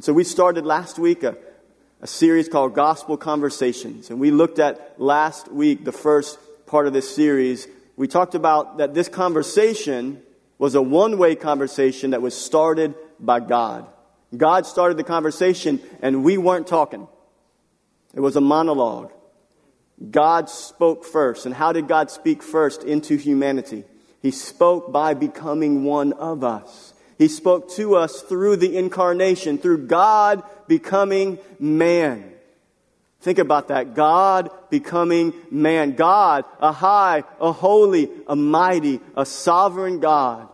And 0.00 0.04
so 0.06 0.14
we 0.14 0.24
started 0.24 0.64
last 0.64 0.98
week 0.98 1.24
a, 1.24 1.36
a 2.00 2.06
series 2.06 2.48
called 2.48 2.74
Gospel 2.74 3.18
Conversations. 3.18 4.08
And 4.08 4.18
we 4.18 4.30
looked 4.30 4.58
at 4.58 4.98
last 4.98 5.52
week, 5.52 5.84
the 5.84 5.92
first 5.92 6.38
part 6.64 6.86
of 6.86 6.94
this 6.94 7.14
series. 7.14 7.68
We 7.96 8.08
talked 8.08 8.34
about 8.34 8.78
that 8.78 8.94
this 8.94 9.10
conversation 9.10 10.22
was 10.56 10.74
a 10.74 10.80
one 10.80 11.18
way 11.18 11.34
conversation 11.36 12.12
that 12.12 12.22
was 12.22 12.34
started 12.34 12.94
by 13.20 13.40
God. 13.40 13.86
God 14.34 14.64
started 14.64 14.96
the 14.96 15.04
conversation 15.04 15.82
and 16.00 16.24
we 16.24 16.38
weren't 16.38 16.66
talking. 16.66 17.06
It 18.14 18.20
was 18.20 18.36
a 18.36 18.40
monologue. 18.40 19.12
God 20.10 20.48
spoke 20.48 21.04
first. 21.04 21.44
And 21.44 21.54
how 21.54 21.74
did 21.74 21.88
God 21.88 22.10
speak 22.10 22.42
first 22.42 22.84
into 22.84 23.18
humanity? 23.18 23.84
He 24.22 24.30
spoke 24.30 24.92
by 24.92 25.12
becoming 25.12 25.84
one 25.84 26.14
of 26.14 26.42
us. 26.42 26.94
He 27.20 27.28
spoke 27.28 27.70
to 27.72 27.96
us 27.96 28.22
through 28.22 28.56
the 28.56 28.78
incarnation, 28.78 29.58
through 29.58 29.88
God 29.88 30.42
becoming 30.66 31.38
man. 31.58 32.32
Think 33.20 33.38
about 33.38 33.68
that. 33.68 33.94
God 33.94 34.48
becoming 34.70 35.34
man. 35.50 35.96
God, 35.96 36.46
a 36.60 36.72
high, 36.72 37.24
a 37.38 37.52
holy, 37.52 38.08
a 38.26 38.34
mighty, 38.34 39.00
a 39.14 39.26
sovereign 39.26 40.00
God, 40.00 40.48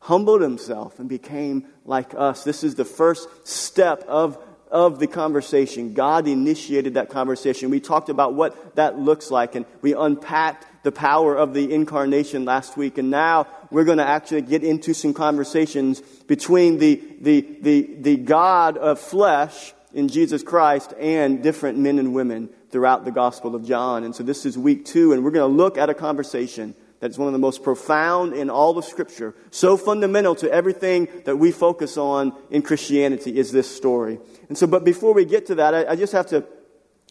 humbled 0.00 0.42
himself 0.42 0.98
and 0.98 1.08
became 1.08 1.66
like 1.84 2.14
us. 2.16 2.42
This 2.42 2.64
is 2.64 2.74
the 2.74 2.84
first 2.84 3.28
step 3.46 4.02
of 4.08 4.42
of 4.68 4.98
the 4.98 5.06
conversation. 5.06 5.94
God 5.94 6.26
initiated 6.26 6.94
that 6.94 7.10
conversation. 7.10 7.70
We 7.70 7.78
talked 7.78 8.08
about 8.08 8.34
what 8.34 8.74
that 8.74 8.98
looks 8.98 9.30
like 9.30 9.54
and 9.54 9.64
we 9.80 9.94
unpacked 9.94 10.66
the 10.86 10.92
power 10.92 11.34
of 11.34 11.52
the 11.52 11.74
incarnation 11.74 12.44
last 12.44 12.76
week. 12.76 12.96
And 12.96 13.10
now 13.10 13.48
we're 13.72 13.82
going 13.82 13.98
to 13.98 14.06
actually 14.06 14.42
get 14.42 14.62
into 14.62 14.94
some 14.94 15.12
conversations 15.12 16.00
between 16.00 16.78
the, 16.78 17.02
the, 17.20 17.40
the, 17.60 17.94
the 17.98 18.16
God 18.16 18.78
of 18.78 19.00
flesh 19.00 19.74
in 19.92 20.06
Jesus 20.06 20.44
Christ 20.44 20.94
and 20.96 21.42
different 21.42 21.76
men 21.76 21.98
and 21.98 22.14
women 22.14 22.50
throughout 22.70 23.04
the 23.04 23.10
Gospel 23.10 23.56
of 23.56 23.66
John. 23.66 24.04
And 24.04 24.14
so 24.14 24.22
this 24.22 24.46
is 24.46 24.56
week 24.56 24.84
two, 24.84 25.12
and 25.12 25.24
we're 25.24 25.32
going 25.32 25.50
to 25.50 25.56
look 25.56 25.76
at 25.76 25.90
a 25.90 25.94
conversation 25.94 26.76
that's 27.00 27.18
one 27.18 27.26
of 27.26 27.32
the 27.32 27.40
most 27.40 27.64
profound 27.64 28.32
in 28.32 28.48
all 28.48 28.78
of 28.78 28.84
Scripture, 28.84 29.34
so 29.50 29.76
fundamental 29.76 30.36
to 30.36 30.48
everything 30.52 31.08
that 31.24 31.36
we 31.36 31.50
focus 31.50 31.96
on 31.96 32.32
in 32.48 32.62
Christianity 32.62 33.36
is 33.36 33.50
this 33.50 33.68
story. 33.68 34.20
And 34.48 34.56
so, 34.56 34.68
but 34.68 34.84
before 34.84 35.14
we 35.14 35.24
get 35.24 35.46
to 35.46 35.56
that, 35.56 35.74
I, 35.74 35.90
I 35.90 35.96
just 35.96 36.12
have 36.12 36.28
to, 36.28 36.44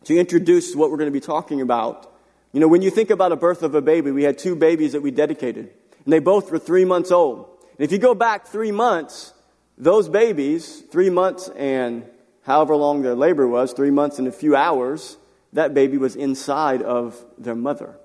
to 0.06 0.17
introduce 0.17 0.73
what 0.73 0.92
we're 0.92 0.98
going 0.98 1.12
to 1.12 1.20
be 1.20 1.20
talking 1.20 1.60
about. 1.60 2.14
You 2.56 2.61
know, 2.61 2.70
when 2.70 2.81
you 2.81 2.89
think 2.89 3.09
about 3.09 3.34
a 3.34 3.36
birth 3.36 3.64
of 3.64 3.75
a 3.75 3.81
baby, 3.81 4.11
we 4.11 4.23
had 4.23 4.38
two 4.38 4.56
babies 4.56 4.94
that 4.94 5.02
we 5.02 5.11
dedicated, 5.11 5.73
and 6.06 6.14
they 6.14 6.20
both 6.20 6.50
were 6.50 6.58
three 6.58 6.86
months 6.86 7.11
old. 7.11 7.50
And 7.78 7.84
if 7.84 7.92
you 7.92 7.98
go 7.98 8.16
back 8.16 8.48
three 8.48 8.72
months, 8.72 9.34
those 9.78 10.08
babies, 10.08 10.80
three 10.89 11.09
months 11.09 11.50
and 11.50 12.06
however 12.44 12.78
long 12.78 13.02
their 13.02 13.14
labor 13.14 13.45
was, 13.45 13.73
three 13.73 13.92
months 13.92 14.20
and 14.20 14.28
a 14.30 14.31
few 14.31 14.56
hours, 14.56 15.17
that 15.52 15.73
baby 15.73 15.98
was 15.98 16.16
inside 16.16 16.81
of 16.81 17.22
their 17.38 17.56
mother. 17.56 17.98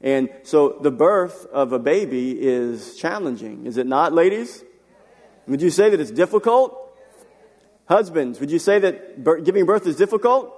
And 0.00 0.28
so 0.44 0.78
the 0.80 0.92
birth 0.92 1.44
of 1.46 1.72
a 1.72 1.80
baby 1.80 2.40
is 2.40 2.94
challenging, 2.94 3.66
is 3.66 3.76
it 3.76 3.88
not, 3.88 4.12
ladies? 4.12 4.62
Would 5.48 5.60
you 5.60 5.70
say 5.70 5.90
that 5.90 5.98
it's 5.98 6.12
difficult? 6.12 6.78
Husbands, 7.86 8.38
would 8.38 8.52
you 8.52 8.60
say 8.60 8.78
that 8.78 9.44
giving 9.44 9.66
birth 9.66 9.88
is 9.88 9.96
difficult? 9.96 10.53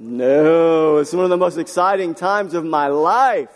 No, 0.00 0.98
it's 0.98 1.12
one 1.12 1.24
of 1.24 1.30
the 1.30 1.36
most 1.36 1.58
exciting 1.58 2.14
times 2.14 2.54
of 2.54 2.64
my 2.64 2.86
life. 2.86 3.50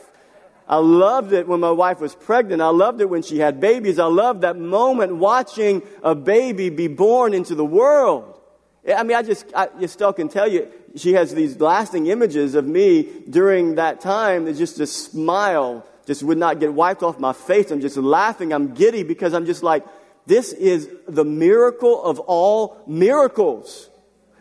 I 0.69 0.77
loved 0.77 1.33
it 1.33 1.47
when 1.47 1.61
my 1.61 1.71
wife 1.71 2.01
was 2.01 2.15
pregnant. 2.15 2.61
I 2.63 2.69
loved 2.69 3.01
it 3.01 3.09
when 3.09 3.23
she 3.23 3.39
had 3.39 3.61
babies. 3.61 3.99
I 3.99 4.07
loved 4.07 4.41
that 4.41 4.57
moment 4.57 5.17
watching 5.17 5.83
a 6.03 6.15
baby 6.15 6.69
be 6.71 6.89
born 6.89 7.35
into 7.35 7.55
the 7.55 7.65
world. 7.65 8.41
I 8.89 9.05
mean, 9.05 9.17
I 9.17 9.23
just, 9.23 9.47
I 9.55 9.87
still 9.87 10.13
can 10.13 10.29
tell 10.29 10.49
you, 10.49 10.69
she 10.97 11.13
has 11.13 11.33
these 11.33 11.61
lasting 11.61 12.07
images 12.09 12.57
of 12.57 12.67
me 12.67 13.09
during 13.31 13.77
that 13.77 14.01
time 14.01 14.47
that 14.47 14.55
just 14.55 14.81
a 14.81 14.87
smile 14.87 15.87
just 16.07 16.25
would 16.25 16.39
not 16.39 16.59
get 16.59 16.75
wiped 16.75 17.05
off 17.05 17.21
my 17.21 17.33
face. 17.33 17.71
I'm 17.71 17.81
just 17.81 17.97
laughing. 17.97 18.53
I'm 18.53 18.75
giddy 18.75 19.05
because 19.05 19.35
I'm 19.35 19.47
just 19.47 19.63
like, 19.63 19.85
this 20.27 20.53
is 20.53 20.89
the 21.07 21.25
miracle 21.25 22.03
of 22.03 22.19
all 22.19 22.83
miracles. 22.89 23.89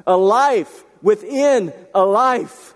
A 0.07 0.17
life 0.17 0.83
within 1.01 1.73
a 1.93 2.03
life. 2.03 2.73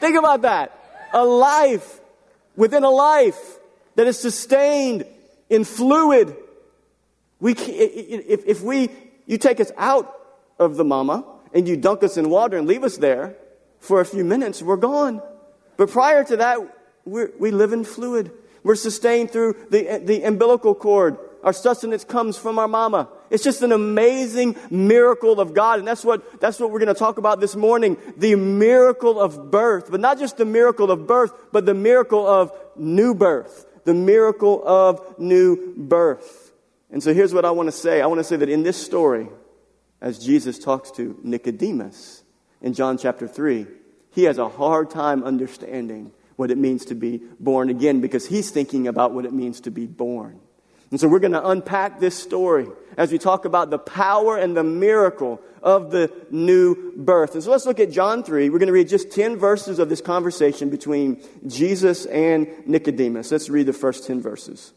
Think 0.00 0.18
about 0.18 0.42
that. 0.42 0.78
A 1.12 1.24
life 1.24 2.00
within 2.56 2.84
a 2.84 2.90
life 2.90 3.58
that 3.96 4.06
is 4.06 4.18
sustained 4.18 5.06
in 5.48 5.64
fluid. 5.64 6.36
We, 7.40 7.52
if, 7.52 8.44
if 8.46 8.62
we, 8.62 8.90
you 9.26 9.38
take 9.38 9.60
us 9.60 9.70
out 9.76 10.14
of 10.58 10.76
the 10.76 10.84
mama, 10.84 11.24
and 11.54 11.68
you 11.68 11.76
dunk 11.76 12.02
us 12.02 12.16
in 12.16 12.28
water 12.28 12.58
and 12.58 12.66
leave 12.66 12.82
us 12.82 12.96
there 12.98 13.36
for 13.78 14.00
a 14.00 14.04
few 14.04 14.24
minutes, 14.24 14.60
we're 14.60 14.76
gone. 14.76 15.22
But 15.76 15.88
prior 15.90 16.24
to 16.24 16.36
that, 16.36 16.58
we 17.04 17.50
live 17.50 17.72
in 17.72 17.84
fluid. 17.84 18.32
We're 18.64 18.74
sustained 18.74 19.30
through 19.30 19.56
the, 19.70 20.02
the 20.04 20.24
umbilical 20.24 20.74
cord. 20.74 21.16
Our 21.44 21.52
sustenance 21.52 22.02
comes 22.02 22.36
from 22.36 22.58
our 22.58 22.66
mama. 22.66 23.08
It's 23.30 23.44
just 23.44 23.62
an 23.62 23.72
amazing 23.72 24.56
miracle 24.70 25.40
of 25.40 25.54
God. 25.54 25.78
And 25.78 25.88
that's 25.88 26.04
what, 26.04 26.40
that's 26.40 26.60
what 26.60 26.70
we're 26.70 26.80
going 26.80 26.94
to 26.94 26.98
talk 26.98 27.18
about 27.18 27.40
this 27.40 27.56
morning. 27.56 27.96
The 28.16 28.34
miracle 28.34 29.20
of 29.20 29.50
birth. 29.50 29.90
But 29.90 30.00
not 30.00 30.18
just 30.18 30.36
the 30.36 30.44
miracle 30.44 30.90
of 30.90 31.06
birth, 31.06 31.32
but 31.52 31.66
the 31.66 31.74
miracle 31.74 32.26
of 32.26 32.52
new 32.76 33.14
birth. 33.14 33.66
The 33.84 33.94
miracle 33.94 34.66
of 34.66 35.18
new 35.18 35.74
birth. 35.76 36.52
And 36.90 37.02
so 37.02 37.12
here's 37.12 37.34
what 37.34 37.44
I 37.44 37.50
want 37.50 37.68
to 37.68 37.72
say. 37.72 38.00
I 38.00 38.06
want 38.06 38.20
to 38.20 38.24
say 38.24 38.36
that 38.36 38.48
in 38.48 38.62
this 38.62 38.82
story, 38.82 39.28
as 40.04 40.18
Jesus 40.18 40.58
talks 40.58 40.90
to 40.92 41.18
Nicodemus 41.22 42.22
in 42.60 42.74
John 42.74 42.98
chapter 42.98 43.26
3. 43.26 43.66
He 44.10 44.24
has 44.24 44.38
a 44.38 44.48
hard 44.48 44.90
time 44.90 45.24
understanding 45.24 46.12
what 46.36 46.50
it 46.50 46.58
means 46.58 46.84
to 46.86 46.94
be 46.94 47.22
born 47.40 47.70
again 47.70 48.00
because 48.00 48.26
he's 48.26 48.50
thinking 48.50 48.86
about 48.86 49.12
what 49.12 49.24
it 49.24 49.32
means 49.32 49.60
to 49.62 49.70
be 49.70 49.86
born. 49.86 50.40
And 50.90 51.00
so 51.00 51.08
we're 51.08 51.20
going 51.20 51.32
to 51.32 51.48
unpack 51.48 52.00
this 52.00 52.16
story 52.16 52.66
as 52.96 53.12
we 53.12 53.18
talk 53.18 53.44
about 53.44 53.70
the 53.70 53.78
power 53.78 54.36
and 54.36 54.56
the 54.56 54.64
miracle 54.64 55.40
of 55.62 55.90
the 55.90 56.12
new 56.30 56.92
birth. 56.96 57.34
And 57.34 57.42
so 57.42 57.50
let's 57.50 57.66
look 57.66 57.80
at 57.80 57.90
John 57.90 58.22
3. 58.22 58.50
We're 58.50 58.58
going 58.58 58.66
to 58.66 58.72
read 58.72 58.88
just 58.88 59.10
10 59.10 59.36
verses 59.36 59.78
of 59.78 59.88
this 59.88 60.00
conversation 60.00 60.70
between 60.70 61.22
Jesus 61.46 62.06
and 62.06 62.48
Nicodemus. 62.66 63.30
Let's 63.32 63.48
read 63.48 63.66
the 63.66 63.72
first 63.72 64.06
10 64.06 64.20
verses. 64.20 64.72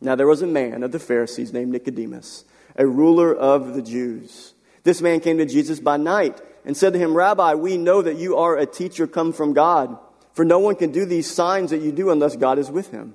Now 0.00 0.14
there 0.14 0.26
was 0.26 0.42
a 0.42 0.46
man 0.46 0.82
of 0.82 0.92
the 0.92 0.98
Pharisees 0.98 1.52
named 1.52 1.72
Nicodemus 1.72 2.44
a 2.76 2.86
ruler 2.86 3.34
of 3.34 3.74
the 3.74 3.82
Jews. 3.82 4.54
This 4.84 5.00
man 5.00 5.20
came 5.20 5.38
to 5.38 5.46
Jesus 5.46 5.80
by 5.80 5.96
night 5.96 6.40
and 6.64 6.76
said 6.76 6.92
to 6.92 6.98
him, 6.98 7.14
Rabbi, 7.14 7.54
we 7.54 7.76
know 7.76 8.02
that 8.02 8.16
you 8.16 8.36
are 8.36 8.56
a 8.56 8.66
teacher 8.66 9.06
come 9.06 9.32
from 9.32 9.52
God, 9.52 9.98
for 10.32 10.44
no 10.44 10.58
one 10.58 10.76
can 10.76 10.92
do 10.92 11.04
these 11.04 11.30
signs 11.30 11.70
that 11.70 11.80
you 11.80 11.90
do 11.90 12.10
unless 12.10 12.36
God 12.36 12.58
is 12.58 12.70
with 12.70 12.90
him. 12.90 13.14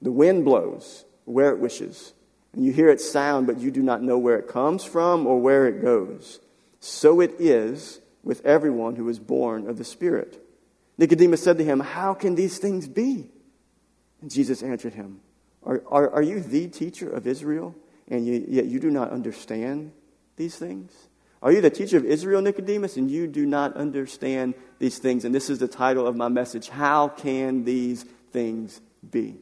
The 0.00 0.12
wind 0.12 0.44
blows 0.44 1.04
where 1.24 1.50
it 1.50 1.58
wishes, 1.58 2.12
and 2.52 2.64
you 2.64 2.72
hear 2.72 2.88
its 2.88 3.08
sound, 3.08 3.46
but 3.46 3.58
you 3.58 3.70
do 3.70 3.82
not 3.82 4.02
know 4.02 4.18
where 4.18 4.38
it 4.38 4.48
comes 4.48 4.84
from 4.84 5.26
or 5.26 5.40
where 5.40 5.66
it 5.66 5.82
goes. 5.82 6.40
So 6.80 7.20
it 7.20 7.34
is 7.38 8.00
with 8.22 8.44
everyone 8.44 8.96
who 8.96 9.08
is 9.08 9.18
born 9.18 9.68
of 9.68 9.78
the 9.78 9.84
Spirit. 9.84 10.44
Nicodemus 10.96 11.42
said 11.42 11.58
to 11.58 11.64
him, 11.64 11.80
How 11.80 12.14
can 12.14 12.34
these 12.34 12.58
things 12.58 12.88
be? 12.88 13.30
And 14.20 14.30
Jesus 14.30 14.62
answered 14.62 14.94
him, 14.94 15.20
Are, 15.62 15.82
are, 15.86 16.10
are 16.10 16.22
you 16.22 16.40
the 16.40 16.68
teacher 16.68 17.08
of 17.08 17.26
Israel, 17.26 17.74
and 18.08 18.26
you, 18.26 18.44
yet 18.48 18.66
you 18.66 18.80
do 18.80 18.90
not 18.90 19.10
understand 19.10 19.92
these 20.36 20.56
things? 20.56 20.92
Are 21.40 21.52
you 21.52 21.60
the 21.60 21.70
teacher 21.70 21.96
of 21.96 22.04
Israel, 22.04 22.42
Nicodemus, 22.42 22.96
and 22.96 23.10
you 23.10 23.28
do 23.28 23.46
not 23.46 23.76
understand 23.76 24.54
these 24.80 24.98
things? 24.98 25.24
And 25.24 25.32
this 25.32 25.50
is 25.50 25.60
the 25.60 25.68
title 25.68 26.06
of 26.06 26.16
my 26.16 26.28
message 26.28 26.68
How 26.68 27.08
can 27.08 27.64
these 27.64 28.04
things 28.32 28.80
be? 29.08 29.36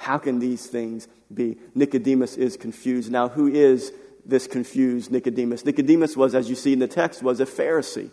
How 0.00 0.16
can 0.16 0.38
these 0.38 0.66
things 0.66 1.08
be? 1.32 1.58
Nicodemus 1.74 2.38
is 2.38 2.56
confused. 2.56 3.12
Now, 3.12 3.28
who 3.28 3.48
is 3.48 3.92
this 4.24 4.46
confused 4.46 5.10
Nicodemus? 5.10 5.66
Nicodemus 5.66 6.16
was, 6.16 6.34
as 6.34 6.48
you 6.48 6.56
see 6.56 6.72
in 6.72 6.78
the 6.78 6.88
text, 6.88 7.22
was 7.22 7.38
a 7.38 7.44
Pharisee. 7.44 8.10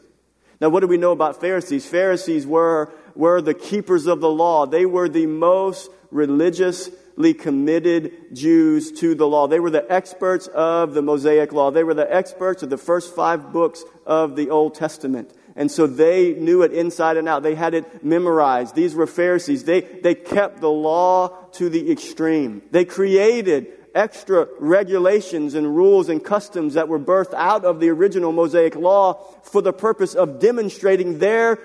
Now, 0.59 0.67
what 0.67 0.81
do 0.81 0.87
we 0.87 0.97
know 0.97 1.13
about 1.13 1.39
Pharisees? 1.39 1.87
Pharisees 1.87 2.45
were, 2.45 2.91
were 3.15 3.41
the 3.41 3.53
keepers 3.53 4.05
of 4.05 4.19
the 4.19 4.29
law. 4.29 4.65
They 4.65 4.85
were 4.85 5.07
the 5.07 5.27
most 5.27 5.89
religiously 6.11 7.33
committed 7.33 8.35
Jews 8.35 8.91
to 8.99 9.15
the 9.15 9.25
law. 9.25 9.47
They 9.47 9.61
were 9.61 9.71
the 9.71 9.89
experts 9.89 10.47
of 10.47 10.93
the 10.93 11.01
Mosaic 11.01 11.53
law. 11.53 11.71
They 11.71 11.85
were 11.85 11.93
the 11.93 12.13
experts 12.13 12.63
of 12.63 12.69
the 12.69 12.77
first 12.77 13.15
five 13.15 13.53
books 13.53 13.85
of 14.05 14.35
the 14.35 14.49
Old 14.49 14.75
Testament. 14.75 15.31
And 15.57 15.71
so 15.71 15.87
they 15.87 16.33
knew 16.35 16.61
it 16.61 16.71
inside 16.71 17.17
and 17.17 17.27
out. 17.27 17.41
They 17.41 17.55
had 17.55 17.73
it 17.73 18.05
memorized. 18.05 18.75
These 18.75 18.93
were 18.93 19.07
Pharisees. 19.07 19.63
They, 19.63 19.81
they 19.81 20.13
kept 20.13 20.61
the 20.61 20.69
law 20.69 21.29
to 21.53 21.67
the 21.67 21.91
extreme. 21.91 22.61
They 22.69 22.85
created 22.85 23.73
extra 23.95 24.47
regulations 24.59 25.55
and 25.55 25.75
rules 25.75 26.09
and 26.09 26.23
customs 26.23 26.75
that 26.75 26.87
were 26.87 26.99
birthed 26.99 27.33
out 27.33 27.65
of 27.65 27.79
the 27.79 27.89
original 27.89 28.31
Mosaic 28.31 28.75
law 28.75 29.13
for 29.41 29.63
the 29.63 29.73
purpose 29.73 30.13
of 30.13 30.39
demonstrating 30.39 31.17
their, 31.17 31.57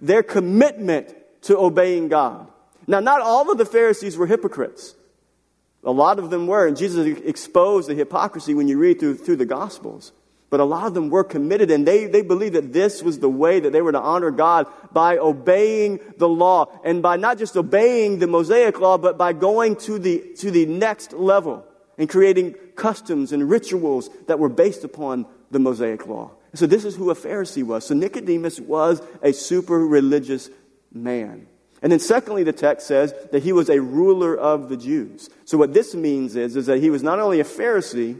their 0.00 0.22
commitment 0.22 1.12
to 1.42 1.58
obeying 1.58 2.06
God. 2.06 2.46
Now, 2.86 3.00
not 3.00 3.20
all 3.20 3.50
of 3.50 3.58
the 3.58 3.66
Pharisees 3.66 4.16
were 4.16 4.28
hypocrites. 4.28 4.94
A 5.82 5.90
lot 5.90 6.20
of 6.20 6.30
them 6.30 6.46
were, 6.46 6.68
and 6.68 6.76
Jesus 6.76 7.18
exposed 7.24 7.88
the 7.88 7.94
hypocrisy 7.94 8.54
when 8.54 8.68
you 8.68 8.78
read 8.78 9.00
through, 9.00 9.16
through 9.16 9.36
the 9.36 9.46
Gospels. 9.46 10.12
But 10.50 10.58
a 10.58 10.64
lot 10.64 10.86
of 10.86 10.94
them 10.94 11.10
were 11.10 11.22
committed, 11.22 11.70
and 11.70 11.86
they, 11.86 12.06
they 12.06 12.22
believed 12.22 12.56
that 12.56 12.72
this 12.72 13.04
was 13.04 13.20
the 13.20 13.28
way 13.28 13.60
that 13.60 13.72
they 13.72 13.80
were 13.80 13.92
to 13.92 14.00
honor 14.00 14.32
God 14.32 14.66
by 14.92 15.16
obeying 15.16 16.00
the 16.18 16.28
law. 16.28 16.66
And 16.84 17.00
by 17.00 17.16
not 17.16 17.38
just 17.38 17.56
obeying 17.56 18.18
the 18.18 18.26
Mosaic 18.26 18.80
law, 18.80 18.98
but 18.98 19.16
by 19.16 19.32
going 19.32 19.76
to 19.76 20.00
the, 20.00 20.34
to 20.38 20.50
the 20.50 20.66
next 20.66 21.12
level 21.12 21.64
and 21.96 22.08
creating 22.08 22.54
customs 22.74 23.32
and 23.32 23.48
rituals 23.48 24.10
that 24.26 24.40
were 24.40 24.48
based 24.48 24.82
upon 24.82 25.26
the 25.52 25.60
Mosaic 25.60 26.06
law. 26.06 26.32
So, 26.54 26.66
this 26.66 26.84
is 26.84 26.96
who 26.96 27.10
a 27.10 27.14
Pharisee 27.14 27.62
was. 27.62 27.86
So, 27.86 27.94
Nicodemus 27.94 28.58
was 28.58 29.00
a 29.22 29.32
super 29.32 29.86
religious 29.86 30.50
man. 30.92 31.46
And 31.80 31.92
then, 31.92 32.00
secondly, 32.00 32.42
the 32.42 32.52
text 32.52 32.88
says 32.88 33.14
that 33.30 33.44
he 33.44 33.52
was 33.52 33.70
a 33.70 33.80
ruler 33.80 34.36
of 34.36 34.68
the 34.68 34.76
Jews. 34.76 35.30
So, 35.44 35.56
what 35.56 35.74
this 35.74 35.94
means 35.94 36.34
is, 36.34 36.56
is 36.56 36.66
that 36.66 36.80
he 36.80 36.90
was 36.90 37.04
not 37.04 37.20
only 37.20 37.38
a 37.38 37.44
Pharisee, 37.44 38.18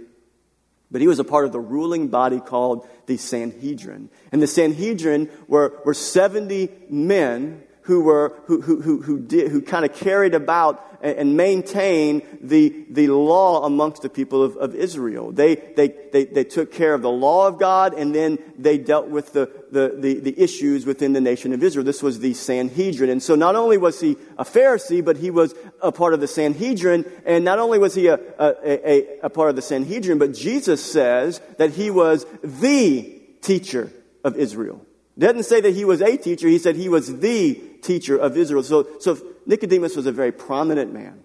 but 0.90 1.00
he 1.00 1.06
was 1.06 1.18
a 1.18 1.24
part 1.24 1.44
of 1.44 1.52
the 1.52 1.60
ruling 1.60 2.08
body 2.08 2.40
called 2.40 2.86
the 3.06 3.16
Sanhedrin. 3.16 4.10
And 4.32 4.42
the 4.42 4.46
Sanhedrin 4.46 5.30
were, 5.46 5.80
were 5.84 5.94
70 5.94 6.70
men 6.88 7.62
who 7.82 8.02
were, 8.02 8.34
who, 8.46 8.60
who, 8.60 8.80
who, 8.80 9.02
who, 9.02 9.20
did, 9.20 9.50
who 9.50 9.62
kind 9.62 9.84
of 9.84 9.94
carried 9.94 10.34
about 10.34 10.86
and 11.02 11.36
maintained 11.36 12.22
the, 12.42 12.84
the 12.90 13.08
law 13.08 13.64
amongst 13.64 14.02
the 14.02 14.08
people 14.08 14.42
of, 14.42 14.56
of 14.56 14.74
Israel. 14.74 15.32
They, 15.32 15.54
they, 15.54 15.94
they, 16.12 16.26
they 16.26 16.44
took 16.44 16.70
care 16.72 16.92
of 16.92 17.00
the 17.00 17.10
law 17.10 17.48
of 17.48 17.58
God 17.58 17.94
and 17.94 18.14
then 18.14 18.38
they 18.58 18.76
dealt 18.76 19.08
with 19.08 19.32
the, 19.32 19.50
the, 19.70 19.96
the, 19.96 20.20
the 20.20 20.38
issues 20.38 20.84
within 20.84 21.14
the 21.14 21.20
nation 21.20 21.52
of 21.52 21.62
Israel. 21.62 21.84
This 21.84 22.02
was 22.02 22.18
the 22.18 22.34
Sanhedrin. 22.34 23.08
And 23.08 23.22
so 23.22 23.34
not 23.34 23.56
only 23.56 23.78
was 23.78 24.00
he 24.00 24.16
a 24.36 24.44
Pharisee, 24.44 25.02
but 25.02 25.16
he 25.16 25.30
was 25.30 25.54
a 25.80 25.90
part 25.90 26.12
of 26.12 26.20
the 26.20 26.28
Sanhedrin. 26.28 27.10
And 27.24 27.44
not 27.44 27.58
only 27.58 27.78
was 27.78 27.94
he 27.94 28.08
a, 28.08 28.20
a, 28.38 28.90
a, 28.90 29.18
a 29.22 29.30
part 29.30 29.48
of 29.48 29.56
the 29.56 29.62
Sanhedrin, 29.62 30.18
but 30.18 30.34
Jesus 30.34 30.84
says 30.84 31.40
that 31.56 31.70
he 31.70 31.90
was 31.90 32.26
the 32.42 33.20
teacher 33.40 33.90
of 34.22 34.36
Israel. 34.36 34.84
Doesn't 35.18 35.44
say 35.44 35.60
that 35.60 35.74
he 35.74 35.84
was 35.84 36.00
a 36.00 36.16
teacher, 36.16 36.48
he 36.48 36.58
said 36.58 36.76
he 36.76 36.88
was 36.88 37.20
the 37.20 37.60
teacher 37.82 38.16
of 38.16 38.36
Israel. 38.36 38.62
So, 38.62 38.86
so 38.98 39.18
Nicodemus 39.46 39.96
was 39.96 40.06
a 40.06 40.12
very 40.12 40.32
prominent 40.32 40.92
man. 40.92 41.22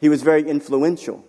He 0.00 0.08
was 0.08 0.22
very 0.22 0.48
influential. 0.48 1.24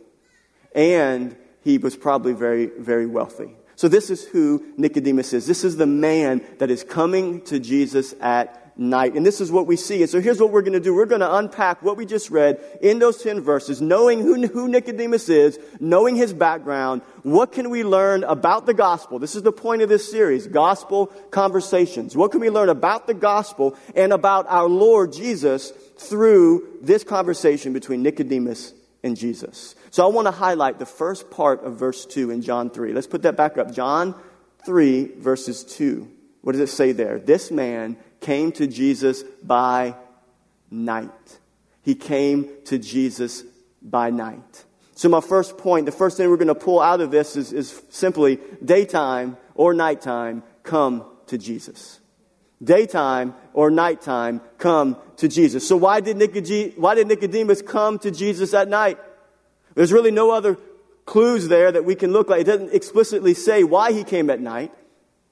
And 0.74 1.36
he 1.64 1.78
was 1.78 1.96
probably 1.96 2.34
very, 2.34 2.68
very 2.68 3.06
wealthy. 3.06 3.56
So 3.76 3.88
this 3.88 4.10
is 4.10 4.26
who 4.26 4.64
Nicodemus 4.78 5.34
is. 5.34 5.48
This 5.48 5.64
is 5.64 5.78
the 5.78 5.88
man 5.88 6.46
that 6.60 6.70
is 6.70 6.84
coming 6.84 7.42
to 7.46 7.60
Jesus 7.60 8.14
at 8.22 8.61
night. 8.78 9.14
And 9.14 9.26
this 9.26 9.42
is 9.42 9.52
what 9.52 9.68
we 9.68 9.76
see. 9.76 10.02
And 10.02 10.10
so 10.10 10.20
here's 10.20 10.40
what 10.40 10.52
we're 10.52 10.62
going 10.62 10.74
to 10.74 10.80
do. 10.80 10.94
We're 10.94 11.06
going 11.06 11.22
to 11.22 11.36
unpack 11.36 11.82
what 11.82 11.98
we 11.98 12.06
just 12.06 12.30
read 12.30 12.60
in 12.82 13.00
those 13.00 13.22
10 13.22 13.42
verses, 13.42 13.82
knowing 13.82 14.20
who, 14.20 14.48
who 14.48 14.68
Nicodemus 14.68 15.30
is, 15.30 15.60
knowing 15.80 16.16
his 16.16 16.34
background. 16.34 17.02
What 17.24 17.52
can 17.52 17.70
we 17.70 17.84
learn 17.84 18.24
about 18.24 18.66
the 18.66 18.74
gospel? 18.74 19.20
This 19.20 19.36
is 19.36 19.44
the 19.44 19.52
point 19.52 19.82
of 19.82 19.90
this 19.90 20.10
series, 20.10 20.48
gospel 20.48 21.08
conversations. 21.32 22.16
What 22.16 22.32
can 22.32 22.42
we 22.42 22.50
learn 22.50 22.70
about 22.70 23.08
the 23.08 23.14
gospel 23.14 23.76
and 23.96 24.14
about 24.14 24.48
our 24.48 24.68
Lord 24.68 25.14
Jesus 25.14 25.72
through 25.98 26.80
this 26.82 27.04
conversation 27.04 27.74
between 27.74 28.04
Nicodemus 28.04 28.74
and 29.04 29.18
Jesus? 29.18 29.76
So 29.92 30.06
I 30.06 30.10
want 30.10 30.28
to 30.28 30.32
highlight 30.32 30.80
the 30.80 30.86
first 30.86 31.30
part 31.30 31.64
of 31.64 31.76
verse 31.76 32.06
2 32.06 32.32
in 32.32 32.42
John 32.42 32.70
3. 32.70 32.94
Let's 32.94 33.08
put 33.08 33.24
that 33.24 33.36
back 33.36 33.58
up. 33.58 33.74
John 33.74 34.16
3 34.66 35.16
verses 35.18 35.64
2. 35.64 36.10
What 36.42 36.54
does 36.54 36.62
it 36.62 36.70
say 36.74 36.92
there? 36.92 37.20
This 37.20 37.52
man 37.52 37.98
came 38.22 38.52
to 38.54 38.68
Jesus 38.68 39.24
by 39.44 39.96
night. 40.70 41.40
He 41.82 41.96
came 41.96 42.50
to 42.66 42.78
Jesus 42.78 43.44
by 43.82 44.12
night. 44.12 44.66
So, 44.94 45.10
my 45.10 45.22
first 45.22 45.58
point, 45.58 45.88
the 45.88 45.92
first 45.92 46.16
thing 46.16 46.30
we're 46.30 46.38
going 46.38 46.48
to 46.48 46.56
pull 46.56 46.80
out 46.80 47.02
of 47.02 47.10
this 47.10 47.36
is, 47.36 47.52
is 47.52 47.82
simply 47.90 48.40
daytime 48.64 49.36
or 49.56 49.74
nighttime, 49.74 50.44
come 50.64 51.06
to 51.28 51.38
Jesus. 51.38 52.00
Daytime 52.64 53.34
or 53.54 53.72
nighttime, 53.72 54.42
come 54.60 54.96
to 55.18 55.28
Jesus. 55.28 55.68
So, 55.68 55.76
why 55.76 56.02
did, 56.02 56.18
Nicode- 56.18 56.74
why 56.78 56.94
did 56.94 57.08
Nicodemus 57.08 57.64
come 57.64 57.98
to 58.00 58.12
Jesus 58.12 58.54
at 58.54 58.68
night? 58.68 59.00
There's 59.74 59.92
really 59.92 60.12
no 60.12 60.30
other 60.30 60.58
clues 61.06 61.48
there 61.48 61.72
that 61.72 61.84
we 61.84 61.96
can 61.96 62.12
look 62.14 62.30
like. 62.30 62.42
It 62.42 62.46
doesn't 62.46 62.74
explicitly 62.74 63.34
say 63.34 63.64
why 63.64 63.94
he 63.94 64.04
came 64.04 64.30
at 64.30 64.40
night. 64.40 64.72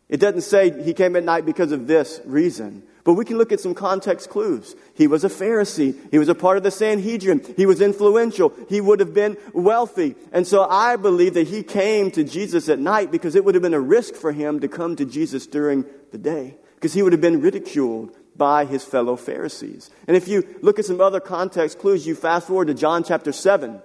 It 0.10 0.20
doesn't 0.20 0.42
say 0.42 0.84
he 0.84 0.94
came 0.94 1.16
at 1.16 1.24
night 1.24 1.46
because 1.46 1.72
of 1.72 1.88
this 1.88 2.20
reason. 2.26 2.84
But 3.04 3.14
we 3.14 3.26
can 3.26 3.38
look 3.38 3.52
at 3.52 3.60
some 3.60 3.76
context 3.76 4.30
clues. 4.30 4.76
He 4.94 5.08
was 5.08 5.24
a 5.24 5.30
Pharisee. 5.30 5.96
He 6.12 6.20
was 6.20 6.30
a 6.30 6.36
part 6.36 6.58
of 6.58 6.64
the 6.64 6.72
Sanhedrin. 6.72 7.42
He 7.56 7.66
was 7.66 7.80
influential. 7.80 8.54
He 8.68 8.82
would 8.82 9.00
have 9.00 9.14
been 9.14 9.38
wealthy. 9.54 10.16
And 10.32 10.46
so 10.46 10.68
I 10.68 10.96
believe 10.96 11.36
that 11.36 11.48
he 11.48 11.64
came 11.64 12.12
to 12.12 12.24
Jesus 12.24 12.70
at 12.70 12.80
night 12.80 13.12
because 13.12 13.36
it 13.36 13.46
would 13.46 13.56
have 13.56 13.62
been 13.62 13.74
a 13.74 13.80
risk 13.80 14.16
for 14.16 14.32
him 14.32 14.60
to 14.60 14.68
come 14.68 14.96
to 14.96 15.06
Jesus 15.06 15.48
during 15.48 15.86
the 16.12 16.18
day. 16.18 16.58
Because 16.76 16.94
he 16.94 17.02
would 17.02 17.14
have 17.14 17.22
been 17.22 17.42
ridiculed 17.42 18.16
by 18.36 18.66
his 18.66 18.84
fellow 18.84 19.16
Pharisees. 19.16 19.92
And 20.08 20.18
if 20.18 20.28
you 20.28 20.58
look 20.62 20.80
at 20.80 20.86
some 20.86 21.02
other 21.02 21.20
context 21.20 21.78
clues, 21.78 22.08
you 22.08 22.16
fast 22.16 22.48
forward 22.48 22.68
to 22.68 22.74
John 22.74 23.04
chapter 23.04 23.32
7, 23.32 23.82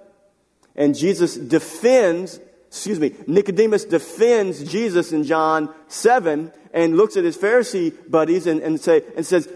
and 0.75 0.95
Jesus 0.95 1.35
defends 1.35 2.39
excuse 2.75 2.99
me, 2.99 3.13
Nicodemus 3.25 3.85
defends 3.85 4.61
Jesus 4.69 5.13
in 5.13 5.23
John 5.23 5.73
7 5.87 6.51
and 6.73 6.97
looks 6.97 7.15
at 7.15 7.23
his 7.23 7.37
Pharisee 7.37 7.93
buddies 8.11 8.47
and, 8.47 8.61
and, 8.61 8.79
say, 8.79 9.01
and 9.15 9.25
says, 9.25 9.47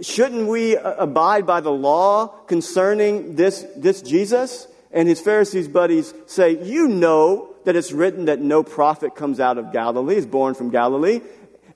Shouldn't 0.00 0.46
we 0.46 0.76
uh, 0.76 0.94
abide 0.94 1.44
by 1.44 1.60
the 1.60 1.72
law 1.72 2.28
concerning 2.46 3.34
this, 3.34 3.66
this 3.76 4.00
Jesus? 4.00 4.68
And 4.92 5.08
his 5.08 5.20
Pharisees 5.20 5.66
buddies 5.66 6.14
say, 6.26 6.62
You 6.64 6.86
know 6.86 7.52
that 7.64 7.74
it's 7.74 7.90
written 7.90 8.26
that 8.26 8.40
no 8.40 8.62
prophet 8.62 9.16
comes 9.16 9.40
out 9.40 9.58
of 9.58 9.72
Galilee, 9.72 10.14
is 10.14 10.26
born 10.26 10.54
from 10.54 10.70
Galilee. 10.70 11.20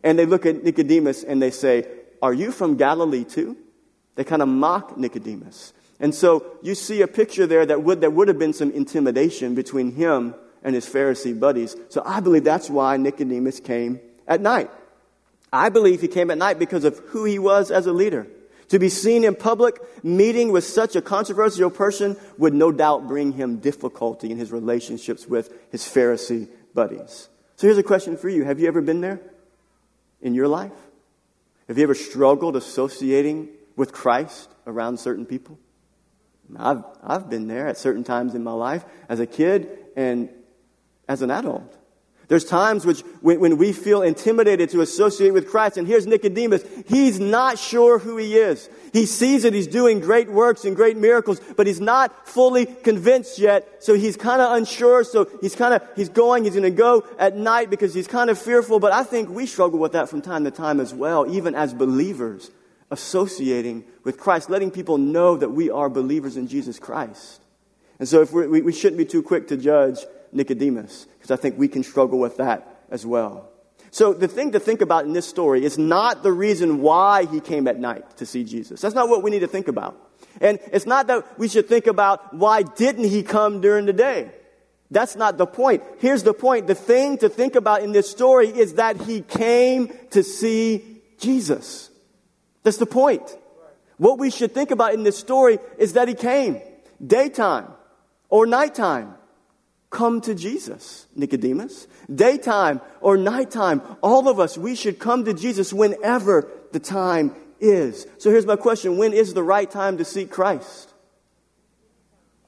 And 0.05 0.17
they 0.17 0.25
look 0.25 0.47
at 0.47 0.63
Nicodemus 0.63 1.25
and 1.25 1.43
they 1.43 1.51
say, 1.51 1.85
Are 2.23 2.33
you 2.33 2.53
from 2.53 2.77
Galilee 2.77 3.25
too? 3.25 3.57
They 4.15 4.23
kind 4.23 4.41
of 4.41 4.47
mock 4.47 4.97
Nicodemus. 4.97 5.73
And 5.99 6.15
so 6.15 6.47
you 6.63 6.77
see 6.77 7.03
a 7.03 7.09
picture 7.09 7.47
there 7.49 7.67
that 7.67 7.83
would, 7.83 8.03
that 8.03 8.13
would 8.13 8.29
have 8.29 8.39
been 8.39 8.53
some 8.53 8.71
intimidation 8.71 9.57
between 9.57 9.93
him 9.93 10.37
and 10.65 10.75
his 10.75 10.87
Pharisee 10.87 11.39
buddies. 11.39 11.77
So 11.89 12.03
I 12.05 12.21
believe 12.21 12.45
that's 12.45 12.71
why 12.71 12.97
Nicodemus 12.97 13.61
came 13.61 14.01
at 14.27 14.41
night. 14.41 14.71
I 15.53 15.69
believe 15.69 16.01
he 16.01 16.09
came 16.09 16.31
at 16.31 16.39
night 16.39 16.59
because 16.59 16.85
of 16.85 16.99
who 17.09 17.25
he 17.25 17.39
was 17.39 17.71
as 17.71 17.87
a 17.87 17.93
leader. 17.93 18.27
To 18.69 18.79
be 18.79 18.89
seen 18.89 19.25
in 19.25 19.35
public 19.35 19.79
meeting 20.03 20.51
with 20.51 20.65
such 20.65 20.97
a 20.97 21.03
controversial 21.03 21.71
person 21.71 22.17
would 22.39 22.55
no 22.55 22.73
doubt 22.73 23.07
bring 23.07 23.33
him 23.33 23.59
difficulty 23.59 24.31
in 24.31 24.39
his 24.39 24.51
relationships 24.51 25.27
with 25.27 25.53
his 25.71 25.83
Pharisee 25.83 26.49
buddies. 26.73 27.29
So 27.57 27.67
here's 27.67 27.77
a 27.77 27.83
question 27.83 28.17
for 28.17 28.31
you 28.31 28.45
Have 28.45 28.61
you 28.61 28.69
ever 28.69 28.81
been 28.81 29.03
there 29.03 29.21
in 30.23 30.35
your 30.35 30.49
life? 30.49 30.73
Have 31.69 31.77
you 31.77 31.85
ever 31.85 31.95
struggled 31.95 32.57
associating 32.57 33.51
with 33.77 33.93
Christ 33.93 34.49
around 34.67 34.99
certain 34.99 35.27
people? 35.27 35.59
I've, 36.57 36.85
I've 37.03 37.31
been 37.31 37.47
there 37.47 37.69
at 37.69 37.79
certain 37.79 38.05
times 38.05 38.35
in 38.35 38.43
my 38.43 38.53
life 38.53 38.85
as 39.09 39.21
a 39.21 39.27
kid 39.27 39.69
and 39.97 40.29
as 41.09 41.23
an 41.23 41.31
adult. 41.31 41.79
There's 42.33 42.47
times 42.47 42.87
which, 42.87 43.01
when, 43.21 43.41
when, 43.41 43.59
we 43.59 43.75
feel 43.75 44.01
intimidated 44.01 44.71
to 44.71 44.81
associate 44.81 45.33
with 45.33 45.49
Christ, 45.49 45.77
and 45.77 45.87
here's 45.87 46.07
Nicodemus. 46.07 46.65
He's 46.87 47.21
not 47.21 47.59
sure 47.59 47.99
who 47.99 48.17
he 48.17 48.37
is. 48.37 48.71
He 48.95 49.05
sees 49.05 49.43
that 49.43 49.53
he's 49.53 49.67
doing 49.67 50.01
great 50.01 50.31
works 50.31 50.65
and 50.65 50.75
great 50.75 50.97
miracles, 50.97 51.41
but 51.59 51.67
he's 51.67 51.81
not 51.81 52.27
fully 52.27 52.65
convinced 52.65 53.39
yet. 53.39 53.85
So 53.85 53.93
he's 53.95 54.17
kind 54.17 54.41
of 54.41 54.57
unsure. 54.57 55.05
So 55.05 55.29
he's 55.43 55.55
kind 55.55 55.75
of, 55.75 55.83
he's 55.95 56.09
going, 56.09 56.45
he's 56.45 56.55
going 56.55 56.63
to 56.63 56.71
go 56.71 57.05
at 57.19 57.37
night 57.37 57.69
because 57.69 57.93
he's 57.93 58.07
kind 58.07 58.31
of 58.31 58.39
fearful. 58.39 58.81
But 58.81 58.93
I 58.93 59.05
think 59.05 59.29
we 59.29 59.45
struggle 59.45 59.79
with 59.79 59.93
that 59.93 60.09
from 60.09 60.23
time 60.23 60.45
to 60.45 60.51
time 60.51 60.81
as 60.81 60.95
well, 60.95 61.31
even 61.31 61.55
as 61.55 61.75
believers, 61.75 62.51
associating 62.91 63.85
with 64.05 64.17
Christ, 64.17 64.49
letting 64.49 64.71
people 64.71 64.97
know 64.97 65.37
that 65.37 65.51
we 65.51 65.69
are 65.69 65.91
believers 65.91 66.39
in 66.39 66.49
Jesus 66.49 66.79
Christ. 66.79 67.43
And 67.99 68.09
so 68.09 68.23
if 68.23 68.33
we, 68.33 68.63
we 68.63 68.73
shouldn't 68.73 68.97
be 68.97 69.05
too 69.05 69.23
quick 69.23 69.49
to 69.49 69.59
judge 69.59 69.99
Nicodemus, 70.33 71.07
because 71.19 71.31
I 71.31 71.37
think 71.37 71.59
we 71.59 71.69
can 71.69 71.83
struggle 71.83 72.19
with 72.19 72.39
that 72.39 72.85
as 72.91 73.07
well. 73.07 73.49
So 73.91 74.15
the 74.15 74.29
thing 74.29 74.53
to 74.53 74.61
think 74.61 74.81
about 74.81 75.05
in 75.05 75.13
this 75.13 75.29
story 75.29 75.65
is 75.65 75.77
not 75.77 76.23
the 76.23 76.33
reason 76.33 76.81
why 76.81 77.27
he 77.27 77.41
came 77.41 77.69
at 77.69 77.79
night 77.79 78.17
to 78.17 78.27
see 78.27 78.43
Jesus. 78.43 78.81
That's 78.81 78.95
not 78.95 79.09
what 79.09 79.23
we 79.23 79.31
need 79.31 79.41
to 79.41 79.47
think 79.47 79.69
about. 79.69 79.97
And 80.41 80.59
it's 80.73 80.87
not 80.87 81.09
that 81.09 81.39
we 81.39 81.47
should 81.47 81.69
think 81.69 81.87
about 81.87 82.33
why 82.33 82.63
didn't 82.63 83.05
he 83.05 83.23
come 83.23 83.61
during 83.61 83.85
the 83.85 83.93
day? 83.93 84.31
That's 84.91 85.15
not 85.17 85.37
the 85.37 85.47
point. 85.47 85.83
Here's 85.99 86.23
the 86.23 86.35
point. 86.35 86.67
The 86.67 86.75
thing 86.75 87.19
to 87.19 87.29
think 87.29 87.55
about 87.55 87.83
in 87.83 87.93
this 87.93 88.11
story 88.11 88.49
is 88.49 88.75
that 88.75 89.01
he 89.03 89.21
came 89.23 89.93
to 90.11 90.23
see 90.23 91.03
Jesus. 91.19 91.91
That's 92.63 92.79
the 92.79 92.87
point. 92.87 93.37
What 93.97 94.19
we 94.19 94.31
should 94.31 94.53
think 94.53 94.71
about 94.71 94.95
in 94.95 95.03
this 95.03 95.19
story 95.19 95.59
is 95.79 95.95
that 95.95 96.09
he 96.09 96.15
came 96.15 96.61
daytime 97.05 97.69
or 98.29 98.47
nighttime. 98.47 99.15
Come 99.93 100.23
to 100.23 100.35
Jesus, 100.35 101.07
Nicodemus. 101.15 101.87
Daytime 102.13 102.81
or 103.03 103.19
nighttime, 103.19 103.83
all 104.01 104.27
of 104.27 104.41
us, 104.41 104.57
we 104.57 104.75
should 104.75 104.99
come 104.99 105.27
to 105.27 105.35
Jesus 105.35 105.71
whenever 105.71 106.49
the 106.73 106.81
time 106.81 107.37
is. 107.61 108.07
So 108.17 108.31
here's 108.31 108.47
my 108.47 108.57
question 108.57 108.97
When 108.97 109.13
is 109.13 109.35
the 109.35 109.43
right 109.43 109.71
time 109.71 109.99
to 109.99 110.05
seek 110.07 110.31
Christ? 110.31 110.95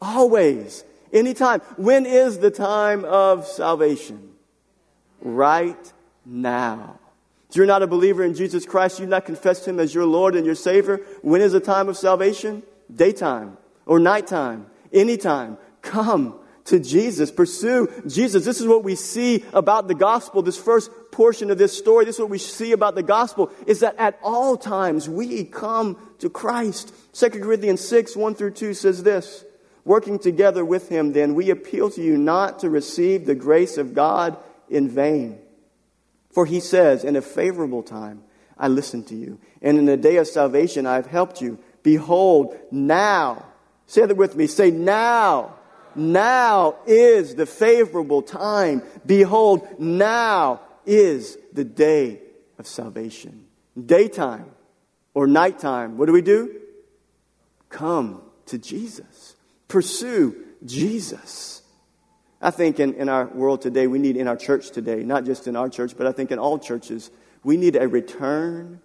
Always. 0.01 0.85
Anytime. 1.13 1.61
When 1.77 2.07
is 2.07 2.39
the 2.39 2.51
time 2.51 3.05
of 3.05 3.47
salvation? 3.47 4.31
Right 5.21 5.93
now. 6.25 6.99
If 7.51 7.57
you're 7.57 7.67
not 7.67 7.83
a 7.83 7.87
believer 7.87 8.25
in 8.25 8.35
Jesus 8.35 8.65
Christ, 8.65 8.99
you've 8.99 9.11
not 9.11 9.27
confessed 9.27 9.69
Him 9.69 9.79
as 9.79 9.95
your 9.95 10.07
Lord 10.07 10.35
and 10.35 10.47
your 10.47 10.55
Savior, 10.55 11.03
when 11.21 11.43
is 11.43 11.53
the 11.53 11.61
time 11.61 11.91
of 11.91 11.99
salvation? 11.99 12.63
Daytime 12.93 13.59
or 13.85 13.99
nighttime. 13.99 14.67
Anytime. 14.95 15.59
Come 15.83 16.41
to 16.65 16.81
Jesus. 16.81 17.31
Pursue 17.31 17.91
Jesus. 18.07 18.45
This 18.45 18.61
is 18.61 18.67
what 18.67 18.85
we 18.85 18.95
see 18.95 19.45
about 19.53 19.89
the 19.89 19.95
gospel. 19.95 20.43
This 20.43 20.57
first 20.57 20.91
portion 21.13 21.51
of 21.51 21.59
this 21.59 21.77
story, 21.77 22.05
this 22.05 22.17
is 22.17 22.21
what 22.21 22.31
we 22.31 22.39
see 22.39 22.73
about 22.73 22.95
the 22.95 23.03
gospel, 23.03 23.51
is 23.67 23.81
that 23.81 23.97
at 23.99 24.19
all 24.23 24.57
times 24.57 25.09
we 25.09 25.45
come 25.45 25.97
to 26.19 26.31
Christ. 26.31 26.95
2 27.13 27.31
Corinthians 27.31 27.87
6, 27.87 28.17
1 28.17 28.35
through 28.35 28.53
2 28.53 28.75
says 28.75 29.03
this 29.03 29.45
Working 29.85 30.19
together 30.19 30.65
with 30.65 30.89
him, 30.89 31.13
then, 31.13 31.35
we 31.35 31.51
appeal 31.51 31.91
to 31.91 32.03
you 32.03 32.17
not 32.17 32.61
to 32.61 32.71
receive 32.71 33.27
the 33.27 33.35
grace 33.35 33.77
of 33.77 33.95
God 33.95 34.39
in 34.71 34.89
vain. 34.89 35.39
For 36.31 36.47
he 36.47 36.61
says, 36.61 37.05
In 37.05 37.17
a 37.17 37.23
favorable 37.23 37.83
time 37.83 38.25
I 38.59 38.69
listened 38.69 39.07
to 39.09 39.15
you, 39.15 39.39
and 39.61 39.79
in 39.79 39.85
the 39.85 39.97
day 39.97 40.17
of 40.17 40.27
salvation 40.27 40.87
I 40.87 40.95
have 40.95 41.07
helped 41.07 41.43
you. 41.43 41.59
Behold, 41.83 42.57
now, 42.71 43.45
say 43.87 44.07
that 44.07 44.17
with 44.17 44.35
me, 44.37 44.47
say 44.47 44.71
now. 44.71 45.57
Now 45.97 46.77
is 46.87 47.35
the 47.35 47.47
favorable 47.47 48.23
time. 48.23 48.83
Behold, 49.05 49.67
now 49.79 50.61
is 50.87 51.39
the 51.53 51.65
day 51.65 52.21
of 52.59 52.67
salvation. 52.67 53.47
Daytime 53.85 54.51
or 55.15 55.27
nighttime, 55.27 55.97
what 55.97 56.07
do 56.07 56.13
we 56.13 56.23
do? 56.23 56.61
Come 57.69 58.23
to 58.47 58.59
Jesus. 58.59 59.37
Pursue 59.69 60.37
Jesus. 60.65 61.63
I 62.41 62.51
think 62.51 62.79
in, 62.79 62.95
in 62.95 63.09
our 63.09 63.27
world 63.27 63.63
today, 63.63 63.87
we 63.87 63.99
need 63.99 64.17
in 64.17 64.29
our 64.29 64.37
church 64.37 64.71
today, 64.71 65.03
not 65.03 65.25
just 65.25 65.47
in 65.47 65.57
our 65.57 65.69
church, 65.69 65.95
but 65.97 66.07
I 66.07 66.13
think 66.13 66.31
in 66.31 66.39
all 66.39 66.59
churches, 66.59 67.11
we 67.43 67.57
need 67.57 67.77
a 67.77 67.89
return 67.89 68.81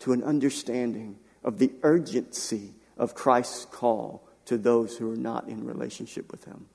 to 0.00 0.12
an 0.12 0.22
understanding 0.22 1.18
of 1.44 1.58
the 1.58 1.72
urgency 1.82 2.72
of 2.96 3.14
Christ's 3.14 3.66
call 3.66 4.25
to 4.46 4.58
those 4.58 4.96
who 4.96 5.12
are 5.12 5.16
not 5.16 5.48
in 5.48 5.64
relationship 5.64 6.30
with 6.30 6.44
Him. 6.44 6.66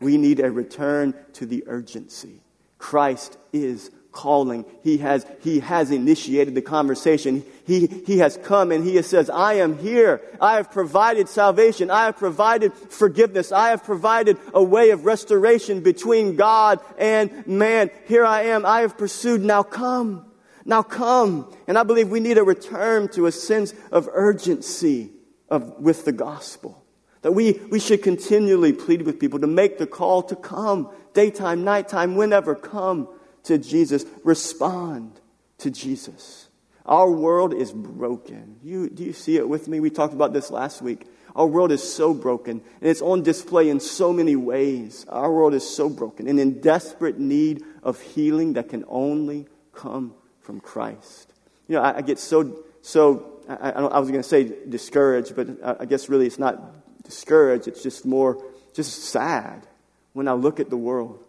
We 0.00 0.16
need 0.16 0.40
a 0.40 0.50
return 0.50 1.14
to 1.34 1.46
the 1.46 1.64
urgency. 1.66 2.40
Christ 2.78 3.36
is 3.52 3.90
calling. 4.12 4.64
He 4.82 4.98
has, 4.98 5.26
he 5.42 5.60
has 5.60 5.90
initiated 5.90 6.54
the 6.54 6.62
conversation. 6.62 7.44
He, 7.66 7.86
he 7.86 8.18
has 8.18 8.36
come 8.38 8.72
and 8.72 8.84
he 8.84 9.00
says, 9.02 9.30
I 9.30 9.54
am 9.54 9.78
here. 9.78 10.20
I 10.40 10.54
have 10.54 10.72
provided 10.72 11.28
salvation. 11.28 11.90
I 11.90 12.06
have 12.06 12.16
provided 12.16 12.72
forgiveness. 12.72 13.52
I 13.52 13.68
have 13.68 13.84
provided 13.84 14.38
a 14.52 14.62
way 14.62 14.90
of 14.90 15.04
restoration 15.04 15.82
between 15.82 16.36
God 16.36 16.80
and 16.98 17.46
man. 17.46 17.90
Here 18.06 18.24
I 18.24 18.44
am. 18.44 18.66
I 18.66 18.80
have 18.80 18.98
pursued. 18.98 19.42
Now 19.42 19.62
come. 19.62 20.26
Now 20.64 20.82
come. 20.82 21.52
And 21.68 21.78
I 21.78 21.82
believe 21.84 22.08
we 22.08 22.20
need 22.20 22.38
a 22.38 22.44
return 22.44 23.08
to 23.08 23.26
a 23.26 23.32
sense 23.32 23.74
of 23.92 24.08
urgency 24.12 25.10
of, 25.50 25.80
with 25.80 26.04
the 26.04 26.12
gospel. 26.12 26.82
That 27.22 27.32
we, 27.32 27.52
we 27.70 27.80
should 27.80 28.02
continually 28.02 28.72
plead 28.72 29.02
with 29.02 29.20
people 29.20 29.40
to 29.40 29.46
make 29.46 29.78
the 29.78 29.86
call 29.86 30.22
to 30.24 30.36
come, 30.36 30.90
daytime, 31.12 31.64
nighttime, 31.64 32.16
whenever, 32.16 32.54
come 32.54 33.08
to 33.44 33.58
Jesus. 33.58 34.04
Respond 34.24 35.20
to 35.58 35.70
Jesus. 35.70 36.48
Our 36.86 37.10
world 37.10 37.52
is 37.52 37.72
broken. 37.72 38.56
You, 38.62 38.88
do 38.88 39.04
you 39.04 39.12
see 39.12 39.36
it 39.36 39.48
with 39.48 39.68
me? 39.68 39.80
We 39.80 39.90
talked 39.90 40.14
about 40.14 40.32
this 40.32 40.50
last 40.50 40.80
week. 40.80 41.06
Our 41.36 41.46
world 41.46 41.70
is 41.70 41.82
so 41.82 42.12
broken, 42.12 42.62
and 42.80 42.90
it's 42.90 43.02
on 43.02 43.22
display 43.22 43.68
in 43.68 43.78
so 43.78 44.12
many 44.12 44.34
ways. 44.34 45.06
Our 45.08 45.32
world 45.32 45.54
is 45.54 45.68
so 45.68 45.88
broken 45.88 46.26
and 46.26 46.40
in 46.40 46.60
desperate 46.60 47.18
need 47.20 47.62
of 47.82 48.00
healing 48.00 48.54
that 48.54 48.68
can 48.68 48.84
only 48.88 49.46
come 49.72 50.14
from 50.40 50.60
Christ. 50.60 51.32
You 51.68 51.76
know, 51.76 51.82
I, 51.82 51.98
I 51.98 52.00
get 52.00 52.18
so, 52.18 52.64
so 52.82 53.39
I, 53.54 53.70
I 53.70 53.98
was 53.98 54.10
going 54.10 54.22
to 54.22 54.28
say 54.28 54.52
discouraged, 54.68 55.34
but 55.34 55.80
I, 55.80 55.84
guess 55.84 56.08
really 56.08 56.26
it's 56.26 56.38
not 56.38 57.02
discouraged. 57.04 57.68
It's 57.68 57.82
just 57.82 58.06
more, 58.06 58.44
just 58.74 59.04
sad 59.04 59.66
when 60.12 60.28
I 60.28 60.32
look 60.32 60.60
at 60.60 60.70
the 60.70 60.76
world 60.76 61.24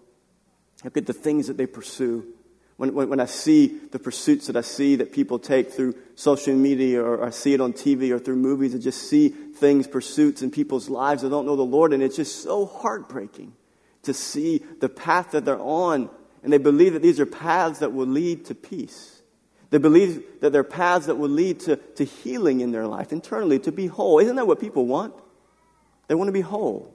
Look 0.83 0.97
at 0.97 1.05
the 1.05 1.13
things 1.13 1.47
that 1.47 1.57
they 1.57 1.67
pursue. 1.67 2.25
When, 2.77 2.93
when, 2.93 3.09
when, 3.09 3.19
I 3.19 3.25
see 3.25 3.67
the 3.91 3.99
pursuits 3.99 4.47
that 4.47 4.55
I 4.55 4.61
see 4.61 4.95
that 4.95 5.11
people 5.11 5.37
take 5.37 5.71
through 5.71 5.95
social 6.15 6.55
media 6.55 7.03
or 7.03 7.23
I 7.23 7.29
see 7.29 7.53
it 7.53 7.61
on 7.61 7.73
TV 7.73 8.11
or 8.11 8.17
through 8.17 8.37
movies, 8.37 8.73
I 8.73 8.79
just 8.79 9.07
see 9.07 9.29
things, 9.29 9.87
pursuits 9.87 10.41
in 10.41 10.49
people's 10.49 10.89
lives 10.89 11.21
that 11.21 11.29
don't 11.29 11.45
know 11.45 11.55
the 11.55 11.61
Lord, 11.61 11.93
and 11.93 12.01
it's 12.01 12.15
just 12.15 12.41
so 12.41 12.65
heartbreaking 12.65 13.53
to 14.03 14.13
see 14.15 14.63
the 14.79 14.89
path 14.89 15.31
that 15.31 15.45
they're 15.45 15.59
on, 15.59 16.09
and 16.41 16.51
they 16.51 16.57
believe 16.57 16.93
that 16.93 17.03
these 17.03 17.19
are 17.19 17.27
paths 17.27 17.79
that 17.79 17.93
will 17.93 18.07
lead 18.07 18.45
to 18.45 18.55
peace. 18.55 19.20
They 19.71 19.77
believe 19.77 20.23
that 20.41 20.51
there 20.51 20.61
are 20.61 20.65
paths 20.65 21.07
that 21.07 21.15
will 21.15 21.29
lead 21.29 21.61
to, 21.61 21.77
to 21.77 22.03
healing 22.03 22.59
in 22.59 22.71
their 22.71 22.85
life, 22.85 23.11
internally, 23.11 23.57
to 23.59 23.71
be 23.71 23.87
whole. 23.87 24.19
Isn't 24.19 24.35
that 24.35 24.45
what 24.45 24.59
people 24.59 24.85
want? 24.85 25.15
They 26.07 26.15
want 26.15 26.27
to 26.27 26.33
be 26.33 26.41
whole. 26.41 26.93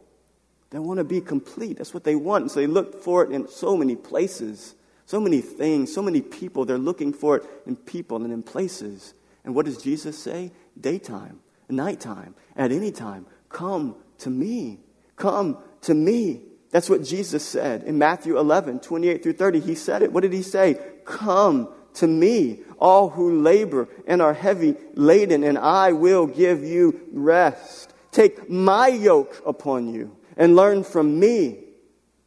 They 0.70 0.78
want 0.78 0.98
to 0.98 1.04
be 1.04 1.22
complete. 1.22 1.78
That's 1.78 1.94
what 1.94 2.04
they 2.04 2.16
want. 2.16 2.50
So 2.50 2.60
they 2.60 2.66
look 2.66 3.02
for 3.02 3.24
it 3.24 3.30
in 3.30 3.48
so 3.48 3.78
many 3.78 3.96
places, 3.96 4.74
so 5.06 5.18
many 5.18 5.40
things, 5.40 5.92
so 5.94 6.02
many 6.02 6.20
people. 6.20 6.66
They're 6.66 6.76
looking 6.76 7.14
for 7.14 7.38
it 7.38 7.44
in 7.66 7.76
people 7.76 8.22
and 8.22 8.30
in 8.30 8.42
places. 8.42 9.14
And 9.42 9.54
what 9.54 9.64
does 9.64 9.82
Jesus 9.82 10.18
say? 10.18 10.52
Daytime, 10.78 11.40
nighttime, 11.70 12.34
at 12.56 12.72
any 12.72 12.92
time. 12.92 13.24
Come 13.48 13.96
to 14.18 14.28
me. 14.28 14.80
Come 15.16 15.56
to 15.82 15.94
me. 15.94 16.42
That's 16.72 16.90
what 16.90 17.02
Jesus 17.02 17.42
said 17.42 17.84
in 17.84 17.96
Matthew 17.96 18.38
11, 18.38 18.80
28 18.80 19.22
through 19.22 19.32
30. 19.32 19.60
He 19.60 19.74
said 19.74 20.02
it. 20.02 20.12
What 20.12 20.20
did 20.20 20.34
he 20.34 20.42
say? 20.42 20.78
Come 21.06 21.72
to 21.96 22.06
me, 22.06 22.60
all 22.78 23.10
who 23.10 23.40
labor 23.40 23.88
and 24.06 24.22
are 24.22 24.34
heavy 24.34 24.74
laden, 24.94 25.42
and 25.44 25.58
I 25.58 25.92
will 25.92 26.26
give 26.26 26.62
you 26.62 27.00
rest. 27.12 27.92
Take 28.12 28.48
my 28.48 28.88
yoke 28.88 29.42
upon 29.44 29.92
you 29.92 30.16
and 30.36 30.56
learn 30.56 30.84
from 30.84 31.18
me. 31.18 31.58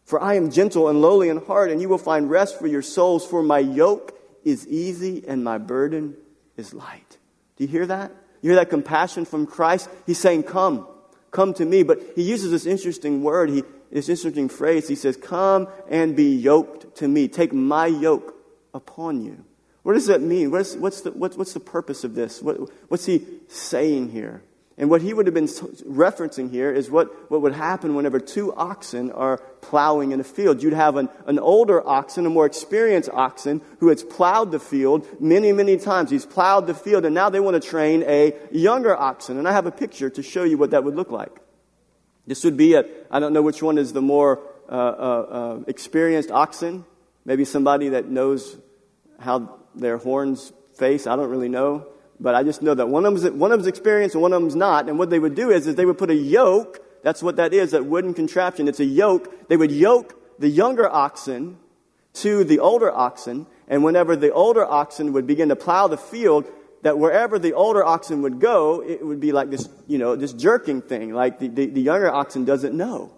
For 0.05 0.21
I 0.21 0.35
am 0.35 0.49
gentle 0.49 0.89
and 0.89 1.01
lowly 1.01 1.29
in 1.29 1.37
heart, 1.37 1.69
and 1.69 1.81
you 1.81 1.87
will 1.87 1.99
find 1.99 2.29
rest 2.29 2.57
for 2.57 2.65
your 2.65 2.81
souls. 2.81 3.25
For 3.25 3.43
my 3.43 3.59
yoke 3.59 4.17
is 4.43 4.67
easy 4.67 5.23
and 5.27 5.43
my 5.43 5.59
burden 5.59 6.15
is 6.57 6.73
light. 6.73 7.17
Do 7.55 7.63
you 7.63 7.67
hear 7.67 7.85
that? 7.85 8.11
You 8.41 8.51
hear 8.51 8.55
that 8.55 8.69
compassion 8.69 9.25
from 9.25 9.45
Christ? 9.45 9.89
He's 10.05 10.17
saying, 10.17 10.43
Come, 10.43 10.87
come 11.31 11.53
to 11.55 11.65
me. 11.65 11.83
But 11.83 12.01
he 12.15 12.23
uses 12.23 12.51
this 12.51 12.65
interesting 12.65 13.21
word, 13.21 13.49
he, 13.49 13.63
this 13.91 14.09
interesting 14.09 14.49
phrase. 14.49 14.87
He 14.87 14.95
says, 14.95 15.17
Come 15.17 15.67
and 15.89 16.15
be 16.15 16.35
yoked 16.35 16.97
to 16.97 17.07
me. 17.07 17.27
Take 17.27 17.53
my 17.53 17.87
yoke 17.87 18.33
upon 18.73 19.23
you. 19.23 19.43
What 19.83 19.93
does 19.93 20.07
that 20.07 20.21
mean? 20.21 20.51
What 20.51 20.61
is, 20.61 20.77
what's, 20.77 21.01
the, 21.01 21.11
what, 21.11 21.37
what's 21.37 21.53
the 21.53 21.59
purpose 21.59 22.03
of 22.03 22.15
this? 22.15 22.41
What, 22.41 22.57
what's 22.89 23.05
he 23.05 23.25
saying 23.47 24.09
here? 24.11 24.41
And 24.79 24.89
what 24.89 25.01
he 25.01 25.13
would 25.13 25.27
have 25.27 25.33
been 25.33 25.47
referencing 25.47 26.49
here 26.49 26.71
is 26.71 26.89
what, 26.89 27.29
what 27.29 27.41
would 27.41 27.53
happen 27.53 27.95
whenever 27.95 28.17
two 28.17 28.53
oxen 28.53 29.11
are 29.11 29.37
plowing 29.59 30.13
in 30.13 30.21
a 30.21 30.23
field. 30.23 30.63
You'd 30.63 30.71
have 30.71 30.95
an, 30.95 31.09
an 31.25 31.37
older 31.37 31.85
oxen, 31.85 32.25
a 32.25 32.29
more 32.29 32.45
experienced 32.45 33.09
oxen, 33.11 33.61
who 33.81 33.89
has 33.89 34.03
plowed 34.03 34.51
the 34.51 34.59
field 34.59 35.05
many, 35.19 35.51
many 35.51 35.75
times. 35.75 36.09
He's 36.09 36.25
plowed 36.25 36.65
the 36.65 36.73
field, 36.73 37.03
and 37.03 37.13
now 37.13 37.29
they 37.29 37.41
want 37.41 37.61
to 37.61 37.69
train 37.69 38.03
a 38.07 38.33
younger 38.51 38.95
oxen. 38.95 39.37
And 39.37 39.49
I 39.49 39.51
have 39.51 39.65
a 39.65 39.71
picture 39.71 40.09
to 40.11 40.23
show 40.23 40.45
you 40.45 40.57
what 40.57 40.71
that 40.71 40.85
would 40.85 40.95
look 40.95 41.11
like. 41.11 41.35
This 42.25 42.45
would 42.45 42.55
be 42.55 42.75
a, 42.75 42.85
I 43.11 43.19
don't 43.19 43.33
know 43.33 43.41
which 43.41 43.61
one 43.61 43.77
is 43.77 43.91
the 43.91 44.01
more 44.01 44.39
uh, 44.69 44.71
uh, 44.71 44.77
uh, 44.77 45.59
experienced 45.67 46.31
oxen. 46.31 46.85
Maybe 47.25 47.43
somebody 47.43 47.89
that 47.89 48.07
knows 48.07 48.55
how 49.19 49.59
their 49.79 49.97
horns 49.97 50.53
face. 50.75 51.07
I 51.07 51.15
don't 51.15 51.29
really 51.29 51.49
know. 51.49 51.87
But 52.19 52.35
I 52.35 52.43
just 52.43 52.61
know 52.61 52.73
that 52.73 52.87
one 52.87 53.05
of 53.05 53.21
them's, 53.21 53.31
one 53.31 53.51
of 53.51 53.59
them's 53.59 53.67
experienced 53.67 54.15
and 54.15 54.21
one 54.21 54.33
of 54.33 54.41
them's 54.41 54.55
not. 54.55 54.89
And 54.89 54.99
what 54.99 55.09
they 55.09 55.19
would 55.19 55.35
do 55.35 55.51
is, 55.51 55.67
is 55.67 55.75
they 55.75 55.85
would 55.85 55.97
put 55.97 56.09
a 56.09 56.15
yoke. 56.15 56.79
That's 57.01 57.23
what 57.23 57.37
that 57.37 57.53
is, 57.53 57.71
that 57.71 57.85
wooden 57.85 58.13
contraption. 58.13 58.67
It's 58.67 58.81
a 58.81 58.85
yoke. 58.85 59.47
They 59.47 59.55
would 59.55 59.71
yoke 59.71 60.15
the 60.37 60.49
younger 60.49 60.89
oxen 60.89 61.57
to 62.15 62.43
the 62.43 62.59
older 62.59 62.91
oxen. 62.91 63.47
And 63.67 63.83
whenever 63.83 64.15
the 64.15 64.33
older 64.33 64.65
oxen 64.65 65.13
would 65.13 65.27
begin 65.27 65.49
to 65.49 65.55
plow 65.55 65.87
the 65.87 65.97
field, 65.97 66.45
that 66.81 66.97
wherever 66.97 67.39
the 67.39 67.53
older 67.53 67.83
oxen 67.83 68.21
would 68.21 68.39
go, 68.39 68.81
it 68.81 69.05
would 69.05 69.19
be 69.19 69.31
like 69.31 69.49
this, 69.49 69.69
you 69.87 69.97
know, 69.97 70.15
this 70.15 70.33
jerking 70.33 70.81
thing, 70.81 71.13
like 71.13 71.39
the, 71.39 71.47
the, 71.47 71.65
the 71.67 71.81
younger 71.81 72.09
oxen 72.09 72.45
doesn't 72.45 72.73
know. 72.73 73.13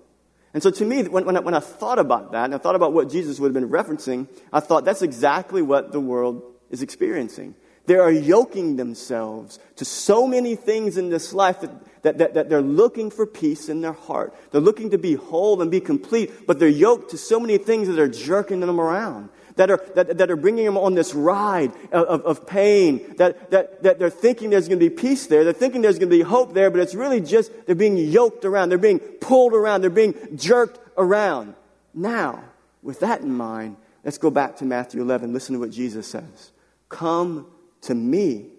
And 0.54 0.62
so 0.62 0.70
to 0.70 0.86
me, 0.86 1.04
when, 1.04 1.26
when 1.26 1.38
I, 1.38 1.40
when 1.40 1.54
I 1.54 1.60
thought 1.60 1.98
about 1.98 2.34
that, 2.34 2.46
and 2.46 2.56
I 2.56 2.58
thought 2.58 2.76
about 2.76 2.94
what 2.94 3.10
Jesus 3.10 3.40
would 3.40 3.54
have 3.54 3.54
been 3.54 3.70
referencing, 3.70 4.28
I 4.52 4.60
thought 4.60 4.84
that's 4.84 5.02
exactly 5.02 5.62
what 5.62 5.92
the 5.92 6.00
world 6.00 6.44
is 6.72 6.82
experiencing. 6.82 7.56
They 7.86 7.96
are 7.96 8.12
yoking 8.12 8.76
themselves 8.76 9.60
to 9.76 9.86
so 9.86 10.28
many 10.28 10.56
things 10.56 10.98
in 10.98 11.10
this 11.10 11.34
life 11.34 11.62
that, 11.62 12.04
that, 12.04 12.18
that, 12.20 12.34
that, 12.36 12.50
they're 12.50 12.62
looking 12.62 13.10
for 13.10 13.26
peace 13.26 13.70
in 13.70 13.82
their 13.82 13.94
heart. 13.94 14.36
They're 14.52 14.62
looking 14.62 14.92
to 14.92 14.98
be 14.98 15.16
whole 15.16 15.62
and 15.62 15.72
be 15.72 15.82
complete, 15.82 16.46
but 16.46 16.60
they're 16.60 16.70
yoked 16.70 17.12
to 17.12 17.18
so 17.18 17.40
many 17.40 17.58
things 17.58 17.88
that 17.88 18.00
are 18.00 18.08
jerking 18.08 18.60
them 18.60 18.80
around 18.80 19.30
that 19.56 19.70
are, 19.70 19.84
that, 19.96 20.18
that 20.18 20.32
are 20.32 20.36
bringing 20.36 20.66
them 20.66 20.78
on 20.78 20.96
this 20.96 21.14
ride 21.14 21.72
of, 21.92 22.06
of, 22.06 22.22
of 22.22 22.48
pain, 22.48 23.16
that, 23.18 23.52
that, 23.52 23.84
that 23.84 24.00
they're 24.00 24.10
thinking 24.10 24.50
there's 24.50 24.68
going 24.68 24.80
to 24.80 24.90
be 24.90 24.96
peace 24.96 25.28
there. 25.28 25.44
They're 25.44 25.54
thinking 25.54 25.82
there's 25.82 26.00
going 26.00 26.10
to 26.10 26.16
be 26.16 26.24
hope 26.24 26.54
there, 26.54 26.70
but 26.70 26.80
it's 26.80 26.96
really 26.96 27.22
just 27.22 27.52
they're 27.66 27.76
being 27.76 27.98
yoked 27.98 28.46
around. 28.46 28.70
They're 28.70 28.78
being 28.78 29.00
pulled 29.00 29.54
around. 29.54 29.82
They're 29.82 29.90
being 29.90 30.16
jerked 30.36 30.80
around. 30.98 31.56
Now, 31.94 32.44
with 32.82 33.02
that 33.02 33.22
in 33.22 33.34
mind, 33.34 33.78
let's 34.04 34.18
go 34.18 34.32
back 34.32 34.58
to 34.58 34.66
Matthew 34.66 35.02
11. 35.02 35.34
Listen 35.34 35.54
to 35.54 35.60
what 35.60 35.72
Jesus 35.72 36.08
says. 36.08 36.52
Come 36.92 37.48
to 37.82 37.96
me, 37.96 38.50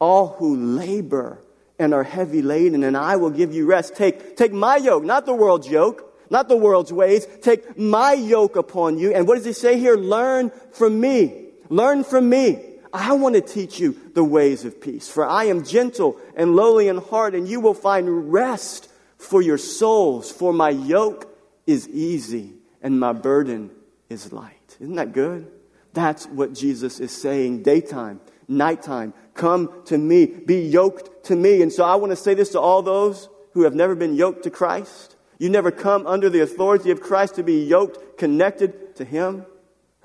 all 0.00 0.34
who 0.38 0.56
labor 0.56 1.40
and 1.78 1.94
are 1.94 2.02
heavy 2.02 2.42
laden, 2.42 2.82
and 2.82 2.96
I 2.96 3.16
will 3.16 3.30
give 3.30 3.54
you 3.54 3.66
rest. 3.66 3.94
Take, 3.94 4.36
take 4.36 4.52
my 4.52 4.76
yoke, 4.76 5.04
not 5.04 5.26
the 5.26 5.34
world's 5.34 5.68
yoke 5.68 6.10
not 6.30 6.48
the 6.48 6.56
world's 6.56 6.92
ways. 6.92 7.26
Take 7.42 7.78
my 7.78 8.12
yoke 8.12 8.56
upon 8.56 8.98
you. 8.98 9.12
And 9.12 9.28
what 9.28 9.36
does 9.36 9.44
he 9.44 9.52
say 9.52 9.78
here? 9.78 9.96
Learn 9.96 10.50
from 10.72 11.00
me. 11.00 11.46
Learn 11.68 12.04
from 12.04 12.28
me. 12.28 12.58
I 12.92 13.12
want 13.14 13.34
to 13.34 13.40
teach 13.40 13.80
you 13.80 13.96
the 14.14 14.24
ways 14.24 14.64
of 14.64 14.80
peace. 14.80 15.08
For 15.08 15.26
I 15.26 15.44
am 15.44 15.64
gentle 15.64 16.18
and 16.36 16.54
lowly 16.54 16.88
in 16.88 16.98
heart, 16.98 17.34
and 17.34 17.48
you 17.48 17.60
will 17.60 17.74
find 17.74 18.32
rest 18.32 18.88
for 19.18 19.42
your 19.42 19.58
souls. 19.58 20.30
For 20.30 20.52
my 20.52 20.70
yoke 20.70 21.32
is 21.66 21.88
easy 21.88 22.52
and 22.82 23.00
my 23.00 23.12
burden 23.12 23.70
is 24.08 24.32
light. 24.32 24.76
Isn't 24.80 24.96
that 24.96 25.12
good? 25.12 25.50
That's 25.94 26.26
what 26.26 26.52
Jesus 26.52 26.98
is 26.98 27.12
saying 27.12 27.62
daytime, 27.62 28.20
nighttime. 28.48 29.14
Come 29.34 29.70
to 29.86 29.96
me, 29.96 30.26
be 30.26 30.60
yoked 30.60 31.24
to 31.26 31.36
me. 31.36 31.62
And 31.62 31.72
so 31.72 31.84
I 31.84 31.94
want 31.94 32.10
to 32.10 32.16
say 32.16 32.34
this 32.34 32.50
to 32.50 32.60
all 32.60 32.82
those 32.82 33.28
who 33.52 33.62
have 33.62 33.74
never 33.74 33.94
been 33.94 34.14
yoked 34.14 34.42
to 34.42 34.50
Christ. 34.50 35.16
You 35.38 35.48
never 35.48 35.70
come 35.70 36.06
under 36.06 36.28
the 36.28 36.40
authority 36.40 36.90
of 36.90 37.00
Christ 37.00 37.36
to 37.36 37.42
be 37.44 37.64
yoked, 37.64 38.18
connected 38.18 38.96
to 38.96 39.04
Him. 39.04 39.46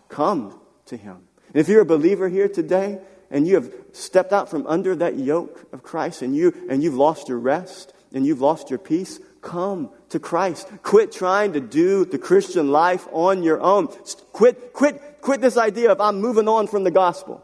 Come 0.10 0.60
to 0.86 0.96
Him. 0.96 1.27
And 1.48 1.55
if 1.55 1.67
you're 1.67 1.81
a 1.81 1.86
believer 1.86 2.29
here 2.29 2.48
today 2.48 3.00
and 3.31 3.48
you 3.48 3.55
have 3.55 3.74
stepped 3.91 4.31
out 4.31 4.50
from 4.50 4.67
under 4.67 4.96
that 4.96 5.17
yoke 5.17 5.67
of 5.74 5.81
Christ 5.81 6.22
and, 6.22 6.36
you, 6.36 6.53
and 6.69 6.84
you've 6.84 6.96
lost 6.96 7.29
your 7.29 7.39
rest 7.39 7.93
and 8.13 8.25
you've 8.25 8.41
lost 8.41 8.69
your 8.69 8.79
peace, 8.79 9.19
come 9.41 9.89
to 10.10 10.19
Christ. 10.19 10.67
Quit 10.84 11.12
trying 11.12 11.53
to 11.53 11.60
do 11.60 12.05
the 12.05 12.17
Christian 12.17 12.72
life 12.72 13.08
on 13.12 13.43
your 13.43 13.62
own. 13.62 13.88
Quit, 14.34 14.74
quit, 14.74 15.09
quit 15.22 15.42
this 15.42 15.58
idea 15.58 15.92
of 15.92 16.02
I'm 16.02 16.22
moving 16.22 16.48
on 16.48 16.68
from 16.68 16.84
the 16.84 16.92
gospel. 16.92 17.44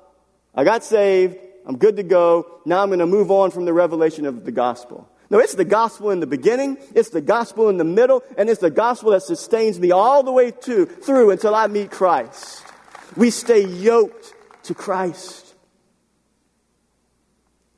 I 0.53 0.63
got 0.63 0.83
saved. 0.83 1.37
I'm 1.65 1.77
good 1.77 1.97
to 1.97 2.03
go. 2.03 2.61
Now 2.65 2.81
I'm 2.81 2.89
going 2.89 2.99
to 2.99 3.05
move 3.05 3.31
on 3.31 3.51
from 3.51 3.65
the 3.65 3.73
revelation 3.73 4.25
of 4.25 4.45
the 4.45 4.51
gospel. 4.51 5.09
No, 5.29 5.39
it's 5.39 5.55
the 5.55 5.65
gospel 5.65 6.11
in 6.11 6.19
the 6.19 6.27
beginning, 6.27 6.77
it's 6.93 7.09
the 7.09 7.21
gospel 7.21 7.69
in 7.69 7.77
the 7.77 7.83
middle, 7.83 8.23
and 8.37 8.47
it's 8.47 8.61
the 8.61 8.69
gospel 8.69 9.11
that 9.11 9.23
sustains 9.23 9.79
me 9.79 9.91
all 9.91 10.21
the 10.21 10.31
way 10.31 10.51
to, 10.51 10.85
through 10.85 11.31
until 11.31 11.55
I 11.55 11.65
meet 11.65 11.89
Christ. 11.89 12.63
We 13.17 13.31
stay 13.31 13.65
yoked 13.65 14.33
to 14.63 14.75
Christ. 14.75 15.55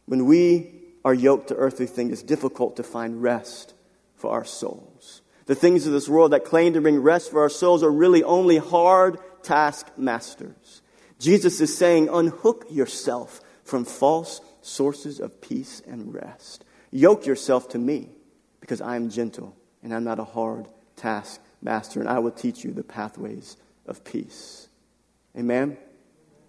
When 0.08 0.26
we 0.26 0.74
are 1.06 1.14
yoked 1.14 1.50
to 1.50 1.56
earthly 1.56 1.86
things, 1.86 2.12
it's 2.12 2.24
difficult 2.24 2.76
to 2.78 2.84
find 2.84 3.22
rest 3.22 3.74
for 4.16 4.32
our 4.32 4.46
souls. 4.46 5.22
The 5.46 5.56
things 5.56 5.88
of 5.88 5.94
this 5.94 6.10
world 6.10 6.34
that 6.34 6.44
claim 6.44 6.74
to 6.74 6.82
bring 6.82 7.02
rest 7.02 7.32
for 7.32 7.42
our 7.42 7.50
souls 7.50 7.82
are 7.82 7.92
really 7.92 8.24
only 8.24 8.58
hard 8.58 9.20
taskmasters. 9.48 10.82
Jesus 11.20 11.62
is 11.62 11.76
saying, 11.76 12.10
unhook 12.10 12.66
yourself 12.70 13.40
from 13.64 13.86
false 13.86 14.42
sources 14.62 15.22
of 15.22 15.40
peace 15.40 15.82
and 15.88 16.14
rest. 16.14 16.66
Yoke 16.92 17.26
yourself 17.26 17.70
to 17.70 17.78
me, 17.78 18.10
because 18.60 18.82
I 18.82 18.98
am 18.98 19.10
gentle 19.10 19.56
and 19.82 19.94
I'm 19.94 20.04
not 20.04 20.20
a 20.20 20.26
hard 20.26 20.68
taskmaster, 20.98 22.02
and 22.02 22.10
I 22.10 22.20
will 22.20 22.32
teach 22.32 22.66
you 22.66 22.72
the 22.72 22.84
pathways 22.84 23.56
of 23.86 24.04
peace. 24.04 24.68
Amen? 25.38 25.78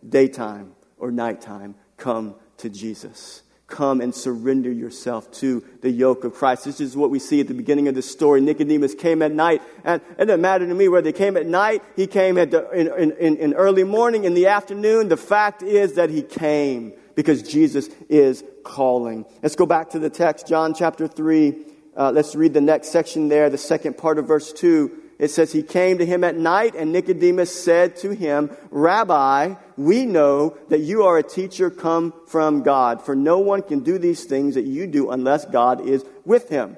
Daytime 0.06 0.72
or 0.96 1.12
nighttime, 1.12 1.76
come 1.96 2.34
to 2.56 2.68
Jesus. 2.68 3.42
Come 3.68 4.00
and 4.00 4.14
surrender 4.14 4.72
yourself 4.72 5.30
to 5.32 5.62
the 5.82 5.90
yoke 5.90 6.24
of 6.24 6.32
Christ. 6.32 6.64
This 6.64 6.80
is 6.80 6.96
what 6.96 7.10
we 7.10 7.18
see 7.18 7.40
at 7.40 7.48
the 7.48 7.54
beginning 7.54 7.86
of 7.86 7.94
the 7.94 8.00
story. 8.00 8.40
Nicodemus 8.40 8.94
came 8.94 9.20
at 9.20 9.30
night, 9.30 9.62
and 9.84 10.00
it 10.18 10.24
doesn't 10.24 10.40
matter 10.40 10.66
to 10.66 10.74
me 10.74 10.88
whether 10.88 11.08
he 11.08 11.12
came 11.12 11.36
at 11.36 11.46
night, 11.46 11.82
he 11.94 12.06
came 12.06 12.38
at 12.38 12.50
the, 12.50 12.68
in, 12.70 13.12
in, 13.12 13.36
in 13.36 13.54
early 13.54 13.84
morning, 13.84 14.24
in 14.24 14.32
the 14.32 14.46
afternoon. 14.46 15.08
The 15.08 15.18
fact 15.18 15.62
is 15.62 15.94
that 15.94 16.08
he 16.08 16.22
came 16.22 16.94
because 17.14 17.42
Jesus 17.42 17.90
is 18.08 18.42
calling. 18.64 19.26
Let's 19.42 19.54
go 19.54 19.66
back 19.66 19.90
to 19.90 19.98
the 19.98 20.08
text, 20.08 20.46
John 20.46 20.72
chapter 20.72 21.06
3. 21.06 21.66
Uh, 21.94 22.10
let's 22.10 22.34
read 22.34 22.54
the 22.54 22.62
next 22.62 22.88
section 22.88 23.28
there, 23.28 23.50
the 23.50 23.58
second 23.58 23.98
part 23.98 24.18
of 24.18 24.26
verse 24.26 24.50
2. 24.52 25.07
It 25.18 25.28
says, 25.28 25.52
He 25.52 25.62
came 25.62 25.98
to 25.98 26.06
him 26.06 26.22
at 26.22 26.36
night, 26.36 26.74
and 26.76 26.92
Nicodemus 26.92 27.52
said 27.62 27.96
to 27.96 28.14
him, 28.14 28.56
Rabbi, 28.70 29.54
we 29.76 30.06
know 30.06 30.56
that 30.68 30.80
you 30.80 31.02
are 31.04 31.18
a 31.18 31.22
teacher 31.22 31.70
come 31.70 32.14
from 32.28 32.62
God, 32.62 33.02
for 33.02 33.16
no 33.16 33.40
one 33.40 33.62
can 33.62 33.80
do 33.80 33.98
these 33.98 34.24
things 34.24 34.54
that 34.54 34.64
you 34.64 34.86
do 34.86 35.10
unless 35.10 35.44
God 35.44 35.86
is 35.86 36.04
with 36.24 36.48
him. 36.48 36.76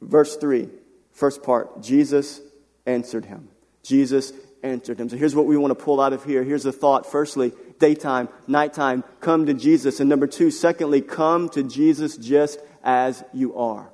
Verse 0.00 0.36
3, 0.36 0.68
first 1.12 1.42
part, 1.42 1.82
Jesus 1.82 2.40
answered 2.84 3.24
him. 3.24 3.48
Jesus 3.82 4.32
answered 4.64 4.98
him. 4.98 5.08
So 5.08 5.16
here's 5.16 5.34
what 5.34 5.46
we 5.46 5.56
want 5.56 5.70
to 5.70 5.84
pull 5.84 6.00
out 6.00 6.12
of 6.12 6.24
here. 6.24 6.42
Here's 6.42 6.64
the 6.64 6.72
thought. 6.72 7.10
Firstly, 7.10 7.52
daytime, 7.78 8.28
nighttime, 8.48 9.04
come 9.20 9.46
to 9.46 9.54
Jesus. 9.54 10.00
And 10.00 10.10
number 10.10 10.26
two, 10.26 10.50
secondly, 10.50 11.00
come 11.00 11.48
to 11.50 11.62
Jesus 11.62 12.16
just 12.16 12.58
as 12.82 13.22
you 13.32 13.56
are. 13.56 13.88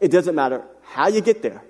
It 0.00 0.10
doesn't 0.10 0.34
matter 0.34 0.64
how 0.86 1.08
you 1.08 1.20
get 1.20 1.42
there, 1.42 1.62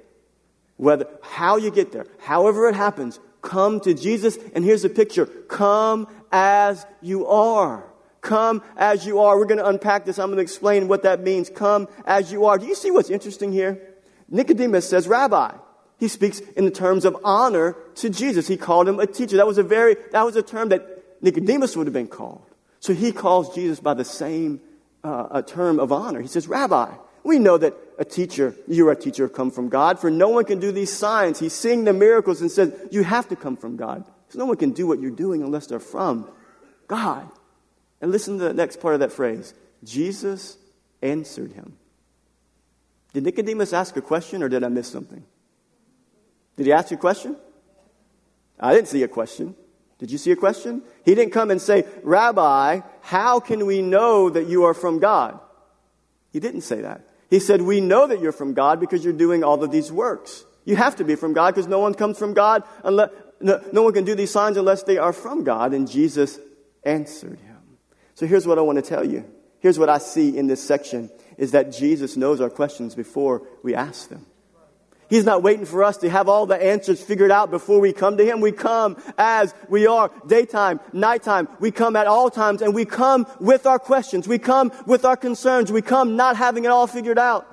whether, 0.76 1.06
how 1.22 1.56
you 1.56 1.70
get 1.70 1.92
there, 1.92 2.06
however 2.18 2.68
it 2.68 2.74
happens, 2.74 3.18
come 3.42 3.80
to 3.80 3.94
Jesus. 3.94 4.38
And 4.54 4.64
here's 4.64 4.84
a 4.84 4.88
picture. 4.88 5.26
Come 5.26 6.08
as 6.30 6.86
you 7.00 7.26
are. 7.26 7.84
Come 8.20 8.62
as 8.76 9.06
you 9.06 9.20
are. 9.20 9.38
We're 9.38 9.46
going 9.46 9.58
to 9.58 9.66
unpack 9.66 10.04
this. 10.04 10.18
I'm 10.18 10.28
going 10.28 10.38
to 10.38 10.42
explain 10.42 10.88
what 10.88 11.04
that 11.04 11.22
means. 11.22 11.48
Come 11.48 11.88
as 12.06 12.32
you 12.32 12.44
are. 12.46 12.58
Do 12.58 12.66
you 12.66 12.74
see 12.74 12.90
what's 12.90 13.10
interesting 13.10 13.52
here? 13.52 13.80
Nicodemus 14.28 14.88
says, 14.88 15.06
Rabbi, 15.06 15.52
he 15.98 16.08
speaks 16.08 16.40
in 16.40 16.64
the 16.64 16.70
terms 16.70 17.04
of 17.04 17.16
honor 17.24 17.76
to 17.96 18.10
Jesus. 18.10 18.48
He 18.48 18.56
called 18.56 18.88
him 18.88 18.98
a 18.98 19.06
teacher. 19.06 19.36
That 19.36 19.46
was 19.46 19.58
a 19.58 19.62
very, 19.62 19.96
that 20.12 20.24
was 20.24 20.36
a 20.36 20.42
term 20.42 20.70
that 20.70 21.22
Nicodemus 21.22 21.76
would 21.76 21.86
have 21.86 21.94
been 21.94 22.08
called. 22.08 22.44
So 22.80 22.92
he 22.92 23.12
calls 23.12 23.54
Jesus 23.54 23.80
by 23.80 23.94
the 23.94 24.04
same 24.04 24.60
uh, 25.02 25.42
term 25.42 25.78
of 25.78 25.92
honor. 25.92 26.20
He 26.20 26.28
says, 26.28 26.48
Rabbi, 26.48 26.92
we 27.26 27.38
know 27.38 27.58
that 27.58 27.74
a 27.98 28.04
teacher, 28.04 28.54
you're 28.68 28.92
a 28.92 28.96
teacher, 28.96 29.28
come 29.28 29.50
from 29.50 29.68
God, 29.68 29.98
for 29.98 30.10
no 30.10 30.28
one 30.28 30.44
can 30.44 30.60
do 30.60 30.70
these 30.70 30.92
signs. 30.92 31.38
He's 31.38 31.52
seeing 31.52 31.84
the 31.84 31.92
miracles 31.92 32.40
and 32.40 32.50
says, 32.50 32.72
You 32.90 33.02
have 33.02 33.28
to 33.28 33.36
come 33.36 33.56
from 33.56 33.76
God. 33.76 34.04
Because 34.26 34.38
no 34.38 34.46
one 34.46 34.56
can 34.56 34.70
do 34.70 34.86
what 34.86 35.00
you're 35.00 35.10
doing 35.10 35.42
unless 35.42 35.66
they're 35.66 35.78
from 35.80 36.28
God. 36.86 37.28
And 38.00 38.12
listen 38.12 38.38
to 38.38 38.44
the 38.44 38.54
next 38.54 38.80
part 38.80 38.94
of 38.94 39.00
that 39.00 39.12
phrase 39.12 39.54
Jesus 39.82 40.56
answered 41.02 41.52
him. 41.52 41.76
Did 43.12 43.24
Nicodemus 43.24 43.72
ask 43.72 43.96
a 43.96 44.02
question 44.02 44.42
or 44.42 44.48
did 44.48 44.62
I 44.62 44.68
miss 44.68 44.88
something? 44.88 45.24
Did 46.56 46.66
he 46.66 46.72
ask 46.72 46.92
a 46.92 46.96
question? 46.96 47.36
I 48.60 48.74
didn't 48.74 48.88
see 48.88 49.02
a 49.02 49.08
question. 49.08 49.54
Did 49.98 50.10
you 50.10 50.18
see 50.18 50.30
a 50.30 50.36
question? 50.36 50.82
He 51.04 51.14
didn't 51.14 51.32
come 51.32 51.50
and 51.50 51.60
say, 51.60 51.86
Rabbi, 52.02 52.80
how 53.00 53.40
can 53.40 53.64
we 53.66 53.80
know 53.80 54.28
that 54.30 54.46
you 54.46 54.64
are 54.64 54.74
from 54.74 54.98
God? 54.98 55.40
He 56.32 56.40
didn't 56.40 56.62
say 56.62 56.82
that. 56.82 57.05
He 57.30 57.40
said, 57.40 57.62
We 57.62 57.80
know 57.80 58.06
that 58.06 58.20
you're 58.20 58.32
from 58.32 58.54
God 58.54 58.80
because 58.80 59.04
you're 59.04 59.12
doing 59.12 59.42
all 59.42 59.62
of 59.62 59.70
these 59.70 59.90
works. 59.90 60.44
You 60.64 60.76
have 60.76 60.96
to 60.96 61.04
be 61.04 61.14
from 61.14 61.32
God 61.32 61.54
because 61.54 61.68
no 61.68 61.78
one 61.78 61.94
comes 61.94 62.18
from 62.18 62.34
God 62.34 62.64
unless, 62.84 63.10
no, 63.40 63.62
no 63.72 63.82
one 63.82 63.92
can 63.92 64.04
do 64.04 64.14
these 64.14 64.30
signs 64.30 64.56
unless 64.56 64.82
they 64.82 64.98
are 64.98 65.12
from 65.12 65.44
God. 65.44 65.72
And 65.74 65.88
Jesus 65.88 66.38
answered 66.84 67.38
him. 67.38 67.56
So 68.14 68.26
here's 68.26 68.46
what 68.46 68.58
I 68.58 68.62
want 68.62 68.76
to 68.76 68.82
tell 68.82 69.04
you. 69.04 69.24
Here's 69.60 69.78
what 69.78 69.88
I 69.88 69.98
see 69.98 70.36
in 70.36 70.46
this 70.46 70.62
section 70.62 71.10
is 71.36 71.52
that 71.52 71.72
Jesus 71.72 72.16
knows 72.16 72.40
our 72.40 72.50
questions 72.50 72.94
before 72.94 73.42
we 73.62 73.74
ask 73.74 74.08
them. 74.08 74.26
He's 75.08 75.24
not 75.24 75.42
waiting 75.42 75.66
for 75.66 75.84
us 75.84 75.98
to 75.98 76.10
have 76.10 76.28
all 76.28 76.46
the 76.46 76.60
answers 76.60 77.02
figured 77.02 77.30
out 77.30 77.50
before 77.50 77.80
we 77.80 77.92
come 77.92 78.16
to 78.16 78.24
Him. 78.24 78.40
We 78.40 78.52
come 78.52 78.96
as 79.16 79.54
we 79.68 79.86
are, 79.86 80.10
daytime, 80.26 80.80
nighttime. 80.92 81.48
We 81.60 81.70
come 81.70 81.96
at 81.96 82.06
all 82.06 82.30
times 82.30 82.62
and 82.62 82.74
we 82.74 82.84
come 82.84 83.26
with 83.38 83.66
our 83.66 83.78
questions. 83.78 84.26
We 84.26 84.38
come 84.38 84.72
with 84.86 85.04
our 85.04 85.16
concerns. 85.16 85.70
We 85.70 85.82
come 85.82 86.16
not 86.16 86.36
having 86.36 86.64
it 86.64 86.70
all 86.70 86.86
figured 86.86 87.18
out. 87.18 87.46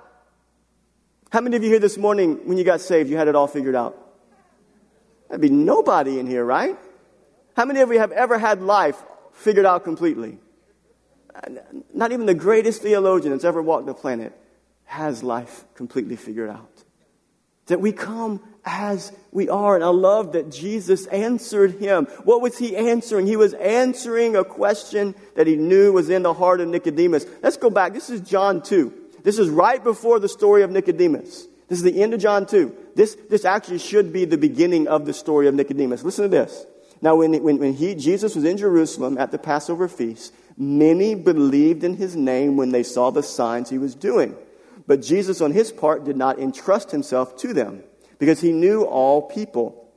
How 1.31 1.41
many 1.41 1.55
of 1.55 1.63
you 1.63 1.69
here 1.69 1.79
this 1.79 1.97
morning, 1.97 2.47
when 2.47 2.57
you 2.57 2.63
got 2.63 2.81
saved, 2.81 3.09
you 3.09 3.17
had 3.17 3.27
it 3.27 3.35
all 3.35 3.47
figured 3.47 3.75
out? 3.75 3.97
That'd 5.29 5.41
be 5.41 5.49
nobody 5.49 6.19
in 6.19 6.27
here, 6.27 6.45
right? 6.45 6.77
How 7.55 7.65
many 7.65 7.81
of 7.81 7.91
you 7.91 7.99
have 7.99 8.11
ever 8.11 8.37
had 8.37 8.61
life 8.61 9.01
figured 9.33 9.65
out 9.65 9.83
completely. 9.83 10.37
Not 11.93 12.11
even 12.11 12.25
the 12.25 12.33
greatest 12.33 12.81
theologian 12.81 13.31
that's 13.31 13.43
ever 13.43 13.61
walked 13.61 13.87
the 13.87 13.93
planet 13.93 14.33
has 14.85 15.23
life 15.23 15.65
completely 15.75 16.15
figured 16.15 16.49
out. 16.49 16.82
That 17.67 17.81
we 17.81 17.91
come 17.91 18.41
as 18.65 19.11
we 19.31 19.49
are. 19.49 19.75
And 19.75 19.83
I 19.83 19.89
love 19.89 20.33
that 20.33 20.51
Jesus 20.51 21.05
answered 21.07 21.79
him. 21.79 22.05
What 22.23 22.41
was 22.41 22.57
he 22.57 22.75
answering? 22.75 23.27
He 23.27 23.37
was 23.37 23.53
answering 23.53 24.35
a 24.35 24.43
question 24.43 25.15
that 25.35 25.47
he 25.47 25.55
knew 25.55 25.93
was 25.93 26.09
in 26.09 26.23
the 26.23 26.33
heart 26.33 26.61
of 26.61 26.67
Nicodemus. 26.67 27.25
Let's 27.41 27.57
go 27.57 27.69
back. 27.69 27.93
This 27.93 28.09
is 28.09 28.21
John 28.21 28.61
2. 28.61 28.93
This 29.23 29.39
is 29.39 29.49
right 29.49 29.83
before 29.83 30.19
the 30.19 30.29
story 30.29 30.63
of 30.63 30.71
Nicodemus. 30.71 31.47
This 31.69 31.79
is 31.79 31.83
the 31.83 32.03
end 32.03 32.13
of 32.13 32.19
John 32.19 32.45
2. 32.45 32.75
This, 32.95 33.17
this 33.29 33.45
actually 33.45 33.79
should 33.79 34.13
be 34.13 34.25
the 34.25 34.37
beginning 34.37 34.87
of 34.87 35.05
the 35.05 35.13
story 35.13 35.47
of 35.47 35.55
Nicodemus. 35.55 36.03
Listen 36.03 36.23
to 36.23 36.29
this. 36.29 36.65
Now, 37.01 37.15
when, 37.15 37.41
when, 37.43 37.57
when 37.57 37.73
he, 37.73 37.95
Jesus 37.95 38.35
was 38.35 38.45
in 38.45 38.57
Jerusalem 38.57 39.17
at 39.17 39.31
the 39.31 39.37
Passover 39.37 39.87
feast, 39.87 40.33
many 40.57 41.15
believed 41.15 41.83
in 41.83 41.97
his 41.97 42.15
name 42.15 42.57
when 42.57 42.71
they 42.71 42.83
saw 42.83 43.09
the 43.09 43.23
signs 43.23 43.69
he 43.69 43.77
was 43.77 43.95
doing. 43.95 44.35
But 44.85 45.01
Jesus, 45.01 45.41
on 45.41 45.51
his 45.51 45.71
part, 45.71 46.03
did 46.03 46.17
not 46.17 46.39
entrust 46.39 46.91
himself 46.91 47.37
to 47.37 47.53
them 47.53 47.83
because 48.19 48.41
he 48.41 48.51
knew 48.51 48.83
all 48.83 49.21
people 49.21 49.91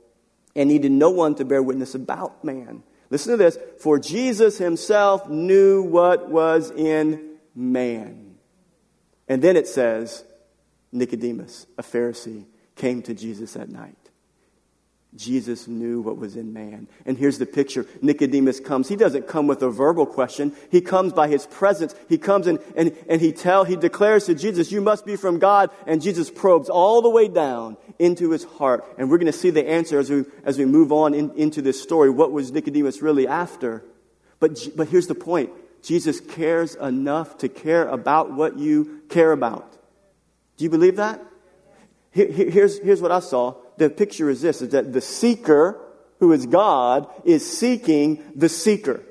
and 0.55 0.69
needed 0.69 0.91
no 0.91 1.09
one 1.09 1.35
to 1.35 1.45
bear 1.45 1.61
witness 1.61 1.93
about 1.93 2.43
man. 2.43 2.83
Listen 3.09 3.31
to 3.33 3.37
this. 3.37 3.57
For 3.79 3.99
Jesus 3.99 4.57
himself 4.57 5.29
knew 5.29 5.83
what 5.83 6.29
was 6.29 6.71
in 6.71 7.37
man. 7.55 8.35
And 9.27 9.41
then 9.41 9.57
it 9.57 9.67
says, 9.67 10.23
Nicodemus, 10.91 11.67
a 11.77 11.83
Pharisee, 11.83 12.45
came 12.75 13.01
to 13.03 13.13
Jesus 13.13 13.55
at 13.55 13.69
night. 13.69 13.96
Jesus 15.17 15.67
knew 15.67 15.99
what 15.99 16.17
was 16.17 16.35
in 16.35 16.53
man. 16.53 16.87
And 17.05 17.17
here's 17.17 17.39
the 17.39 17.45
picture. 17.45 17.85
Nicodemus 18.01 18.59
comes. 18.59 18.87
He 18.87 18.95
doesn't 18.95 19.27
come 19.27 19.47
with 19.47 19.63
a 19.63 19.69
verbal 19.69 20.05
question. 20.05 20.55
He 20.71 20.79
comes 20.79 21.11
by 21.11 21.27
his 21.27 21.47
presence. 21.47 21.95
He 22.07 22.17
comes 22.17 22.45
and, 22.45 22.59
and, 22.75 22.95
and 23.09 23.19
he 23.19 23.31
tell, 23.31 23.63
he 23.63 23.75
declares 23.75 24.25
to 24.25 24.35
Jesus, 24.35 24.71
you 24.71 24.79
must 24.79 25.05
be 25.05 25.15
from 25.15 25.39
God. 25.39 25.71
And 25.87 26.01
Jesus 26.01 26.29
probes 26.29 26.69
all 26.69 27.01
the 27.01 27.09
way 27.09 27.27
down 27.27 27.77
into 27.97 28.31
his 28.31 28.43
heart. 28.43 28.85
And 28.97 29.09
we're 29.09 29.17
going 29.17 29.31
to 29.31 29.37
see 29.37 29.49
the 29.49 29.67
answer 29.67 29.99
as 29.99 30.09
we, 30.09 30.25
as 30.45 30.57
we 30.57 30.65
move 30.65 30.91
on 30.91 31.13
in, 31.13 31.31
into 31.31 31.61
this 31.61 31.81
story. 31.81 32.09
What 32.09 32.31
was 32.31 32.51
Nicodemus 32.51 33.01
really 33.01 33.27
after? 33.27 33.83
But, 34.39 34.59
but 34.75 34.87
here's 34.87 35.07
the 35.07 35.15
point. 35.15 35.49
Jesus 35.81 36.19
cares 36.19 36.75
enough 36.75 37.39
to 37.39 37.49
care 37.49 37.87
about 37.87 38.31
what 38.31 38.57
you 38.57 39.01
care 39.09 39.31
about. 39.31 39.73
Do 40.57 40.63
you 40.63 40.69
believe 40.69 40.97
that? 40.97 41.23
Here, 42.11 42.31
here's, 42.31 42.79
here's 42.79 43.01
what 43.01 43.11
I 43.11 43.19
saw 43.19 43.55
the 43.77 43.89
picture 43.89 44.29
is 44.29 44.41
this 44.41 44.61
is 44.61 44.69
that 44.69 44.93
the 44.93 45.01
seeker, 45.01 45.79
who 46.19 46.31
is 46.31 46.45
God, 46.45 47.07
is 47.23 47.45
seeking 47.45 48.23
the 48.35 48.49
seeker. 48.49 49.03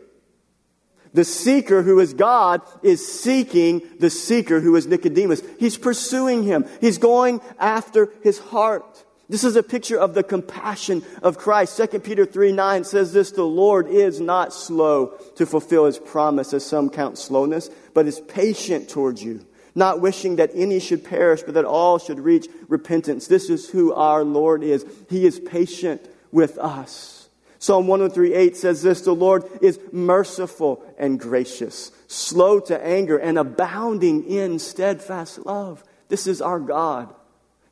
The 1.15 1.25
seeker 1.25 1.83
who 1.83 1.99
is 2.01 2.13
God 2.13 2.61
is 2.83 3.07
seeking 3.07 3.81
the 3.99 4.11
seeker 4.11 4.61
who 4.61 4.77
is 4.77 4.87
Nicodemus. 4.87 5.43
He's 5.59 5.79
pursuing 5.79 6.43
him. 6.43 6.67
He's 6.81 6.99
going 6.99 7.41
after 7.59 8.11
his 8.23 8.39
heart. 8.39 9.05
This 9.29 9.43
is 9.43 9.57
a 9.57 9.63
picture 9.63 9.99
of 9.99 10.15
the 10.15 10.23
compassion 10.23 11.03
of 11.23 11.39
Christ. 11.39 11.77
2 11.79 12.01
Peter 12.01 12.27
3 12.27 12.53
9 12.53 12.85
says 12.85 13.13
this 13.13 13.31
The 13.31 13.45
Lord 13.45 13.89
is 13.89 14.21
not 14.21 14.53
slow 14.53 15.19
to 15.37 15.47
fulfill 15.47 15.87
his 15.87 15.99
promise, 15.99 16.53
as 16.53 16.67
some 16.67 16.91
count 16.91 17.19
slowness, 17.19 17.71
but 17.95 18.07
is 18.07 18.21
patient 18.21 18.89
towards 18.89 19.25
you 19.25 19.45
not 19.77 20.01
wishing 20.01 20.37
that 20.37 20.51
any 20.55 20.81
should 20.81 21.05
perish, 21.05 21.43
but 21.43 21.55
that 21.55 21.65
all 21.65 21.99
should 21.99 22.19
reach 22.19 22.49
repentance. 22.67 23.29
This 23.29 23.51
is 23.51 23.69
who 23.69 23.93
our 23.93 24.25
Lord 24.25 24.65
is. 24.65 24.85
He 25.09 25.27
is 25.27 25.39
patient 25.39 26.09
with 26.33 26.59
us. 26.59 27.29
Psalm 27.59 27.87
103 27.87 28.35
8 28.35 28.57
says 28.57 28.83
this 28.83 29.03
The 29.03 29.15
Lord 29.15 29.45
is 29.61 29.79
merciful 29.93 30.83
and 30.99 31.21
gracious, 31.21 31.93
slow 32.09 32.59
to 32.61 32.85
anger, 32.85 33.19
and 33.19 33.39
abounding 33.39 34.25
in 34.25 34.59
steadfast 34.59 35.45
love. 35.47 35.85
This 36.09 36.27
is 36.27 36.41
our 36.41 36.61
God. 36.61 37.15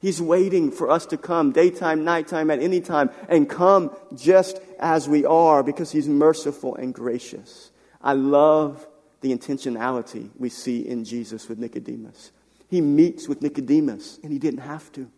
He's 0.01 0.21
waiting 0.21 0.71
for 0.71 0.91
us 0.91 1.07
to 1.07 1.17
come 1.17 1.53
daytime, 1.53 2.05
nighttime, 2.05 2.51
at 2.51 2.61
any 2.61 2.83
time, 2.83 3.11
and 3.27 3.49
come 3.49 3.97
just 4.15 4.61
as 4.79 5.09
we 5.09 5.25
are 5.25 5.63
because 5.63 5.91
He's 5.91 6.09
merciful 6.09 6.75
and 6.75 6.93
gracious. 6.93 7.71
I 8.03 8.13
love 8.13 8.87
the 9.25 9.35
intentionality 9.35 10.29
we 10.39 10.51
see 10.51 10.87
in 10.87 11.03
Jesus 11.03 11.49
with 11.49 11.59
Nicodemus. 11.59 12.31
He 12.69 12.83
meets 12.83 13.27
with 13.27 13.41
Nicodemus, 13.41 14.21
and 14.23 14.31
he 14.31 14.39
didn't 14.39 14.61
have 14.61 14.93
to. 14.93 15.11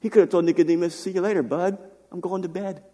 He 0.00 0.10
could 0.10 0.20
have 0.20 0.28
told 0.28 0.44
Nicodemus, 0.44 0.94
See 0.94 1.12
you 1.12 1.22
later, 1.22 1.42
bud. 1.42 1.78
I'm 2.12 2.20
going 2.20 2.42
to 2.42 2.50
bed. 2.50 2.84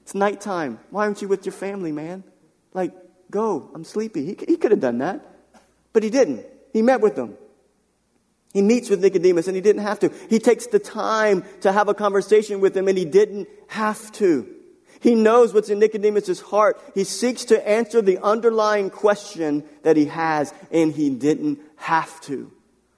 It's 0.00 0.14
nighttime. 0.14 0.80
Why 0.88 1.04
aren't 1.04 1.20
you 1.20 1.28
with 1.28 1.44
your 1.44 1.52
family, 1.52 1.92
man? 1.92 2.24
Like, 2.72 2.92
go. 3.30 3.70
I'm 3.74 3.84
sleepy. 3.84 4.24
He, 4.24 4.36
he 4.48 4.56
could 4.56 4.70
have 4.70 4.80
done 4.80 4.98
that. 4.98 5.20
But 5.92 6.02
he 6.02 6.08
didn't. 6.08 6.46
He 6.72 6.80
met 6.80 7.02
with 7.02 7.14
them. 7.14 7.36
He 8.54 8.62
meets 8.62 8.88
with 8.88 9.00
Nicodemus, 9.00 9.46
and 9.46 9.56
he 9.56 9.60
didn't 9.60 9.82
have 9.82 9.98
to. 10.00 10.10
He 10.30 10.38
takes 10.38 10.68
the 10.68 10.78
time 10.78 11.44
to 11.60 11.70
have 11.70 11.88
a 11.88 11.94
conversation 11.94 12.60
with 12.60 12.74
him, 12.74 12.88
and 12.88 12.96
he 12.96 13.04
didn't 13.04 13.48
have 13.66 14.10
to. 14.12 14.55
He 15.00 15.14
knows 15.14 15.52
what's 15.52 15.68
in 15.68 15.78
Nicodemus' 15.78 16.40
heart. 16.40 16.80
He 16.94 17.04
seeks 17.04 17.44
to 17.46 17.68
answer 17.68 18.00
the 18.00 18.22
underlying 18.22 18.90
question 18.90 19.64
that 19.82 19.96
he 19.96 20.06
has, 20.06 20.52
and 20.70 20.92
he 20.92 21.10
didn't 21.10 21.60
have 21.76 22.20
to. 22.22 22.52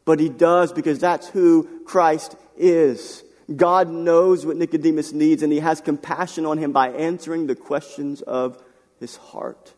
But 0.04 0.20
he 0.20 0.28
does 0.28 0.72
because 0.72 0.98
that's 0.98 1.28
who 1.28 1.82
Christ 1.84 2.36
is. 2.56 3.24
God 3.54 3.88
knows 3.88 4.44
what 4.44 4.56
Nicodemus 4.56 5.12
needs, 5.12 5.42
and 5.42 5.52
he 5.52 5.60
has 5.60 5.80
compassion 5.80 6.46
on 6.46 6.58
him 6.58 6.72
by 6.72 6.90
answering 6.90 7.46
the 7.46 7.56
questions 7.56 8.22
of 8.22 8.62
his 9.00 9.16
heart. 9.16 9.74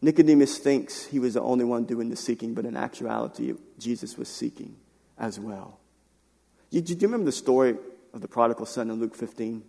Nicodemus 0.00 0.58
thinks 0.58 1.06
he 1.06 1.18
was 1.18 1.34
the 1.34 1.42
only 1.42 1.64
one 1.64 1.84
doing 1.84 2.08
the 2.08 2.16
seeking, 2.16 2.54
but 2.54 2.64
in 2.64 2.76
actuality, 2.76 3.52
Jesus 3.78 4.16
was 4.16 4.28
seeking 4.28 4.76
as 5.18 5.40
well. 5.40 5.80
Do 6.70 6.78
you 6.78 6.96
remember 7.00 7.26
the 7.26 7.32
story 7.32 7.76
of 8.12 8.20
the 8.20 8.28
prodigal 8.28 8.66
son 8.66 8.90
in 8.90 9.00
Luke 9.00 9.16
15? 9.16 9.62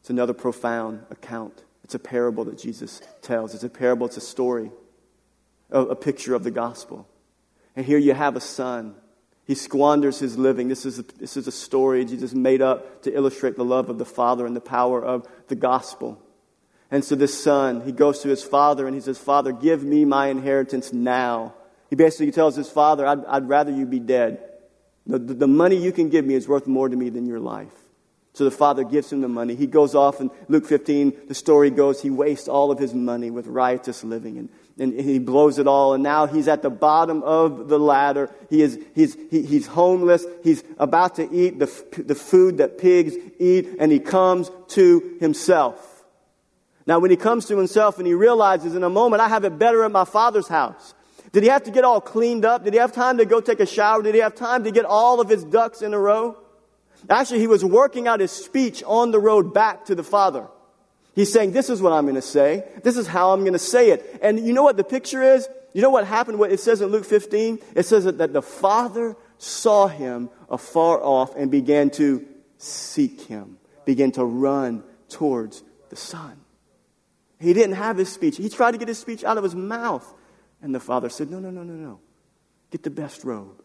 It's 0.00 0.10
another 0.10 0.32
profound 0.32 1.04
account. 1.10 1.62
It's 1.84 1.94
a 1.94 1.98
parable 1.98 2.44
that 2.44 2.58
Jesus 2.58 3.00
tells. 3.22 3.54
It's 3.54 3.64
a 3.64 3.68
parable, 3.68 4.06
it's 4.06 4.16
a 4.16 4.20
story, 4.20 4.70
a, 5.70 5.80
a 5.80 5.96
picture 5.96 6.34
of 6.34 6.44
the 6.44 6.50
gospel. 6.50 7.08
And 7.76 7.84
here 7.86 7.98
you 7.98 8.14
have 8.14 8.36
a 8.36 8.40
son. 8.40 8.94
He 9.46 9.54
squanders 9.54 10.18
his 10.18 10.38
living. 10.38 10.68
This 10.68 10.86
is, 10.86 10.98
a, 10.98 11.02
this 11.02 11.36
is 11.36 11.46
a 11.46 11.52
story 11.52 12.04
Jesus 12.04 12.34
made 12.34 12.62
up 12.62 13.02
to 13.02 13.14
illustrate 13.14 13.56
the 13.56 13.64
love 13.64 13.90
of 13.90 13.98
the 13.98 14.04
Father 14.04 14.46
and 14.46 14.54
the 14.54 14.60
power 14.60 15.04
of 15.04 15.26
the 15.48 15.56
gospel. 15.56 16.22
And 16.90 17.04
so 17.04 17.14
this 17.14 17.42
son, 17.42 17.82
he 17.82 17.92
goes 17.92 18.20
to 18.20 18.28
his 18.28 18.42
father 18.42 18.86
and 18.86 18.94
he 18.94 19.00
says, 19.00 19.16
Father, 19.16 19.52
give 19.52 19.84
me 19.84 20.04
my 20.04 20.26
inheritance 20.26 20.92
now. 20.92 21.54
He 21.88 21.96
basically 21.96 22.32
tells 22.32 22.56
his 22.56 22.68
father, 22.68 23.06
I'd, 23.06 23.24
I'd 23.26 23.48
rather 23.48 23.70
you 23.70 23.86
be 23.86 24.00
dead. 24.00 24.42
The, 25.06 25.18
the, 25.18 25.34
the 25.34 25.46
money 25.46 25.76
you 25.76 25.92
can 25.92 26.08
give 26.08 26.24
me 26.24 26.34
is 26.34 26.48
worth 26.48 26.66
more 26.66 26.88
to 26.88 26.96
me 26.96 27.08
than 27.08 27.26
your 27.26 27.40
life. 27.40 27.72
So 28.32 28.44
the 28.44 28.50
father 28.50 28.84
gives 28.84 29.12
him 29.12 29.20
the 29.20 29.28
money. 29.28 29.56
He 29.56 29.66
goes 29.66 29.94
off, 29.94 30.20
and 30.20 30.30
Luke 30.48 30.64
15, 30.64 31.22
the 31.28 31.34
story 31.34 31.70
goes, 31.70 32.00
he 32.00 32.10
wastes 32.10 32.48
all 32.48 32.70
of 32.70 32.78
his 32.78 32.94
money 32.94 33.30
with 33.30 33.46
riotous 33.46 34.04
living, 34.04 34.38
and, 34.38 34.48
and 34.78 35.00
he 35.00 35.18
blows 35.18 35.58
it 35.58 35.66
all, 35.66 35.94
and 35.94 36.02
now 36.02 36.26
he's 36.26 36.46
at 36.46 36.62
the 36.62 36.70
bottom 36.70 37.22
of 37.24 37.68
the 37.68 37.78
ladder. 37.78 38.30
He 38.48 38.62
is, 38.62 38.78
he's, 38.94 39.16
he, 39.30 39.42
he's 39.42 39.66
homeless. 39.66 40.24
He's 40.44 40.62
about 40.78 41.16
to 41.16 41.28
eat 41.30 41.58
the, 41.58 42.02
the 42.02 42.14
food 42.14 42.58
that 42.58 42.78
pigs 42.78 43.14
eat, 43.40 43.68
and 43.80 43.90
he 43.90 43.98
comes 43.98 44.50
to 44.68 45.16
himself. 45.18 46.04
Now, 46.86 46.98
when 46.98 47.10
he 47.10 47.16
comes 47.16 47.46
to 47.46 47.56
himself 47.56 47.98
and 47.98 48.06
he 48.06 48.14
realizes 48.14 48.74
in 48.74 48.84
a 48.84 48.90
moment, 48.90 49.22
I 49.22 49.28
have 49.28 49.44
it 49.44 49.58
better 49.58 49.84
at 49.84 49.90
my 49.90 50.04
father's 50.04 50.48
house. 50.48 50.94
Did 51.32 51.42
he 51.42 51.48
have 51.48 51.64
to 51.64 51.70
get 51.70 51.84
all 51.84 52.00
cleaned 52.00 52.44
up? 52.44 52.64
Did 52.64 52.72
he 52.72 52.80
have 52.80 52.92
time 52.92 53.18
to 53.18 53.24
go 53.24 53.40
take 53.40 53.60
a 53.60 53.66
shower? 53.66 54.02
Did 54.02 54.14
he 54.14 54.20
have 54.20 54.34
time 54.34 54.64
to 54.64 54.70
get 54.70 54.84
all 54.84 55.20
of 55.20 55.28
his 55.28 55.44
ducks 55.44 55.82
in 55.82 55.94
a 55.94 55.98
row? 55.98 56.36
Actually, 57.08 57.40
he 57.40 57.46
was 57.46 57.64
working 57.64 58.06
out 58.06 58.20
his 58.20 58.30
speech 58.30 58.82
on 58.86 59.10
the 59.10 59.18
road 59.18 59.54
back 59.54 59.86
to 59.86 59.94
the 59.94 60.02
Father. 60.02 60.46
He's 61.14 61.32
saying, 61.32 61.52
This 61.52 61.70
is 61.70 61.82
what 61.82 61.92
I'm 61.92 62.04
going 62.04 62.14
to 62.14 62.22
say. 62.22 62.64
This 62.82 62.96
is 62.96 63.06
how 63.06 63.32
I'm 63.32 63.40
going 63.40 63.52
to 63.52 63.58
say 63.58 63.90
it. 63.90 64.20
And 64.22 64.38
you 64.46 64.52
know 64.52 64.62
what 64.62 64.76
the 64.76 64.84
picture 64.84 65.22
is? 65.22 65.48
You 65.72 65.82
know 65.82 65.90
what 65.90 66.06
happened? 66.06 66.38
What 66.38 66.50
it 66.50 66.60
says 66.60 66.80
in 66.80 66.88
Luke 66.88 67.04
15? 67.04 67.58
It 67.74 67.86
says 67.86 68.04
that 68.04 68.32
the 68.32 68.42
Father 68.42 69.16
saw 69.38 69.86
him 69.86 70.30
afar 70.48 71.02
off 71.02 71.36
and 71.36 71.50
began 71.50 71.90
to 71.90 72.26
seek 72.58 73.22
him, 73.22 73.58
began 73.84 74.12
to 74.12 74.24
run 74.24 74.82
towards 75.08 75.62
the 75.88 75.96
Son. 75.96 76.40
He 77.38 77.52
didn't 77.52 77.76
have 77.76 77.96
his 77.96 78.12
speech. 78.12 78.36
He 78.36 78.48
tried 78.48 78.72
to 78.72 78.78
get 78.78 78.88
his 78.88 78.98
speech 78.98 79.24
out 79.24 79.38
of 79.38 79.44
his 79.44 79.54
mouth. 79.54 80.06
And 80.60 80.74
the 80.74 80.80
Father 80.80 81.08
said, 81.08 81.30
No, 81.30 81.38
no, 81.38 81.50
no, 81.50 81.62
no, 81.62 81.74
no. 81.74 82.00
Get 82.70 82.82
the 82.82 82.90
best 82.90 83.24
robe, 83.24 83.62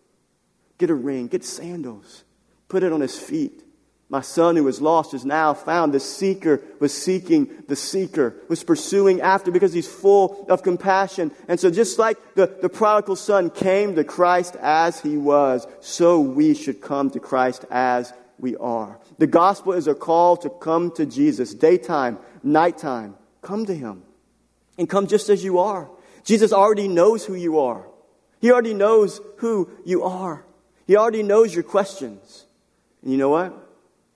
get 0.77 0.89
a 0.89 0.95
ring, 0.95 1.27
get 1.27 1.43
sandals 1.43 2.24
put 2.67 2.83
it 2.83 2.91
on 2.91 3.01
his 3.01 3.17
feet. 3.17 3.63
My 4.07 4.21
son 4.21 4.55
who 4.55 4.63
was 4.63 4.81
lost 4.81 5.13
is 5.15 5.25
now 5.25 5.53
found. 5.55 5.93
The 5.93 5.99
seeker 5.99 6.61
was 6.79 6.93
seeking 6.93 7.63
the 7.67 7.75
seeker, 7.75 8.35
was 8.47 8.63
pursuing 8.63 9.19
after 9.21 9.49
because 9.51 9.73
he's 9.73 9.87
full 9.87 10.45
of 10.47 10.61
compassion. 10.61 11.31
And 11.47 11.59
so 11.59 11.71
just 11.71 11.97
like 11.97 12.17
the, 12.35 12.45
the 12.61 12.69
prodigal 12.69 13.15
son 13.15 13.49
came 13.49 13.95
to 13.95 14.03
Christ 14.03 14.55
as 14.61 15.01
he 15.01 15.17
was, 15.17 15.65
so 15.79 16.19
we 16.19 16.53
should 16.53 16.81
come 16.81 17.09
to 17.11 17.19
Christ 17.19 17.65
as 17.71 18.13
we 18.37 18.55
are. 18.57 18.99
The 19.17 19.27
gospel 19.27 19.73
is 19.73 19.87
a 19.87 19.95
call 19.95 20.37
to 20.37 20.49
come 20.49 20.91
to 20.91 21.05
Jesus, 21.05 21.53
daytime, 21.53 22.19
nighttime. 22.43 23.15
Come 23.41 23.65
to 23.65 23.75
him. 23.75 24.03
and 24.77 24.89
come 24.89 25.07
just 25.07 25.29
as 25.29 25.43
you 25.43 25.59
are. 25.59 25.89
Jesus 26.23 26.51
already 26.51 26.87
knows 26.87 27.25
who 27.25 27.35
you 27.35 27.59
are. 27.59 27.87
He 28.41 28.51
already 28.51 28.73
knows 28.73 29.21
who 29.37 29.69
you 29.85 30.03
are. 30.03 30.45
He 30.87 30.97
already 30.97 31.23
knows 31.23 31.53
your 31.53 31.63
questions. 31.63 32.44
And 33.05 33.13
you 33.13 33.17
know 33.19 33.29
what? 33.29 33.53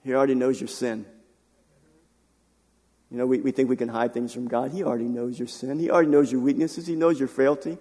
He 0.04 0.12
already 0.12 0.34
knows 0.34 0.60
your 0.60 0.68
sin. 0.68 1.06
You 3.10 3.18
know, 3.18 3.26
we, 3.26 3.40
we 3.40 3.52
think 3.52 3.68
we 3.68 3.76
can 3.76 3.88
hide 3.88 4.12
things 4.12 4.34
from 4.34 4.48
God. 4.48 4.72
He 4.72 4.82
already 4.82 5.08
knows 5.08 5.38
your 5.38 5.48
sin. 5.48 5.78
He 5.78 5.90
already 5.90 6.10
knows 6.10 6.30
your 6.30 6.40
weaknesses. 6.40 6.86
He 6.86 6.96
knows 6.96 7.18
your 7.18 7.28
frailty. 7.28 7.70
You 7.70 7.78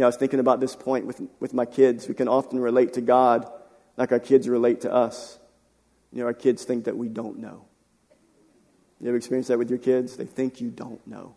know, 0.00 0.04
I 0.04 0.06
was 0.06 0.16
thinking 0.16 0.40
about 0.40 0.60
this 0.60 0.76
point 0.76 1.04
with, 1.06 1.20
with 1.40 1.52
my 1.52 1.64
kids. 1.66 2.08
We 2.08 2.14
can 2.14 2.28
often 2.28 2.60
relate 2.60 2.94
to 2.94 3.00
God 3.00 3.50
like 3.96 4.12
our 4.12 4.20
kids 4.20 4.48
relate 4.48 4.82
to 4.82 4.92
us. 4.92 5.38
You 6.12 6.20
know, 6.20 6.26
our 6.26 6.34
kids 6.34 6.64
think 6.64 6.84
that 6.84 6.96
we 6.96 7.08
don't 7.08 7.38
know. 7.38 7.64
You 9.00 9.08
ever 9.08 9.16
experienced 9.16 9.48
that 9.48 9.58
with 9.58 9.68
your 9.68 9.78
kids? 9.78 10.16
They 10.16 10.26
think 10.26 10.60
you 10.60 10.70
don't 10.70 11.04
know. 11.06 11.34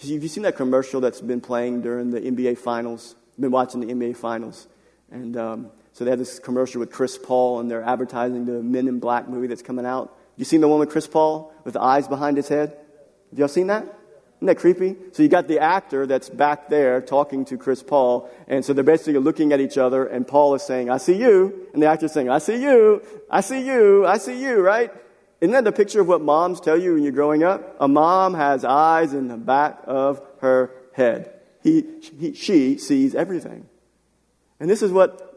Have 0.00 0.10
you 0.10 0.28
seen 0.28 0.44
that 0.44 0.56
commercial 0.56 1.00
that's 1.00 1.20
been 1.20 1.40
playing 1.40 1.82
during 1.82 2.10
the 2.10 2.20
NBA 2.20 2.58
Finals? 2.58 3.16
I've 3.32 3.40
been 3.40 3.50
watching 3.50 3.80
the 3.80 3.92
NBA 3.92 4.16
Finals. 4.16 4.68
And 5.10 5.36
um, 5.36 5.70
so 5.92 6.04
they 6.04 6.10
have 6.10 6.18
this 6.18 6.38
commercial 6.38 6.80
with 6.80 6.90
Chris 6.90 7.18
Paul, 7.18 7.60
and 7.60 7.70
they're 7.70 7.82
advertising 7.82 8.46
the 8.46 8.62
Men 8.62 8.88
in 8.88 9.00
Black 9.00 9.28
movie 9.28 9.46
that's 9.46 9.62
coming 9.62 9.86
out. 9.86 10.16
You 10.36 10.44
seen 10.44 10.60
the 10.60 10.68
one 10.68 10.80
with 10.80 10.90
Chris 10.90 11.06
Paul 11.06 11.52
with 11.64 11.74
the 11.74 11.82
eyes 11.82 12.08
behind 12.08 12.36
his 12.36 12.48
head? 12.48 12.76
Have 13.30 13.38
y'all 13.38 13.48
seen 13.48 13.66
that? 13.66 13.82
Isn't 13.82 14.46
that 14.46 14.56
creepy? 14.56 14.96
So 15.12 15.22
you 15.22 15.28
got 15.28 15.48
the 15.48 15.58
actor 15.58 16.06
that's 16.06 16.30
back 16.30 16.70
there 16.70 17.02
talking 17.02 17.44
to 17.46 17.58
Chris 17.58 17.82
Paul, 17.82 18.30
and 18.48 18.64
so 18.64 18.72
they're 18.72 18.82
basically 18.82 19.18
looking 19.18 19.52
at 19.52 19.60
each 19.60 19.76
other, 19.76 20.06
and 20.06 20.26
Paul 20.26 20.54
is 20.54 20.62
saying, 20.62 20.88
I 20.88 20.96
see 20.96 21.16
you, 21.16 21.68
and 21.74 21.82
the 21.82 21.86
actor's 21.86 22.12
saying, 22.12 22.30
I 22.30 22.38
see 22.38 22.62
you, 22.62 23.02
I 23.30 23.42
see 23.42 23.66
you, 23.66 24.06
I 24.06 24.16
see 24.16 24.42
you, 24.42 24.60
right? 24.60 24.90
Isn't 25.42 25.52
that 25.52 25.64
the 25.64 25.72
picture 25.72 26.00
of 26.00 26.08
what 26.08 26.22
moms 26.22 26.60
tell 26.60 26.78
you 26.78 26.94
when 26.94 27.02
you're 27.02 27.12
growing 27.12 27.42
up? 27.42 27.76
A 27.80 27.88
mom 27.88 28.32
has 28.32 28.64
eyes 28.64 29.12
in 29.12 29.28
the 29.28 29.36
back 29.36 29.80
of 29.84 30.22
her 30.40 30.70
head. 30.94 31.34
He, 31.62 31.84
he, 32.18 32.32
she 32.32 32.78
sees 32.78 33.14
everything. 33.14 33.66
And 34.58 34.70
this 34.70 34.82
is 34.82 34.90
what 34.90 35.29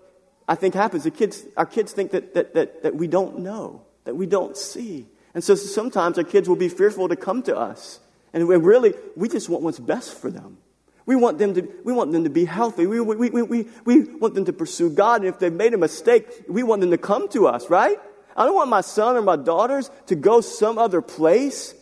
I 0.48 0.56
think 0.56 0.74
happens. 0.74 1.04
The 1.04 1.12
kids, 1.12 1.46
our 1.56 1.66
kids 1.66 1.94
think 1.94 2.12
that, 2.12 2.34
that, 2.34 2.54
that, 2.54 2.84
that 2.84 2.96
we 2.96 3.08
don't 3.08 3.40
know 3.40 3.86
that 4.06 4.16
we 4.16 4.26
don't 4.26 4.58
see. 4.58 5.08
And 5.34 5.44
so 5.44 5.56
sometimes 5.56 6.18
our 6.18 6.24
kids 6.24 6.48
will 6.48 6.56
be 6.56 6.70
fearful 6.70 7.10
to 7.10 7.16
come 7.16 7.42
to 7.44 7.58
us. 7.58 8.00
And 8.34 8.48
we 8.48 8.56
really, 8.56 8.94
we 9.16 9.30
just 9.30 9.50
want 9.50 9.64
what's 9.64 9.80
best 9.80 10.18
for 10.20 10.30
them. 10.30 10.58
We 11.06 11.16
want 11.16 11.38
them 11.38 11.54
to, 11.56 11.68
we 11.84 11.92
want 11.92 12.12
them 12.14 12.24
to 12.24 12.30
be 12.30 12.46
healthy. 12.46 12.88
We, 12.88 13.00
we, 13.00 13.30
we, 13.30 13.42
we, 13.42 13.68
we 13.84 14.04
want 14.16 14.36
them 14.36 14.46
to 14.46 14.54
pursue 14.54 14.90
God. 14.90 15.22
And 15.22 15.30
if 15.30 15.40
they've 15.40 15.52
made 15.52 15.74
a 15.74 15.78
mistake, 15.78 16.28
we 16.48 16.64
want 16.64 16.82
them 16.82 16.92
to 16.92 16.98
come 16.98 17.28
to 17.30 17.48
us, 17.48 17.70
right? 17.70 18.00
I 18.36 18.46
don't 18.46 18.56
want 18.56 18.70
my 18.70 18.82
son 18.82 19.16
or 19.16 19.22
my 19.22 19.36
daughters 19.36 19.92
to 20.08 20.16
go 20.16 20.42
some 20.42 20.78
other 20.78 21.02
place. 21.02 21.76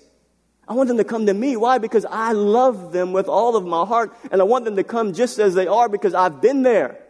I 0.68 0.74
want 0.74 0.88
them 0.88 0.98
to 0.98 1.04
come 1.04 1.28
to 1.28 1.34
me. 1.34 1.56
Why? 1.56 1.78
Because 1.78 2.06
I 2.06 2.32
love 2.32 2.94
them 2.94 3.14
with 3.14 3.28
all 3.28 3.56
of 3.56 3.66
my 3.66 3.86
heart. 3.86 4.16
And 4.32 4.42
I 4.42 4.44
want 4.44 4.66
them 4.66 4.76
to 4.76 4.84
come 4.84 5.14
just 5.14 5.40
as 5.40 5.54
they 5.54 5.68
are 5.68 5.88
because 5.88 6.14
I've 6.14 6.42
been 6.42 6.64
there. 6.64 7.01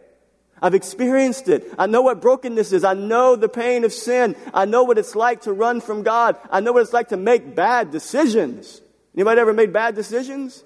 I've 0.62 0.74
experienced 0.74 1.48
it. 1.48 1.74
I 1.76 1.86
know 1.86 2.02
what 2.02 2.20
brokenness 2.20 2.72
is. 2.72 2.84
I 2.84 2.94
know 2.94 3.34
the 3.34 3.48
pain 3.48 3.82
of 3.82 3.92
sin. 3.92 4.36
I 4.54 4.64
know 4.64 4.84
what 4.84 4.96
it's 4.96 5.16
like 5.16 5.42
to 5.42 5.52
run 5.52 5.80
from 5.80 6.04
God. 6.04 6.36
I 6.50 6.60
know 6.60 6.72
what 6.72 6.82
it's 6.82 6.92
like 6.92 7.08
to 7.08 7.16
make 7.16 7.56
bad 7.56 7.90
decisions. 7.90 8.80
Anybody 9.14 9.40
ever 9.40 9.52
made 9.52 9.72
bad 9.72 9.96
decisions? 9.96 10.62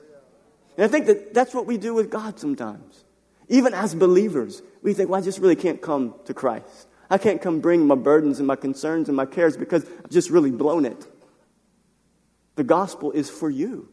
And 0.77 0.85
I 0.85 0.89
think 0.89 1.07
that 1.07 1.33
that's 1.33 1.55
what 1.55 1.65
we 1.65 1.79
do 1.79 1.95
with 1.95 2.11
God 2.11 2.39
sometimes. 2.39 3.05
Even 3.49 3.73
as 3.73 3.95
believers, 3.95 4.63
we 4.83 4.93
think, 4.93 5.09
well, 5.09 5.19
I 5.19 5.25
just 5.25 5.39
really 5.39 5.57
can't 5.57 5.81
come 5.81 6.15
to 6.27 6.35
Christ. 6.35 6.89
I 7.09 7.17
can't 7.17 7.41
come 7.41 7.61
bring 7.61 7.87
my 7.87 7.95
burdens 7.95 8.39
and 8.39 8.47
my 8.47 8.57
concerns 8.57 9.09
and 9.09 9.17
my 9.17 9.27
cares 9.27 9.57
because 9.57 9.85
I've 10.05 10.11
just 10.11 10.29
really 10.29 10.51
blown 10.51 10.85
it. 10.85 11.07
The 12.57 12.65
gospel 12.65 13.13
is 13.13 13.31
for 13.31 13.49
you. 13.49 13.89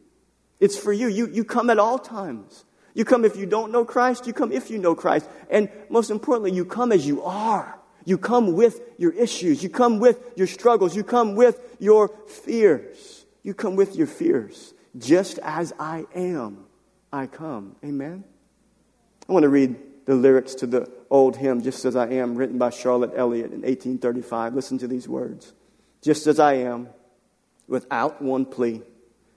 It's 0.60 0.76
for 0.76 0.92
you. 0.92 1.08
You, 1.08 1.28
you 1.28 1.44
come 1.44 1.70
at 1.70 1.78
all 1.78 1.98
times. 1.98 2.64
You 2.94 3.04
come 3.04 3.24
if 3.24 3.36
you 3.36 3.44
don't 3.44 3.72
know 3.72 3.84
Christ, 3.84 4.26
you 4.26 4.32
come 4.32 4.52
if 4.52 4.70
you 4.70 4.78
know 4.78 4.94
Christ. 4.94 5.28
And 5.50 5.68
most 5.90 6.10
importantly, 6.10 6.52
you 6.52 6.64
come 6.64 6.92
as 6.92 7.06
you 7.06 7.22
are. 7.22 7.78
You 8.04 8.18
come 8.18 8.52
with 8.52 8.80
your 8.98 9.12
issues. 9.12 9.62
You 9.62 9.68
come 9.68 9.98
with 9.98 10.20
your 10.36 10.46
struggles. 10.46 10.94
You 10.94 11.02
come 11.02 11.34
with 11.34 11.76
your 11.80 12.08
fears. 12.28 13.26
You 13.42 13.52
come 13.52 13.74
with 13.74 13.96
your 13.96 14.06
fears. 14.06 14.74
Just 14.96 15.38
as 15.40 15.72
I 15.78 16.06
am, 16.14 16.66
I 17.12 17.26
come. 17.26 17.74
Amen? 17.84 18.22
I 19.28 19.32
want 19.32 19.42
to 19.42 19.48
read 19.48 19.76
the 20.06 20.14
lyrics 20.14 20.54
to 20.56 20.66
the 20.66 20.88
old 21.10 21.36
hymn, 21.36 21.62
Just 21.62 21.84
as 21.84 21.96
I 21.96 22.08
Am, 22.10 22.36
written 22.36 22.58
by 22.58 22.70
Charlotte 22.70 23.12
Elliott 23.16 23.46
in 23.46 23.62
1835. 23.62 24.54
Listen 24.54 24.78
to 24.78 24.86
these 24.86 25.08
words 25.08 25.52
Just 26.02 26.26
as 26.26 26.38
I 26.38 26.54
am, 26.54 26.90
without 27.66 28.20
one 28.20 28.44
plea, 28.44 28.82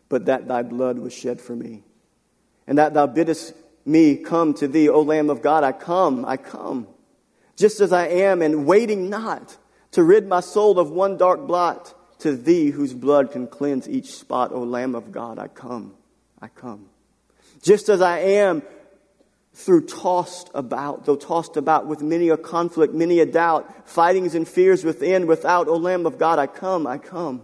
but 0.09 0.25
that 0.25 0.47
thy 0.47 0.61
blood 0.61 0.99
was 0.99 1.13
shed 1.13 1.39
for 1.39 1.55
me 1.55 1.83
and 2.67 2.77
that 2.77 2.93
thou 2.93 3.07
biddest 3.07 3.53
me 3.85 4.17
come 4.17 4.53
to 4.55 4.67
thee, 4.67 4.89
O 4.89 5.01
Lamb 5.01 5.29
of 5.29 5.41
God. 5.41 5.63
I 5.63 5.71
come, 5.71 6.25
I 6.25 6.37
come, 6.37 6.87
just 7.55 7.79
as 7.79 7.93
I 7.93 8.07
am, 8.07 8.41
and 8.41 8.65
waiting 8.65 9.09
not 9.09 9.57
to 9.91 10.03
rid 10.03 10.27
my 10.27 10.41
soul 10.41 10.77
of 10.77 10.91
one 10.91 11.17
dark 11.17 11.47
blot. 11.47 11.93
To 12.21 12.35
thee, 12.35 12.71
whose 12.71 12.95
blood 12.95 13.31
can 13.31 13.45
cleanse 13.45 13.87
each 13.87 14.11
spot, 14.11 14.51
O 14.51 14.63
Lamb 14.63 14.95
of 14.95 15.11
God, 15.11 15.37
I 15.37 15.47
come, 15.47 15.93
I 16.41 16.47
come. 16.47 16.89
Just 17.61 17.89
as 17.89 18.01
I 18.01 18.17
am, 18.17 18.63
through 19.53 19.85
tossed 19.85 20.49
about, 20.53 21.05
though 21.05 21.15
tossed 21.15 21.57
about 21.57 21.87
with 21.87 22.01
many 22.01 22.29
a 22.29 22.37
conflict, 22.37 22.93
many 22.93 23.19
a 23.19 23.25
doubt, 23.25 23.87
fightings 23.87 24.35
and 24.35 24.47
fears 24.47 24.83
within, 24.83 25.27
without, 25.27 25.67
O 25.67 25.75
Lamb 25.75 26.05
of 26.05 26.17
God, 26.17 26.37
I 26.39 26.47
come, 26.47 26.85
I 26.87 26.97
come. 26.97 27.41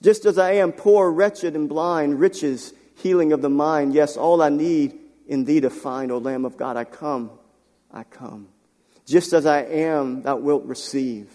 Just 0.00 0.24
as 0.24 0.38
I 0.38 0.52
am 0.54 0.72
poor, 0.72 1.10
wretched, 1.10 1.56
and 1.56 1.68
blind, 1.68 2.20
riches 2.20 2.72
healing 2.98 3.32
of 3.32 3.42
the 3.42 3.50
mind. 3.50 3.94
Yes, 3.94 4.16
all 4.16 4.42
I 4.42 4.48
need 4.48 4.98
in 5.26 5.44
thee 5.44 5.60
to 5.60 5.70
find, 5.70 6.10
O 6.10 6.18
Lamb 6.18 6.44
of 6.44 6.56
God, 6.56 6.76
I 6.76 6.84
come, 6.84 7.30
I 7.92 8.02
come. 8.02 8.48
Just 9.06 9.32
as 9.32 9.46
I 9.46 9.60
am, 9.60 10.22
thou 10.22 10.36
wilt 10.36 10.64
receive. 10.64 11.30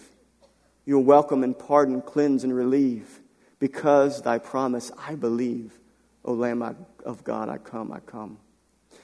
You'll 0.84 1.04
welcome 1.04 1.42
and 1.42 1.58
pardon, 1.58 2.02
cleanse 2.02 2.44
and 2.44 2.54
relieve. 2.54 3.20
Because 3.58 4.22
thy 4.22 4.38
promise 4.38 4.92
I 4.98 5.14
believe, 5.14 5.78
O 6.24 6.34
Lamb 6.34 6.62
of 7.04 7.24
God, 7.24 7.48
I 7.48 7.58
come, 7.58 7.92
I 7.92 8.00
come. 8.00 8.38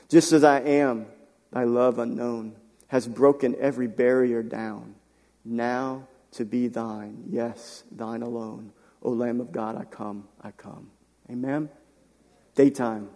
Just 0.09 0.33
as 0.33 0.45
I 0.45 0.61
am, 0.61 1.07
thy 1.53 1.65
love 1.65 1.99
unknown 1.99 2.57
has 2.89 3.07
broken 3.07 3.57
every 3.59 3.87
barrier 3.87 4.43
down. 4.43 4.97
Now 5.45 6.09
to 6.33 6.45
be 6.45 6.69
thine, 6.69 7.25
yes, 7.29 7.85
thine 7.91 8.23
alone. 8.23 8.73
O 9.03 9.11
Lamb 9.11 9.41
of 9.41 9.51
God, 9.51 9.77
I 9.77 9.85
come, 9.85 10.29
I 10.43 10.51
come. 10.51 10.91
Amen 11.31 11.71
daytime 12.61 13.09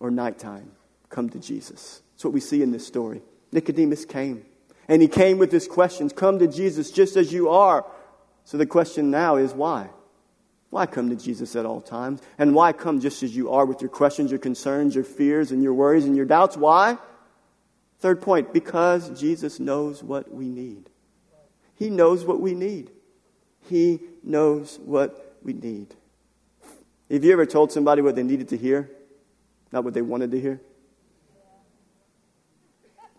or 0.00 0.10
nighttime, 0.10 0.72
come 1.08 1.30
to 1.30 1.38
Jesus. 1.38 2.02
That's 2.12 2.24
what 2.24 2.34
we 2.34 2.40
see 2.40 2.62
in 2.62 2.72
this 2.72 2.84
story. 2.84 3.22
Nicodemus 3.52 4.04
came, 4.04 4.44
and 4.88 5.00
he 5.00 5.06
came 5.06 5.38
with 5.38 5.52
his 5.52 5.68
questions 5.68 6.12
Come 6.12 6.40
to 6.40 6.48
Jesus 6.48 6.90
just 6.90 7.16
as 7.16 7.32
you 7.32 7.48
are. 7.48 7.86
So 8.44 8.56
the 8.56 8.66
question 8.66 9.10
now 9.10 9.36
is 9.36 9.52
why? 9.52 9.90
Why 10.70 10.86
come 10.86 11.10
to 11.10 11.16
Jesus 11.16 11.54
at 11.54 11.64
all 11.64 11.80
times? 11.80 12.20
And 12.38 12.54
why 12.54 12.72
come 12.72 13.00
just 13.00 13.22
as 13.22 13.36
you 13.36 13.52
are 13.52 13.64
with 13.64 13.80
your 13.80 13.88
questions, 13.88 14.30
your 14.32 14.40
concerns, 14.40 14.96
your 14.96 15.04
fears, 15.04 15.52
and 15.52 15.62
your 15.62 15.74
worries 15.74 16.04
and 16.04 16.16
your 16.16 16.26
doubts? 16.26 16.56
Why? 16.56 16.98
Third 18.00 18.20
point, 18.20 18.52
because 18.52 19.18
Jesus 19.18 19.60
knows 19.60 20.02
what 20.02 20.32
we 20.32 20.48
need. 20.48 20.90
He 21.76 21.88
knows 21.88 22.24
what 22.24 22.40
we 22.40 22.52
need. 22.54 22.90
He 23.68 24.00
knows 24.24 24.78
what 24.84 25.36
we 25.42 25.52
need. 25.52 25.94
Have 27.10 27.24
you 27.24 27.32
ever 27.32 27.46
told 27.46 27.72
somebody 27.72 28.02
what 28.02 28.16
they 28.16 28.22
needed 28.22 28.48
to 28.48 28.56
hear, 28.56 28.90
not 29.72 29.84
what 29.84 29.94
they 29.94 30.02
wanted 30.02 30.30
to 30.32 30.40
hear? 30.40 30.60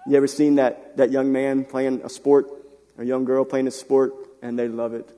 You 0.08 0.16
ever 0.16 0.28
seen 0.28 0.56
that, 0.56 0.98
that 0.98 1.12
young 1.12 1.32
man 1.32 1.66
playing 1.66 2.02
a 2.04 2.10
sport, 2.10 2.48
or 2.98 3.04
a 3.04 3.08
young 3.08 3.26
girl 3.26 3.46
playing 3.46 3.68
a 3.68 3.72
sport, 3.72 4.14
and 4.42 4.58
they 4.58 4.68
love 4.68 4.94
it? 4.94 5.12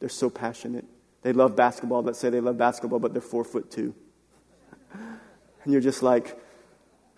They're 0.00 0.08
so 0.08 0.30
passionate. 0.30 0.84
They 1.22 1.32
love 1.32 1.56
basketball. 1.56 2.02
Let's 2.02 2.18
say 2.18 2.30
they 2.30 2.40
love 2.40 2.58
basketball, 2.58 2.98
but 2.98 3.12
they're 3.12 3.22
four 3.22 3.44
foot 3.44 3.70
two. 3.70 3.94
And 5.64 5.72
you're 5.72 5.82
just 5.82 6.02
like, 6.02 6.28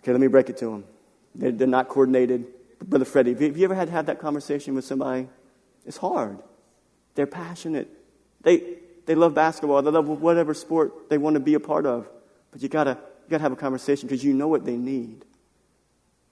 okay, 0.01 0.11
let 0.11 0.21
me 0.21 0.27
break 0.27 0.49
it 0.49 0.57
to 0.57 0.65
them. 0.65 0.85
They're, 1.37 1.53
they're 1.53 1.69
not 1.69 1.89
coordinated. 1.89 2.47
Brother 2.83 3.05
Freddie, 3.05 3.35
have 3.35 3.57
you 3.57 3.65
ever 3.65 3.75
had 3.75 3.87
to 3.89 3.93
have 3.93 4.07
that 4.07 4.19
conversation 4.19 4.75
with 4.75 4.85
somebody? 4.85 5.29
It's 5.87 5.99
hard. 5.99 6.39
They're 7.15 7.27
passionate. 7.29 7.89
They, 8.43 8.79
they 9.11 9.16
love 9.16 9.35
basketball. 9.35 9.83
They 9.83 9.90
love 9.90 10.07
whatever 10.07 10.55
sport 10.55 11.11
they 11.11 11.18
want 11.18 11.35
to 11.35 11.40
be 11.40 11.55
a 11.55 11.59
part 11.59 11.85
of. 11.85 12.09
But 12.53 12.62
you 12.62 12.68
gotta, 12.68 12.90
you 12.90 13.29
gotta 13.29 13.42
have 13.42 13.51
a 13.51 13.57
conversation 13.57 14.07
because 14.07 14.23
you 14.23 14.33
know 14.33 14.46
what 14.46 14.64
they 14.64 14.77
need. 14.77 15.25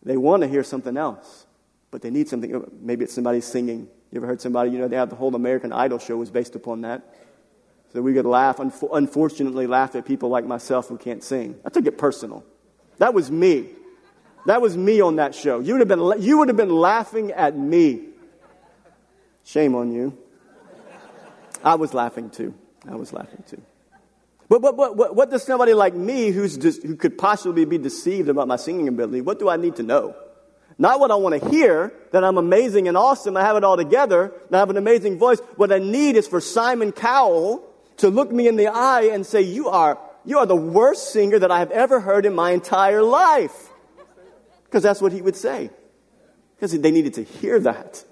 They 0.05 0.17
want 0.17 0.45
to 0.45 0.49
hear 0.49 0.63
something 0.63 0.97
else, 0.97 1.47
but 1.91 2.03
they 2.03 2.11
need 2.11 2.29
something. 2.29 2.55
Uh, 2.55 2.61
maybe 2.81 3.03
it's 3.03 3.13
somebody 3.13 3.41
singing. 3.41 3.89
You 4.13 4.19
ever 4.19 4.29
heard 4.29 4.41
somebody, 4.41 4.71
you 4.71 4.79
know, 4.79 4.87
they 4.87 4.95
have 4.95 5.11
the 5.11 5.17
whole 5.17 5.35
American 5.35 5.73
Idol 5.73 5.99
show 5.99 6.17
was 6.19 6.31
based 6.31 6.55
upon 6.55 6.83
that. 6.83 7.03
So 7.93 8.01
we 8.01 8.15
could 8.15 8.25
laugh, 8.25 8.61
unfortunately, 8.61 9.67
laugh 9.67 9.97
at 9.97 10.07
people 10.07 10.29
like 10.29 10.45
myself 10.45 10.87
who 10.87 10.99
can't 10.99 11.25
sing. 11.25 11.59
I 11.65 11.71
took 11.71 11.85
it 11.85 11.99
personal. 11.99 12.45
That 12.99 13.13
was 13.13 13.29
me. 13.29 13.71
That 14.47 14.63
was 14.63 14.77
me 14.77 15.01
on 15.01 15.17
that 15.17 15.35
show. 15.35 15.59
You 15.59 15.75
would 15.75 15.81
have 15.81 15.89
been, 15.89 16.23
you 16.23 16.39
would 16.39 16.47
have 16.47 16.57
been 16.57 16.71
laughing 16.71 17.33
at 17.33 17.59
me. 17.59 18.11
Shame 19.43 19.75
on 19.75 19.91
you. 19.91 20.17
I 21.65 21.75
was 21.75 21.93
laughing 21.93 22.31
too. 22.31 22.55
I 22.89 22.97
was 22.97 23.13
laughing 23.13 23.45
too. 23.49 23.63
But, 24.49 24.63
but, 24.63 24.77
but 24.77 24.97
what, 24.97 25.15
what 25.15 25.31
does 25.31 25.43
somebody 25.43 25.75
like 25.75 25.95
me 25.95 26.31
who's 26.31 26.57
who 26.83 26.97
could 26.97 27.19
possibly 27.19 27.67
be 27.67 27.77
deceived 27.77 28.29
about 28.29 28.49
my 28.49 28.57
singing 28.57 28.89
ability, 28.89 29.21
what 29.21 29.39
do 29.39 29.49
I 29.49 29.57
need 29.57 29.77
to 29.77 29.83
know? 29.83 30.17
Not 30.79 31.01
what 31.01 31.11
I 31.11 31.17
want 31.17 31.41
to 31.43 31.51
hear, 31.51 31.93
that 32.13 32.25
I'm 32.25 32.39
amazing 32.39 32.89
and 32.89 32.97
awesome, 32.97 33.37
I 33.37 33.43
have 33.43 33.57
it 33.57 33.65
all 33.65 33.77
together, 33.77 34.33
I 34.51 34.59
have 34.59 34.71
an 34.71 34.77
amazing 34.77 35.19
voice. 35.19 35.41
What 35.57 35.73
I 35.73 35.79
need 35.79 36.17
is 36.17 36.27
for 36.29 36.41
Simon 36.41 36.93
Cowell 36.93 37.69
to 37.99 38.09
look 38.09 38.31
me 38.31 38.47
in 38.47 38.57
the 38.57 38.69
eye 38.69 39.11
and 39.13 39.27
say, 39.27 39.43
you 39.43 39.69
are, 39.69 39.99
you 40.25 40.39
are 40.39 40.47
the 40.47 40.57
worst 40.57 41.13
singer 41.13 41.39
that 41.39 41.51
I 41.51 41.59
have 41.59 41.73
ever 41.73 42.01
heard 42.01 42.25
in 42.25 42.35
my 42.35 42.53
entire 42.53 43.03
life. 43.03 43.71
Because 44.65 44.83
that's 44.83 45.03
what 45.03 45.13
he 45.13 45.21
would 45.21 45.37
say. 45.37 45.71
Because 46.57 46.79
they 46.79 46.91
needed 46.91 47.15
to 47.15 47.25
hear 47.25 47.59
that. 47.61 48.05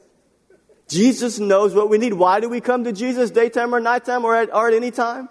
Jesus 0.88 1.38
knows 1.38 1.74
what 1.74 1.90
we 1.90 1.98
need. 1.98 2.12
Why 2.12 2.40
do 2.40 2.48
we 2.48 2.60
come 2.60 2.84
to 2.84 2.92
Jesus 2.92 3.30
daytime 3.30 3.74
or 3.74 3.80
nighttime 3.80 4.24
or 4.24 4.36
at, 4.36 4.54
or 4.54 4.68
at 4.68 4.74
any 4.74 4.90
time? 4.90 5.28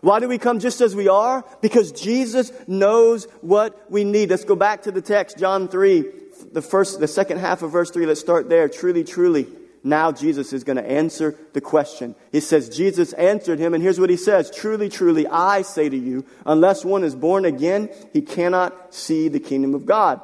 Why 0.00 0.20
do 0.20 0.28
we 0.28 0.38
come 0.38 0.60
just 0.60 0.80
as 0.80 0.94
we 0.94 1.08
are? 1.08 1.44
Because 1.60 1.90
Jesus 1.90 2.52
knows 2.68 3.24
what 3.40 3.90
we 3.90 4.04
need. 4.04 4.30
Let's 4.30 4.44
go 4.44 4.54
back 4.54 4.82
to 4.82 4.92
the 4.92 5.02
text, 5.02 5.38
John 5.38 5.68
3, 5.68 6.04
the 6.52 6.62
first, 6.62 7.00
the 7.00 7.08
second 7.08 7.38
half 7.38 7.62
of 7.62 7.72
verse 7.72 7.90
3. 7.90 8.06
Let's 8.06 8.20
start 8.20 8.48
there. 8.48 8.68
Truly, 8.68 9.02
truly. 9.02 9.48
Now 9.82 10.12
Jesus 10.12 10.52
is 10.52 10.64
going 10.64 10.76
to 10.76 10.88
answer 10.88 11.36
the 11.52 11.60
question. 11.60 12.14
He 12.30 12.40
says, 12.40 12.68
Jesus 12.68 13.12
answered 13.14 13.58
him, 13.58 13.72
and 13.72 13.82
here's 13.82 14.00
what 14.00 14.10
he 14.10 14.16
says 14.16 14.50
Truly, 14.50 14.88
truly, 14.88 15.26
I 15.26 15.62
say 15.62 15.88
to 15.88 15.96
you, 15.96 16.24
unless 16.44 16.84
one 16.84 17.04
is 17.04 17.14
born 17.14 17.44
again, 17.44 17.88
he 18.12 18.22
cannot 18.22 18.94
see 18.94 19.28
the 19.28 19.40
kingdom 19.40 19.74
of 19.74 19.86
God. 19.86 20.20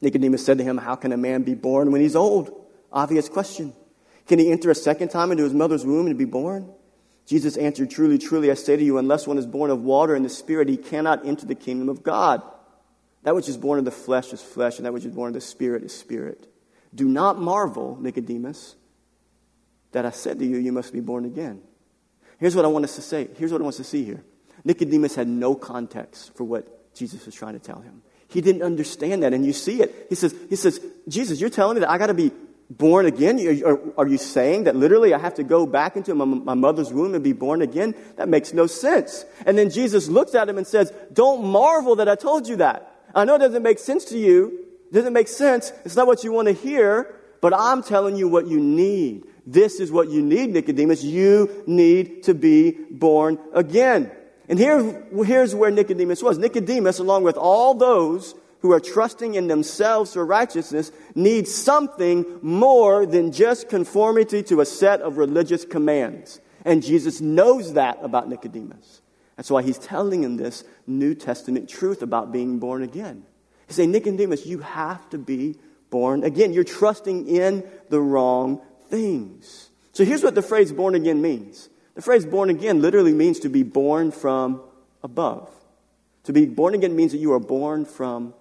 Nicodemus 0.00 0.44
said 0.44 0.58
to 0.58 0.64
him, 0.64 0.78
How 0.78 0.96
can 0.96 1.12
a 1.12 1.16
man 1.16 1.42
be 1.42 1.54
born 1.54 1.92
when 1.92 2.00
he's 2.00 2.16
old? 2.16 2.63
Obvious 2.94 3.28
question. 3.28 3.74
Can 4.26 4.38
he 4.38 4.50
enter 4.50 4.70
a 4.70 4.74
second 4.74 5.08
time 5.08 5.32
into 5.32 5.42
his 5.42 5.52
mother's 5.52 5.84
womb 5.84 6.06
and 6.06 6.16
be 6.16 6.24
born? 6.24 6.72
Jesus 7.26 7.56
answered, 7.56 7.90
Truly, 7.90 8.18
truly, 8.18 8.50
I 8.50 8.54
say 8.54 8.76
to 8.76 8.82
you, 8.82 8.96
unless 8.96 9.26
one 9.26 9.36
is 9.36 9.46
born 9.46 9.70
of 9.70 9.82
water 9.82 10.14
and 10.14 10.24
the 10.24 10.30
Spirit, 10.30 10.68
he 10.68 10.76
cannot 10.76 11.26
enter 11.26 11.44
the 11.44 11.56
kingdom 11.56 11.88
of 11.88 12.02
God. 12.02 12.40
That 13.24 13.34
which 13.34 13.48
is 13.48 13.56
born 13.56 13.78
of 13.78 13.84
the 13.84 13.90
flesh 13.90 14.32
is 14.32 14.40
flesh, 14.40 14.76
and 14.76 14.86
that 14.86 14.92
which 14.92 15.04
is 15.04 15.12
born 15.12 15.28
of 15.28 15.34
the 15.34 15.40
Spirit 15.40 15.82
is 15.82 15.94
spirit. 15.94 16.46
Do 16.94 17.06
not 17.06 17.40
marvel, 17.40 17.98
Nicodemus, 18.00 18.76
that 19.92 20.06
I 20.06 20.10
said 20.10 20.38
to 20.38 20.46
you, 20.46 20.58
you 20.58 20.72
must 20.72 20.92
be 20.92 21.00
born 21.00 21.24
again. 21.24 21.60
Here's 22.38 22.54
what 22.54 22.64
I 22.64 22.68
want 22.68 22.84
us 22.84 22.94
to 22.96 23.02
say. 23.02 23.28
Here's 23.36 23.50
what 23.50 23.60
I 23.60 23.64
want 23.64 23.74
us 23.74 23.78
to 23.78 23.84
see 23.84 24.04
here. 24.04 24.22
Nicodemus 24.64 25.14
had 25.14 25.26
no 25.26 25.54
context 25.54 26.36
for 26.36 26.44
what 26.44 26.94
Jesus 26.94 27.26
was 27.26 27.34
trying 27.34 27.54
to 27.54 27.58
tell 27.58 27.80
him. 27.80 28.02
He 28.28 28.40
didn't 28.40 28.62
understand 28.62 29.22
that, 29.22 29.32
and 29.32 29.44
you 29.44 29.52
see 29.52 29.82
it. 29.82 30.06
He 30.08 30.14
says, 30.14 30.34
he 30.48 30.56
says 30.56 30.80
Jesus, 31.08 31.40
you're 31.40 31.50
telling 31.50 31.74
me 31.76 31.80
that 31.80 31.90
I 31.90 31.98
got 31.98 32.08
to 32.08 32.14
be 32.14 32.30
born 32.78 33.06
again? 33.06 33.38
Are, 33.96 34.06
you 34.06 34.18
saying 34.18 34.64
that 34.64 34.76
literally 34.76 35.14
I 35.14 35.18
have 35.18 35.34
to 35.34 35.44
go 35.44 35.66
back 35.66 35.96
into 35.96 36.14
my, 36.14 36.24
my 36.24 36.54
mother's 36.54 36.92
womb 36.92 37.14
and 37.14 37.22
be 37.22 37.32
born 37.32 37.62
again? 37.62 37.94
That 38.16 38.28
makes 38.28 38.52
no 38.52 38.66
sense. 38.66 39.24
And 39.46 39.56
then 39.56 39.70
Jesus 39.70 40.08
looks 40.08 40.34
at 40.34 40.48
him 40.48 40.58
and 40.58 40.66
says, 40.66 40.92
Don't 41.12 41.44
marvel 41.44 41.96
that 41.96 42.08
I 42.08 42.14
told 42.14 42.48
you 42.48 42.56
that. 42.56 42.90
I 43.14 43.24
know 43.24 43.36
it 43.36 43.40
doesn't 43.40 43.62
make 43.62 43.78
sense 43.78 44.04
to 44.06 44.18
you. 44.18 44.66
It 44.90 44.94
doesn't 44.94 45.12
make 45.12 45.28
sense. 45.28 45.72
It's 45.84 45.96
not 45.96 46.06
what 46.06 46.24
you 46.24 46.32
want 46.32 46.48
to 46.48 46.54
hear, 46.54 47.14
but 47.40 47.54
I'm 47.54 47.82
telling 47.82 48.16
you 48.16 48.28
what 48.28 48.46
you 48.46 48.60
need. 48.60 49.24
This 49.46 49.78
is 49.80 49.92
what 49.92 50.10
you 50.10 50.22
need, 50.22 50.50
Nicodemus. 50.50 51.04
You 51.04 51.64
need 51.66 52.22
to 52.24 52.34
be 52.34 52.72
born 52.90 53.38
again. 53.52 54.10
And 54.48 54.58
here, 54.58 55.04
here's 55.24 55.54
where 55.54 55.70
Nicodemus 55.70 56.22
was. 56.22 56.38
Nicodemus, 56.38 56.98
along 56.98 57.24
with 57.24 57.36
all 57.36 57.74
those 57.74 58.34
who 58.64 58.72
are 58.72 58.80
trusting 58.80 59.34
in 59.34 59.46
themselves 59.46 60.14
for 60.14 60.24
righteousness, 60.24 60.90
need 61.14 61.46
something 61.46 62.24
more 62.40 63.04
than 63.04 63.30
just 63.30 63.68
conformity 63.68 64.42
to 64.42 64.62
a 64.62 64.64
set 64.64 65.02
of 65.02 65.18
religious 65.18 65.66
commands. 65.66 66.40
And 66.64 66.82
Jesus 66.82 67.20
knows 67.20 67.74
that 67.74 67.98
about 68.00 68.26
Nicodemus. 68.26 69.02
That's 69.36 69.50
why 69.50 69.60
he's 69.60 69.76
telling 69.76 70.22
him 70.24 70.38
this 70.38 70.64
New 70.86 71.14
Testament 71.14 71.68
truth 71.68 72.00
about 72.00 72.32
being 72.32 72.58
born 72.58 72.82
again. 72.82 73.24
He's 73.66 73.76
saying, 73.76 73.90
Nicodemus, 73.92 74.46
you 74.46 74.60
have 74.60 75.10
to 75.10 75.18
be 75.18 75.56
born 75.90 76.24
again. 76.24 76.54
You're 76.54 76.64
trusting 76.64 77.28
in 77.28 77.68
the 77.90 78.00
wrong 78.00 78.62
things. 78.88 79.68
So 79.92 80.06
here's 80.06 80.22
what 80.22 80.34
the 80.34 80.40
phrase 80.40 80.72
born 80.72 80.94
again 80.94 81.20
means 81.20 81.68
the 81.96 82.00
phrase 82.00 82.24
born 82.24 82.48
again 82.48 82.80
literally 82.80 83.12
means 83.12 83.40
to 83.40 83.50
be 83.50 83.62
born 83.62 84.10
from 84.10 84.62
above. 85.02 85.50
To 86.22 86.32
be 86.32 86.46
born 86.46 86.72
again 86.74 86.96
means 86.96 87.12
that 87.12 87.18
you 87.18 87.34
are 87.34 87.40
born 87.40 87.84
from 87.84 88.32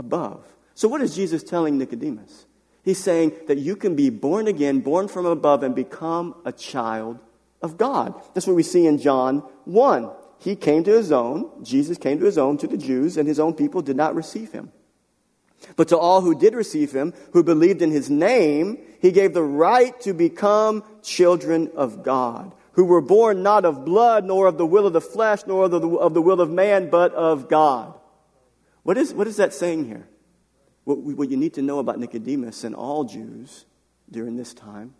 above. 0.00 0.44
So, 0.74 0.88
what 0.88 1.00
is 1.00 1.14
Jesus 1.14 1.44
telling 1.44 1.78
Nicodemus? 1.78 2.46
He's 2.82 2.98
saying 2.98 3.32
that 3.46 3.58
you 3.58 3.76
can 3.76 3.94
be 3.94 4.08
born 4.10 4.48
again, 4.48 4.80
born 4.80 5.06
from 5.06 5.26
above, 5.26 5.62
and 5.62 5.74
become 5.74 6.34
a 6.44 6.52
child 6.52 7.18
of 7.60 7.76
God. 7.76 8.14
That's 8.34 8.46
what 8.46 8.56
we 8.56 8.62
see 8.62 8.86
in 8.86 8.98
John 8.98 9.40
1. 9.66 10.10
He 10.38 10.56
came 10.56 10.82
to 10.84 10.90
his 10.90 11.12
own, 11.12 11.62
Jesus 11.62 11.98
came 11.98 12.18
to 12.18 12.24
his 12.24 12.38
own, 12.38 12.56
to 12.58 12.66
the 12.66 12.78
Jews, 12.78 13.18
and 13.18 13.28
his 13.28 13.38
own 13.38 13.52
people 13.52 13.82
did 13.82 13.96
not 13.96 14.14
receive 14.14 14.52
him. 14.52 14.72
But 15.76 15.88
to 15.88 15.98
all 15.98 16.22
who 16.22 16.34
did 16.34 16.54
receive 16.54 16.92
him, 16.92 17.12
who 17.34 17.44
believed 17.44 17.82
in 17.82 17.90
his 17.90 18.08
name, 18.08 18.78
he 19.02 19.12
gave 19.12 19.34
the 19.34 19.42
right 19.42 20.00
to 20.00 20.14
become 20.14 20.82
children 21.02 21.70
of 21.76 22.02
God 22.02 22.54
who 22.72 22.84
were 22.86 23.02
born 23.02 23.42
not 23.42 23.66
of 23.66 23.84
blood, 23.84 24.24
nor 24.24 24.46
of 24.46 24.56
the 24.56 24.64
will 24.64 24.86
of 24.86 24.94
the 24.94 25.00
flesh, 25.02 25.40
nor 25.46 25.64
of 25.64 25.70
the, 25.70 25.86
of 25.86 26.14
the 26.14 26.22
will 26.22 26.40
of 26.40 26.50
man, 26.50 26.88
but 26.88 27.12
of 27.12 27.48
God. 27.48 27.92
What 28.82 28.96
is, 28.96 29.12
what 29.12 29.26
is 29.26 29.36
that 29.36 29.52
saying 29.52 29.86
here? 29.86 30.08
What, 30.84 30.98
what 30.98 31.30
you 31.30 31.36
need 31.36 31.54
to 31.54 31.62
know 31.62 31.78
about 31.78 31.98
Nicodemus 31.98 32.64
and 32.64 32.74
all 32.74 33.04
Jews 33.04 33.66
during 34.10 34.36
this 34.36 34.54
time, 34.54 34.94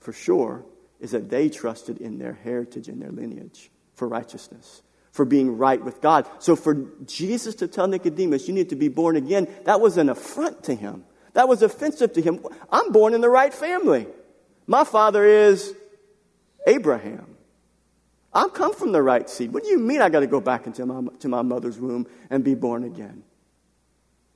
for 0.00 0.12
sure, 0.12 0.64
is 1.00 1.12
that 1.12 1.30
they 1.30 1.48
trusted 1.48 1.98
in 1.98 2.18
their 2.18 2.34
heritage 2.34 2.88
and 2.88 3.00
their 3.00 3.10
lineage 3.12 3.70
for 3.94 4.08
righteousness, 4.08 4.82
for 5.12 5.24
being 5.24 5.56
right 5.56 5.82
with 5.82 6.00
God. 6.00 6.26
So 6.38 6.56
for 6.56 6.74
Jesus 7.04 7.54
to 7.56 7.68
tell 7.68 7.86
Nicodemus, 7.86 8.48
you 8.48 8.54
need 8.54 8.70
to 8.70 8.76
be 8.76 8.88
born 8.88 9.16
again, 9.16 9.48
that 9.64 9.80
was 9.80 9.96
an 9.96 10.08
affront 10.08 10.64
to 10.64 10.74
him. 10.74 11.04
That 11.34 11.48
was 11.48 11.62
offensive 11.62 12.12
to 12.14 12.22
him. 12.22 12.44
I'm 12.70 12.92
born 12.92 13.14
in 13.14 13.20
the 13.20 13.28
right 13.28 13.52
family. 13.52 14.06
My 14.66 14.84
father 14.84 15.24
is 15.24 15.74
Abraham. 16.66 17.33
I've 18.34 18.52
come 18.52 18.74
from 18.74 18.92
the 18.92 19.02
right 19.02 19.28
seed. 19.30 19.52
What 19.52 19.62
do 19.62 19.70
you 19.70 19.78
mean 19.78 20.02
I 20.02 20.08
got 20.08 20.20
to 20.20 20.26
go 20.26 20.40
back 20.40 20.66
into 20.66 20.84
my, 20.84 21.02
to 21.20 21.28
my 21.28 21.42
mother's 21.42 21.78
womb 21.78 22.06
and 22.30 22.42
be 22.42 22.54
born 22.54 22.84
again? 22.84 23.22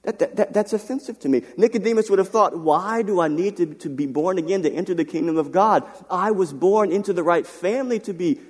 That, 0.02 0.20
that, 0.20 0.36
that, 0.36 0.52
that's 0.52 0.72
offensive 0.72 1.18
to 1.20 1.28
me. 1.28 1.42
Nicodemus 1.56 2.08
would 2.08 2.20
have 2.20 2.28
thought, 2.28 2.56
why 2.56 3.02
do 3.02 3.20
I 3.20 3.28
need 3.28 3.56
to, 3.56 3.66
to 3.74 3.88
be 3.88 4.06
born 4.06 4.38
again 4.38 4.62
to 4.62 4.72
enter 4.72 4.94
the 4.94 5.04
kingdom 5.04 5.36
of 5.36 5.50
God? 5.50 5.84
I 6.10 6.30
was 6.30 6.52
born 6.52 6.92
into 6.92 7.12
the 7.12 7.24
right 7.24 7.46
family 7.46 7.98
to 8.00 8.14
be 8.14 8.40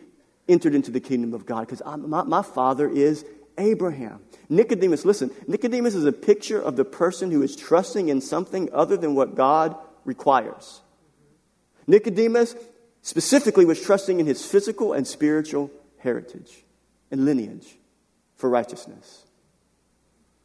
entered 0.49 0.75
into 0.75 0.91
the 0.91 1.01
kingdom 1.01 1.33
of 1.35 1.47
God 1.47 1.61
because 1.67 1.83
my, 1.85 2.23
my 2.23 2.43
father 2.43 2.89
is 2.89 3.25
Abraham. 3.57 4.21
Nicodemus, 4.49 5.05
listen, 5.05 5.31
Nicodemus 5.47 5.95
is 5.95 6.05
a 6.05 6.13
picture 6.13 6.61
of 6.61 6.77
the 6.77 6.85
person 6.85 7.31
who 7.31 7.43
is 7.43 7.57
trusting 7.57 8.09
in 8.09 8.21
something 8.21 8.69
other 8.73 8.97
than 8.97 9.15
what 9.15 9.35
God 9.35 9.77
requires. 10.05 10.81
Nicodemus 11.87 12.55
specifically 13.03 13.65
was 13.65 13.81
trusting 13.81 14.21
in 14.21 14.27
his 14.27 14.45
physical 14.45 14.93
and 14.93 15.07
spiritual 15.07 15.71
heritage 15.99 16.65
and 17.11 17.25
lineage 17.25 17.79
for 18.37 18.49
righteousness. 18.49 19.25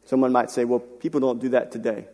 Someone 0.04 0.32
might 0.32 0.50
say, 0.50 0.64
well, 0.64 0.80
people 0.80 1.20
don't 1.20 1.40
do 1.40 1.50
that 1.50 1.72
today. 1.72 2.06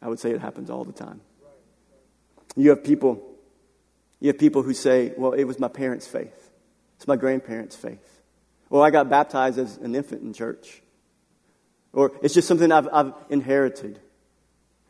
I 0.00 0.08
would 0.08 0.20
say 0.20 0.30
it 0.30 0.40
happens 0.40 0.70
all 0.70 0.84
the 0.84 0.92
time. 0.92 1.20
You 2.56 2.70
have 2.70 2.82
people, 2.82 3.22
you 4.20 4.28
have 4.28 4.38
people 4.38 4.62
who 4.62 4.72
say, 4.72 5.12
well, 5.16 5.32
it 5.32 5.44
was 5.44 5.58
my 5.58 5.68
parents' 5.68 6.06
faith. 6.06 6.50
It's 6.96 7.06
my 7.06 7.16
grandparents' 7.16 7.76
faith. 7.76 8.22
Or 8.70 8.84
I 8.84 8.90
got 8.90 9.08
baptized 9.08 9.58
as 9.58 9.76
an 9.78 9.94
infant 9.94 10.22
in 10.22 10.32
church. 10.32 10.82
Or 11.92 12.12
it's 12.22 12.34
just 12.34 12.48
something 12.48 12.70
I've, 12.70 12.88
I've 12.92 13.12
inherited. 13.28 14.00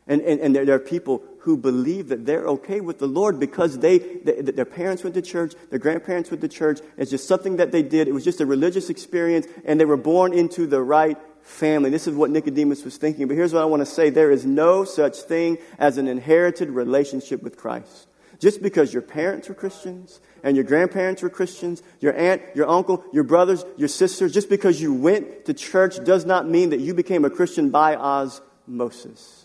And, 0.09 0.21
and, 0.23 0.41
and 0.41 0.55
there, 0.55 0.65
there, 0.65 0.75
are 0.75 0.79
people 0.79 1.23
who 1.41 1.55
believe 1.55 2.09
that 2.09 2.25
they're 2.25 2.45
okay 2.47 2.81
with 2.81 2.97
the 2.97 3.07
Lord 3.07 3.39
because 3.39 3.77
they, 3.77 3.99
they, 3.99 4.41
their 4.41 4.65
parents 4.65 5.03
went 5.03 5.13
to 5.13 5.21
church, 5.21 5.53
their 5.69 5.77
grandparents 5.77 6.31
went 6.31 6.41
to 6.41 6.47
church. 6.47 6.79
It's 6.97 7.11
just 7.11 7.27
something 7.27 7.57
that 7.57 7.71
they 7.71 7.83
did. 7.83 8.07
It 8.07 8.13
was 8.13 8.23
just 8.23 8.41
a 8.41 8.45
religious 8.47 8.89
experience, 8.89 9.45
and 9.63 9.79
they 9.79 9.85
were 9.85 9.97
born 9.97 10.33
into 10.33 10.65
the 10.65 10.81
right 10.81 11.15
family. 11.43 11.91
This 11.91 12.07
is 12.07 12.15
what 12.15 12.31
Nicodemus 12.31 12.83
was 12.83 12.97
thinking. 12.97 13.27
But 13.27 13.37
here's 13.37 13.53
what 13.53 13.61
I 13.61 13.65
want 13.65 13.81
to 13.81 13.85
say 13.85 14.09
there 14.09 14.31
is 14.31 14.47
no 14.47 14.83
such 14.83 15.17
thing 15.17 15.59
as 15.77 15.99
an 15.99 16.07
inherited 16.07 16.71
relationship 16.71 17.43
with 17.43 17.55
Christ. 17.55 18.07
Just 18.39 18.63
because 18.63 18.91
your 18.91 19.03
parents 19.03 19.47
were 19.47 19.53
Christians 19.53 20.21
and 20.43 20.55
your 20.55 20.63
grandparents 20.63 21.21
were 21.21 21.29
Christians, 21.29 21.83
your 21.99 22.15
aunt, 22.15 22.41
your 22.55 22.67
uncle, 22.67 23.03
your 23.13 23.25
brothers, 23.25 23.63
your 23.77 23.89
sisters, 23.89 24.33
just 24.33 24.49
because 24.49 24.81
you 24.81 24.93
went 24.93 25.45
to 25.45 25.53
church 25.53 26.03
does 26.03 26.25
not 26.25 26.49
mean 26.49 26.69
that 26.69 26.79
you 26.79 26.95
became 26.95 27.25
a 27.25 27.29
Christian 27.29 27.69
by 27.69 27.95
osmosis. 27.95 29.38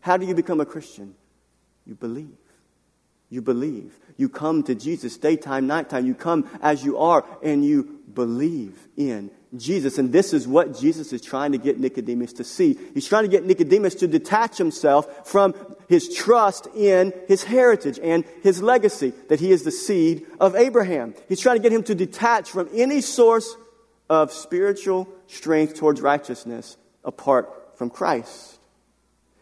How 0.00 0.16
do 0.16 0.26
you 0.26 0.34
become 0.34 0.60
a 0.60 0.66
Christian? 0.66 1.14
You 1.86 1.94
believe. 1.94 2.36
You 3.28 3.42
believe. 3.42 3.98
You 4.16 4.28
come 4.28 4.62
to 4.64 4.74
Jesus 4.74 5.16
daytime, 5.16 5.66
nighttime. 5.66 6.06
You 6.06 6.14
come 6.14 6.48
as 6.60 6.84
you 6.84 6.98
are 6.98 7.24
and 7.42 7.64
you 7.64 8.00
believe 8.12 8.88
in 8.96 9.30
Jesus. 9.56 9.98
And 9.98 10.12
this 10.12 10.32
is 10.32 10.46
what 10.46 10.78
Jesus 10.78 11.12
is 11.12 11.22
trying 11.22 11.52
to 11.52 11.58
get 11.58 11.78
Nicodemus 11.78 12.32
to 12.34 12.44
see. 12.44 12.78
He's 12.94 13.06
trying 13.06 13.24
to 13.24 13.28
get 13.28 13.44
Nicodemus 13.44 13.94
to 13.96 14.06
detach 14.06 14.58
himself 14.58 15.26
from 15.28 15.54
his 15.88 16.14
trust 16.14 16.68
in 16.74 17.12
his 17.26 17.44
heritage 17.44 17.98
and 18.00 18.24
his 18.42 18.62
legacy, 18.62 19.12
that 19.28 19.40
he 19.40 19.50
is 19.50 19.64
the 19.64 19.72
seed 19.72 20.26
of 20.38 20.54
Abraham. 20.54 21.14
He's 21.28 21.40
trying 21.40 21.56
to 21.56 21.62
get 21.62 21.72
him 21.72 21.82
to 21.84 21.94
detach 21.94 22.50
from 22.50 22.68
any 22.72 23.00
source 23.00 23.56
of 24.08 24.32
spiritual 24.32 25.08
strength 25.26 25.74
towards 25.74 26.00
righteousness 26.00 26.76
apart 27.04 27.76
from 27.76 27.90
Christ. 27.90 28.59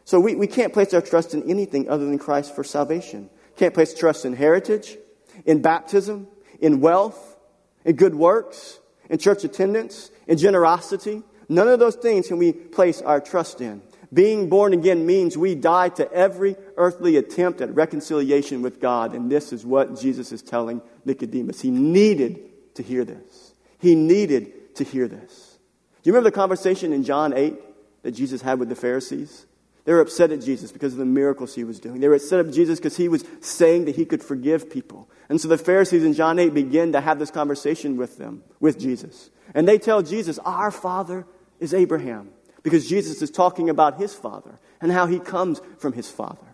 So 0.09 0.18
we, 0.18 0.36
we 0.36 0.46
can't 0.46 0.72
place 0.72 0.94
our 0.94 1.02
trust 1.02 1.34
in 1.34 1.50
anything 1.50 1.90
other 1.90 2.06
than 2.06 2.18
Christ 2.18 2.56
for 2.56 2.64
salvation. 2.64 3.28
Can't 3.59 3.74
place 3.74 3.92
trust 3.92 4.24
in 4.24 4.32
heritage, 4.32 4.96
in 5.44 5.61
baptism, 5.61 6.28
in 6.61 6.80
wealth, 6.80 7.36
in 7.84 7.94
good 7.96 8.14
works, 8.14 8.78
in 9.11 9.18
church 9.18 9.44
attendance, 9.44 10.11
in 10.26 10.38
generosity. 10.38 11.22
None 11.50 11.68
of 11.68 11.78
those 11.78 11.94
things 11.94 12.26
can 12.26 12.38
we 12.38 12.54
place 12.54 13.02
our 13.02 13.20
trust 13.20 13.61
in. 13.61 13.82
Being 14.11 14.48
born 14.48 14.72
again 14.72 15.04
means 15.04 15.36
we 15.36 15.54
die 15.54 15.90
to 15.90 16.11
every 16.11 16.56
earthly 16.78 17.18
attempt 17.18 17.61
at 17.61 17.74
reconciliation 17.74 18.62
with 18.62 18.80
God. 18.80 19.14
And 19.14 19.30
this 19.30 19.52
is 19.52 19.66
what 19.66 20.00
Jesus 20.00 20.32
is 20.32 20.40
telling 20.40 20.80
Nicodemus. 21.04 21.61
He 21.61 21.70
needed 21.70 22.74
to 22.76 22.82
hear 22.82 23.04
this. 23.04 23.52
He 23.78 23.94
needed 23.94 24.74
to 24.76 24.84
hear 24.84 25.06
this. 25.06 25.59
Do 26.02 26.09
you 26.09 26.14
remember 26.14 26.30
the 26.30 26.34
conversation 26.34 26.94
in 26.94 27.04
John 27.04 27.34
8 27.34 28.02
that 28.04 28.12
Jesus 28.12 28.40
had 28.40 28.59
with 28.59 28.70
the 28.70 28.74
Pharisees? 28.74 29.44
They 29.84 29.92
were 29.92 30.00
upset 30.00 30.32
at 30.32 30.42
Jesus 30.42 30.70
because 30.70 30.92
of 30.92 30.98
the 30.98 31.06
miracles 31.06 31.54
he 31.54 31.64
was 31.64 31.80
doing. 31.80 32.00
They 32.00 32.08
were 32.08 32.16
upset 32.16 32.44
at 32.44 32.52
Jesus 32.52 32.78
because 32.78 32.96
he 32.96 33.08
was 33.08 33.24
saying 33.40 33.86
that 33.86 33.96
he 33.96 34.04
could 34.04 34.22
forgive 34.22 34.70
people. 34.70 35.08
And 35.28 35.40
so 35.40 35.48
the 35.48 35.58
Pharisees 35.58 36.04
in 36.04 36.12
John 36.14 36.38
8 36.38 36.52
begin 36.52 36.92
to 36.92 37.00
have 37.00 37.18
this 37.18 37.30
conversation 37.30 37.96
with 37.96 38.18
them, 38.18 38.42
with 38.60 38.78
Jesus. 38.78 39.30
And 39.54 39.66
they 39.66 39.78
tell 39.78 40.02
Jesus, 40.02 40.38
Our 40.40 40.70
father 40.70 41.26
is 41.58 41.72
Abraham. 41.72 42.30
Because 42.62 42.88
Jesus 42.88 43.22
is 43.22 43.30
talking 43.30 43.70
about 43.70 43.98
his 43.98 44.14
father 44.14 44.58
and 44.80 44.92
how 44.92 45.06
he 45.06 45.18
comes 45.18 45.60
from 45.78 45.92
his 45.92 46.10
father. 46.10 46.46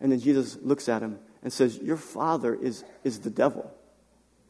And 0.00 0.12
then 0.12 0.20
Jesus 0.20 0.56
looks 0.62 0.88
at 0.88 1.02
him 1.02 1.18
and 1.42 1.52
says, 1.52 1.78
Your 1.78 1.96
father 1.96 2.54
is, 2.54 2.84
is 3.02 3.20
the 3.20 3.30
devil. 3.30 3.70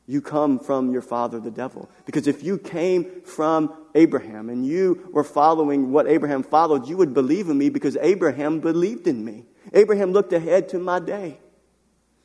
You 0.07 0.21
come 0.21 0.59
from 0.59 0.93
your 0.93 1.03
father, 1.03 1.41
the 1.41 1.51
devil. 1.51 1.91
Because 2.05 2.27
if 2.27 2.43
you 2.43 2.59
came 2.59 3.23
from 3.23 3.73
Abraham 3.95 4.51
and 4.51 4.67
you 4.67 5.09
were 5.13 5.25
following 5.25 5.93
what 5.93 6.07
Abraham 6.07 6.43
followed, 6.43 6.89
you 6.89 6.97
would 6.99 7.15
believe 7.15 7.49
in 7.49 7.57
me 7.57 7.71
because 7.71 7.97
Abraham 8.01 8.61
believed 8.61 9.07
in 9.07 9.25
me. 9.25 9.47
Abraham 9.73 10.13
looked 10.13 10.33
ahead 10.33 10.69
to 10.71 10.79
my 10.79 10.99
day. 10.99 11.39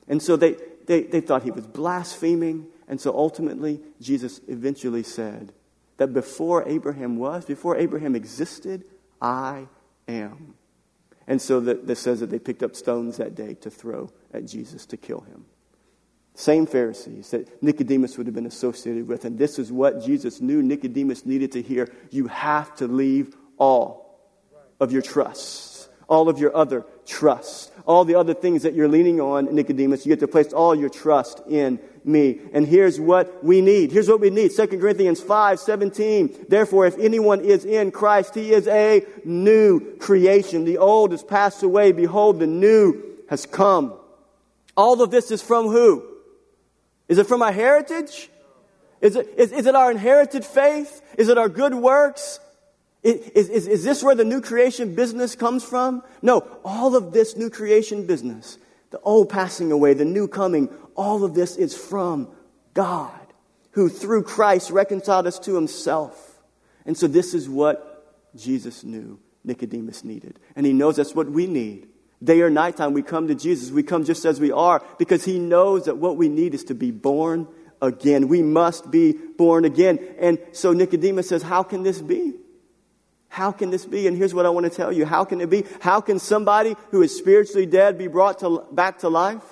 And 0.10 0.22
so 0.22 0.36
they, 0.36 0.58
they, 0.88 1.04
they 1.04 1.22
thought 1.22 1.44
he 1.44 1.52
was 1.52 1.68
blaspheming. 1.68 2.68
And 2.88 3.00
so 3.00 3.16
ultimately, 3.16 3.80
Jesus 4.02 4.42
eventually 4.48 5.04
said 5.04 5.54
that 5.98 6.14
before 6.14 6.68
Abraham 6.68 7.18
was, 7.18 7.46
before 7.46 7.78
Abraham 7.78 8.16
existed, 8.16 8.84
I 9.22 9.68
am. 10.08 10.56
And 11.28 11.42
so 11.42 11.60
that, 11.62 11.88
that 11.88 11.98
says 11.98 12.20
that 12.20 12.30
they 12.30 12.40
picked 12.40 12.64
up 12.64 12.76
stones 12.76 13.18
that 13.18 13.36
day 13.36 13.54
to 13.56 13.70
throw 13.70 14.10
at 14.34 14.46
Jesus 14.46 14.86
to 14.88 14.98
kill 14.98 15.22
him. 15.22 15.46
Same 16.40 16.66
Pharisees 16.66 17.32
that 17.32 17.62
Nicodemus 17.62 18.18
would 18.18 18.26
have 18.26 18.34
been 18.34 18.46
associated 18.46 19.10
with. 19.10 19.26
And 19.26 19.38
this 19.38 19.60
is 19.60 19.74
what 19.74 20.02
Jesus 20.02 20.40
knew 20.40 20.64
Nicodemus 20.64 21.26
needed 21.26 21.52
to 21.52 21.62
hear. 21.62 21.92
You 22.12 22.28
have 22.28 22.74
to 22.78 22.88
leave 22.88 23.36
all 23.58 24.18
of 24.80 24.94
your 24.94 25.02
trusts, 25.02 25.90
all 26.08 26.30
of 26.30 26.40
your 26.40 26.56
other 26.56 26.86
trusts, 27.06 27.72
all 27.86 28.06
the 28.06 28.16
other 28.16 28.34
things 28.34 28.64
that 28.64 28.74
you're 28.74 28.88
leaning 28.88 29.20
on, 29.20 29.54
Nicodemus. 29.54 30.06
You 30.06 30.14
get 30.14 30.22
to 30.22 30.30
place 30.30 30.54
all 30.54 30.74
your 30.74 30.88
trust 30.88 31.42
in 31.50 31.78
me. 32.06 32.40
And 32.54 32.66
here's 32.66 33.02
what 33.02 33.44
we 33.44 33.60
need. 33.60 33.92
Here's 33.92 34.08
what 34.08 34.22
we 34.22 34.30
need. 34.30 34.52
2 34.56 34.66
Corinthians 34.68 35.20
5 35.20 35.60
17. 35.60 36.46
Therefore, 36.48 36.86
if 36.86 36.98
anyone 37.00 37.42
is 37.42 37.66
in 37.66 37.92
Christ, 37.92 38.34
he 38.34 38.54
is 38.54 38.66
a 38.70 39.06
new 39.26 39.98
creation. 39.98 40.64
The 40.64 40.78
old 40.78 41.12
has 41.12 41.22
passed 41.22 41.64
away. 41.64 41.92
Behold, 41.92 42.40
the 42.40 42.48
new 42.48 43.04
has 43.30 43.46
come. 43.46 43.94
All 44.78 45.02
of 45.02 45.12
this 45.12 45.32
is 45.32 45.42
from 45.42 45.68
who? 45.68 46.09
Is 47.10 47.18
it 47.18 47.28
from 47.28 47.42
our 47.42 47.52
heritage? 47.52 48.30
Is 49.02 49.16
it, 49.16 49.28
is, 49.36 49.52
is 49.52 49.66
it 49.66 49.76
our 49.76 49.92
inherited 49.92 50.46
faith? 50.46 51.02
Is 51.18 51.28
it 51.28 51.38
our 51.38 51.50
good 51.50 51.74
works? 51.74 52.40
Is, 53.04 53.50
is, 53.50 53.68
is 53.68 53.84
this 53.84 54.04
where 54.04 54.16
the 54.16 54.26
new 54.26 54.42
creation 54.42 54.96
business 54.96 55.36
comes 55.36 55.64
from? 55.64 56.04
No, 56.22 56.46
all 56.64 56.96
of 56.96 57.12
this 57.12 57.36
new 57.36 57.50
creation 57.50 58.06
business, 58.06 58.58
the 58.92 59.00
old 59.02 59.30
passing 59.30 59.72
away, 59.72 59.94
the 59.94 60.06
new 60.06 60.28
coming, 60.28 60.70
all 60.96 61.24
of 61.24 61.34
this 61.34 61.56
is 61.56 61.76
from 61.76 62.30
God, 62.74 63.12
who 63.72 63.90
through 63.90 64.24
Christ 64.24 64.70
reconciled 64.70 65.28
us 65.28 65.40
to 65.40 65.56
himself. 65.56 66.42
And 66.86 66.98
so 66.98 67.08
this 67.08 67.34
is 67.34 67.50
what 67.50 68.32
Jesus 68.36 68.84
knew 68.84 69.20
Nicodemus 69.44 70.04
needed. 70.04 70.40
And 70.56 70.66
he 70.66 70.74
knows 70.74 70.98
that's 70.98 71.16
what 71.16 71.30
we 71.30 71.48
need. 71.48 71.88
Day 72.24 72.42
or 72.42 72.50
nighttime, 72.50 72.94
we 72.94 73.02
come 73.02 73.28
to 73.28 73.36
Jesus. 73.36 73.72
We 73.72 73.84
come 73.84 74.04
just 74.04 74.26
as 74.26 74.40
we 74.40 74.52
are 74.52 74.84
because 74.98 75.24
He 75.24 75.40
knows 75.40 75.86
that 75.86 75.98
what 75.98 76.18
we 76.18 76.28
need 76.28 76.54
is 76.54 76.66
to 76.66 76.76
be 76.76 76.92
born 76.92 77.48
again. 77.82 78.28
We 78.28 78.42
must 78.42 78.92
be 78.92 79.14
born 79.14 79.64
again. 79.64 80.00
And 80.20 80.38
so 80.52 80.74
Nicodemus 80.74 81.30
says, 81.30 81.44
How 81.44 81.64
can 81.64 81.84
this 81.84 82.02
be? 82.02 82.34
How 83.30 83.52
can 83.52 83.70
this 83.70 83.86
be? 83.86 84.08
And 84.08 84.18
here's 84.18 84.34
what 84.34 84.46
I 84.46 84.50
want 84.50 84.66
to 84.66 84.70
tell 84.70 84.92
you. 84.92 85.06
How 85.06 85.24
can 85.24 85.40
it 85.40 85.50
be? 85.50 85.64
How 85.80 86.02
can 86.02 86.20
somebody 86.20 86.76
who 86.92 87.02
is 87.04 87.16
spiritually 87.16 87.66
dead 87.66 87.98
be 87.98 88.08
brought 88.08 88.40
to, 88.40 88.66
back 88.72 89.00
to 89.00 89.10
life? 89.10 89.44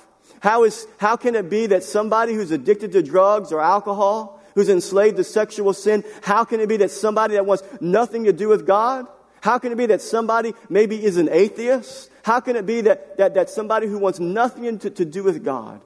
How, 0.42 0.64
is, 0.64 0.88
how 0.98 1.16
can 1.16 1.36
it 1.36 1.50
be 1.50 1.68
that 1.68 1.84
somebody 1.84 2.34
who's 2.34 2.52
addicted 2.52 2.92
to 2.94 3.04
drugs 3.04 3.52
or 3.52 3.62
alcohol, 3.62 4.42
who's 4.56 4.68
enslaved 4.68 5.18
to 5.18 5.24
sexual 5.24 5.74
sin, 5.74 6.04
how 6.22 6.44
can 6.44 6.60
it 6.60 6.68
be 6.68 6.78
that 6.78 6.92
somebody 6.92 7.36
that 7.36 7.46
wants 7.46 7.64
nothing 7.80 8.26
to 8.26 8.34
do 8.34 8.50
with 8.50 8.66
God 8.68 9.08
how 9.42 9.60
can 9.60 9.72
it 9.72 9.78
be 9.78 9.86
that 9.88 10.02
somebody 10.02 10.54
maybe 10.70 11.04
is 11.04 11.18
an 11.18 11.30
atheist? 11.32 12.10
How 12.28 12.42
can 12.42 12.58
it 12.58 12.66
be 12.66 12.82
that, 12.82 13.16
that, 13.20 13.36
that 13.36 13.50
somebody 13.50 13.88
who 13.88 14.00
wants 14.00 14.20
nothing 14.20 14.80
to, 14.80 14.90
to 14.90 15.06
do 15.06 15.24
with 15.24 15.46
God 15.46 15.80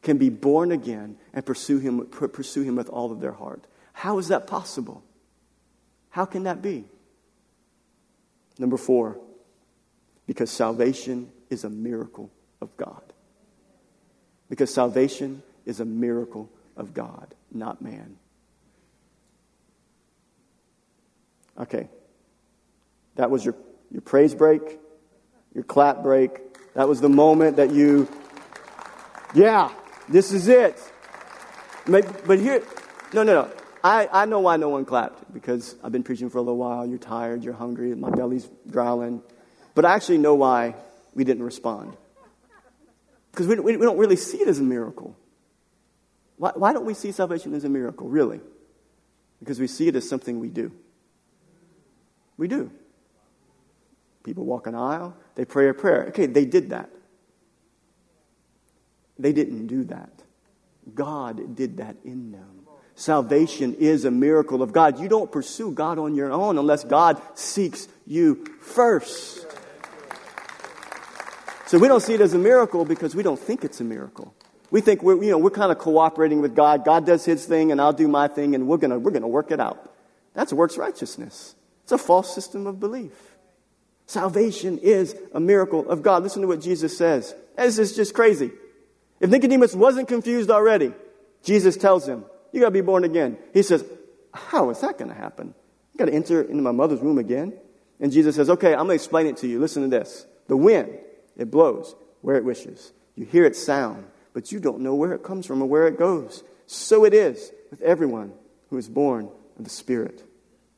can 0.00 0.16
be 0.16 0.30
born 0.30 0.72
again 0.72 1.18
and 1.34 1.44
pursue 1.44 1.78
him, 1.78 2.06
pursue 2.06 2.62
him 2.62 2.74
with 2.74 2.88
all 2.88 3.12
of 3.12 3.20
their 3.20 3.32
heart? 3.32 3.66
How 3.92 4.16
is 4.16 4.28
that 4.28 4.46
possible? 4.46 5.04
How 6.08 6.24
can 6.24 6.44
that 6.44 6.62
be? 6.62 6.86
Number 8.58 8.78
four, 8.78 9.20
because 10.26 10.50
salvation 10.50 11.30
is 11.50 11.64
a 11.64 11.70
miracle 11.70 12.30
of 12.62 12.74
God. 12.78 13.02
Because 14.48 14.72
salvation 14.72 15.42
is 15.66 15.80
a 15.80 15.84
miracle 15.84 16.48
of 16.78 16.94
God, 16.94 17.34
not 17.52 17.82
man. 17.82 18.16
Okay, 21.60 21.90
that 23.16 23.30
was 23.30 23.44
your, 23.44 23.54
your 23.90 24.00
praise 24.00 24.34
break, 24.34 24.78
your 25.58 25.64
clap 25.64 26.04
break. 26.04 26.38
That 26.74 26.88
was 26.88 27.00
the 27.00 27.08
moment 27.08 27.56
that 27.56 27.72
you, 27.72 28.08
yeah, 29.34 29.72
this 30.08 30.32
is 30.32 30.46
it. 30.46 30.80
But 31.84 32.38
here, 32.38 32.62
no, 33.12 33.24
no, 33.24 33.42
no. 33.42 33.50
I, 33.82 34.08
I 34.12 34.24
know 34.26 34.38
why 34.38 34.56
no 34.56 34.68
one 34.68 34.84
clapped 34.84 35.34
because 35.34 35.74
I've 35.82 35.90
been 35.90 36.04
preaching 36.04 36.30
for 36.30 36.38
a 36.38 36.42
little 36.42 36.58
while. 36.58 36.86
You're 36.86 36.98
tired, 36.98 37.42
you're 37.42 37.54
hungry, 37.54 37.92
my 37.96 38.10
belly's 38.10 38.48
growling. 38.70 39.20
But 39.74 39.84
I 39.84 39.96
actually 39.96 40.18
know 40.18 40.36
why 40.36 40.76
we 41.12 41.24
didn't 41.24 41.42
respond. 41.42 41.96
Because 43.32 43.48
we, 43.48 43.56
we, 43.58 43.76
we, 43.76 43.84
don't 43.84 43.98
really 43.98 44.14
see 44.14 44.38
it 44.38 44.46
as 44.46 44.60
a 44.60 44.62
miracle. 44.62 45.16
Why, 46.36 46.52
why 46.54 46.72
don't 46.72 46.84
we 46.84 46.94
see 46.94 47.10
salvation 47.10 47.52
as 47.54 47.64
a 47.64 47.68
miracle, 47.68 48.08
really? 48.08 48.40
Because 49.40 49.58
we 49.58 49.66
see 49.66 49.88
it 49.88 49.96
as 49.96 50.08
something 50.08 50.38
we 50.38 50.50
do. 50.50 50.70
We 52.36 52.46
do. 52.46 52.70
People 54.22 54.44
walk 54.44 54.66
an 54.66 54.74
aisle, 54.76 55.16
they 55.38 55.44
pray 55.44 55.68
a 55.68 55.74
prayer. 55.74 56.06
Okay, 56.08 56.26
they 56.26 56.44
did 56.44 56.70
that. 56.70 56.90
They 59.20 59.32
didn't 59.32 59.68
do 59.68 59.84
that. 59.84 60.10
God 60.92 61.54
did 61.54 61.76
that 61.76 61.94
in 62.04 62.32
them. 62.32 62.66
Salvation 62.96 63.74
is 63.74 64.04
a 64.04 64.10
miracle 64.10 64.64
of 64.64 64.72
God. 64.72 64.98
You 64.98 65.08
don't 65.08 65.30
pursue 65.30 65.70
God 65.70 65.96
on 66.00 66.16
your 66.16 66.32
own 66.32 66.58
unless 66.58 66.82
God 66.82 67.22
seeks 67.38 67.86
you 68.04 68.44
first. 68.60 69.46
So 71.66 71.78
we 71.78 71.86
don't 71.86 72.00
see 72.00 72.14
it 72.14 72.20
as 72.20 72.34
a 72.34 72.38
miracle 72.38 72.84
because 72.84 73.14
we 73.14 73.22
don't 73.22 73.38
think 73.38 73.62
it's 73.62 73.80
a 73.80 73.84
miracle. 73.84 74.34
We 74.72 74.80
think 74.80 75.04
we're, 75.04 75.22
you 75.22 75.30
know, 75.30 75.38
we're 75.38 75.50
kind 75.50 75.70
of 75.70 75.78
cooperating 75.78 76.40
with 76.40 76.56
God. 76.56 76.84
God 76.84 77.06
does 77.06 77.24
his 77.24 77.44
thing 77.44 77.70
and 77.70 77.80
I'll 77.80 77.92
do 77.92 78.08
my 78.08 78.26
thing 78.26 78.56
and 78.56 78.66
we're 78.66 78.78
going 78.78 78.90
to 78.90 78.98
we're 78.98 79.12
going 79.12 79.22
to 79.22 79.28
work 79.28 79.52
it 79.52 79.60
out. 79.60 79.94
That's 80.34 80.52
works 80.52 80.76
righteousness. 80.76 81.54
It's 81.84 81.92
a 81.92 81.98
false 81.98 82.34
system 82.34 82.66
of 82.66 82.80
belief. 82.80 83.27
Salvation 84.08 84.78
is 84.78 85.14
a 85.34 85.38
miracle 85.38 85.88
of 85.88 86.02
God. 86.02 86.22
Listen 86.22 86.40
to 86.40 86.48
what 86.48 86.62
Jesus 86.62 86.96
says. 86.96 87.34
This 87.58 87.78
is 87.78 87.94
just 87.94 88.14
crazy. 88.14 88.50
If 89.20 89.28
Nicodemus 89.28 89.74
wasn't 89.74 90.08
confused 90.08 90.50
already, 90.50 90.94
Jesus 91.42 91.76
tells 91.76 92.08
him, 92.08 92.24
You 92.50 92.60
got 92.60 92.68
to 92.68 92.72
be 92.72 92.80
born 92.80 93.04
again. 93.04 93.36
He 93.52 93.62
says, 93.62 93.84
How 94.32 94.70
is 94.70 94.80
that 94.80 94.96
going 94.96 95.10
to 95.10 95.14
happen? 95.14 95.54
You 95.92 95.98
got 95.98 96.06
to 96.06 96.14
enter 96.14 96.40
into 96.40 96.62
my 96.62 96.72
mother's 96.72 97.00
womb 97.00 97.18
again? 97.18 97.52
And 98.00 98.10
Jesus 98.10 98.34
says, 98.34 98.48
Okay, 98.48 98.70
I'm 98.72 98.86
going 98.86 98.88
to 98.88 98.94
explain 98.94 99.26
it 99.26 99.36
to 99.38 99.46
you. 99.46 99.60
Listen 99.60 99.82
to 99.82 99.88
this. 99.88 100.26
The 100.46 100.56
wind, 100.56 100.98
it 101.36 101.50
blows 101.50 101.94
where 102.22 102.36
it 102.36 102.44
wishes. 102.44 102.94
You 103.14 103.26
hear 103.26 103.44
its 103.44 103.62
sound, 103.62 104.06
but 104.32 104.50
you 104.50 104.58
don't 104.58 104.80
know 104.80 104.94
where 104.94 105.12
it 105.12 105.22
comes 105.22 105.44
from 105.44 105.60
or 105.60 105.66
where 105.66 105.86
it 105.86 105.98
goes. 105.98 106.42
So 106.66 107.04
it 107.04 107.12
is 107.12 107.52
with 107.70 107.82
everyone 107.82 108.32
who 108.70 108.78
is 108.78 108.88
born 108.88 109.28
of 109.58 109.64
the 109.64 109.70
Spirit. 109.70 110.24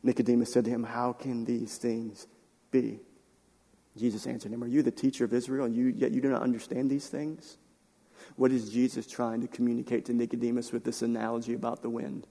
Nicodemus 0.03 0.53
said 0.53 0.65
to 0.65 0.71
him, 0.71 0.83
How 0.83 1.13
can 1.13 1.45
these 1.45 1.77
things 1.77 2.27
be? 2.73 2.99
Jesus 3.97 4.27
answered 4.27 4.53
him, 4.53 4.63
Are 4.63 4.69
you 4.69 4.83
the 4.83 4.91
teacher 4.91 5.25
of 5.25 5.33
Israel, 5.33 5.67
and 5.67 5.75
you, 5.75 5.87
yet 5.87 6.13
you 6.13 6.21
do 6.21 6.31
not 6.31 6.43
understand 6.43 6.91
these 6.91 7.09
things? 7.09 7.59
What 8.37 8.53
is 8.53 8.71
Jesus 8.71 9.07
trying 9.07 9.41
to 9.41 9.49
communicate 9.49 10.07
to 10.07 10.13
Nicodemus 10.13 10.73
with 10.73 10.85
this 10.85 11.03
analogy 11.03 11.55
about 11.55 11.83
the 11.83 11.91
wind? 11.91 12.27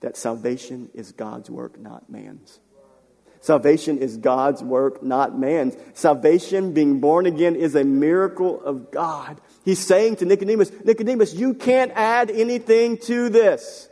That 0.00 0.16
salvation 0.16 0.90
is 0.94 1.12
God's 1.12 1.50
work, 1.50 1.78
not 1.78 2.10
man's. 2.10 2.58
Salvation 3.42 3.98
is 3.98 4.18
God's 4.18 4.62
work, 4.62 5.02
not 5.02 5.38
man's. 5.38 5.74
Salvation, 5.94 6.72
being 6.72 7.00
born 7.00 7.24
again, 7.24 7.56
is 7.56 7.74
a 7.74 7.84
miracle 7.84 8.62
of 8.62 8.90
God. 8.90 9.40
He's 9.64 9.78
saying 9.78 10.16
to 10.16 10.26
Nicodemus, 10.26 10.70
Nicodemus, 10.84 11.34
you 11.34 11.54
can't 11.54 11.92
add 11.94 12.30
anything 12.30 12.98
to 12.98 13.30
this. 13.30 13.88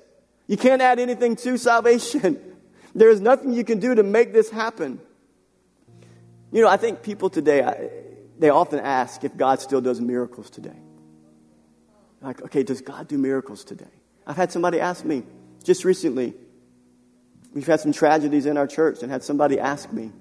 You 0.46 0.56
can't 0.56 0.82
add 0.82 0.98
anything 0.98 1.36
to 1.36 1.56
salvation. 1.56 2.44
There 2.94 3.11
is 3.11 3.20
nothing 3.20 3.52
you 3.52 3.64
can 3.64 3.78
do 3.78 3.94
to 3.94 4.02
make 4.02 4.32
this 4.32 4.50
happen. 4.50 4.98
You 6.51 6.62
know, 6.62 6.68
I 6.68 6.76
think 6.76 7.03
people 7.03 7.30
today, 7.30 7.90
they 8.38 8.51
often 8.51 8.80
ask 8.80 9.24
if 9.24 9.36
God 9.36 9.61
still 9.61 9.80
does 9.80 10.01
miracles 10.01 10.51
today. 10.51 10.76
Like, 12.20 12.42
okay, 12.42 12.62
does 12.62 12.80
God 12.80 13.09
do 13.09 13.18
miracles 13.18 13.64
today? 13.64 13.84
I've 14.26 14.36
had 14.36 14.51
somebody 14.51 14.80
ask 14.80 15.05
me 15.05 15.22
just 15.62 15.84
recently, 15.84 16.34
We've 17.55 17.66
had 17.66 17.80
some 17.80 17.92
tragedies 17.92 18.46
in 18.46 18.57
our 18.57 18.66
church 18.66 19.03
and 19.03 19.11
had 19.11 19.22
somebody 19.22 19.59
ask 19.59 19.92
me, 19.92 20.12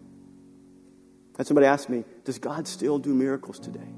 had 1.37 1.45
somebody 1.45 1.67
ask 1.67 1.89
me, 1.89 2.03
does 2.23 2.39
God 2.39 2.67
still 2.67 2.99
do 2.99 3.13
miracles 3.13 3.59
today? 3.59 3.93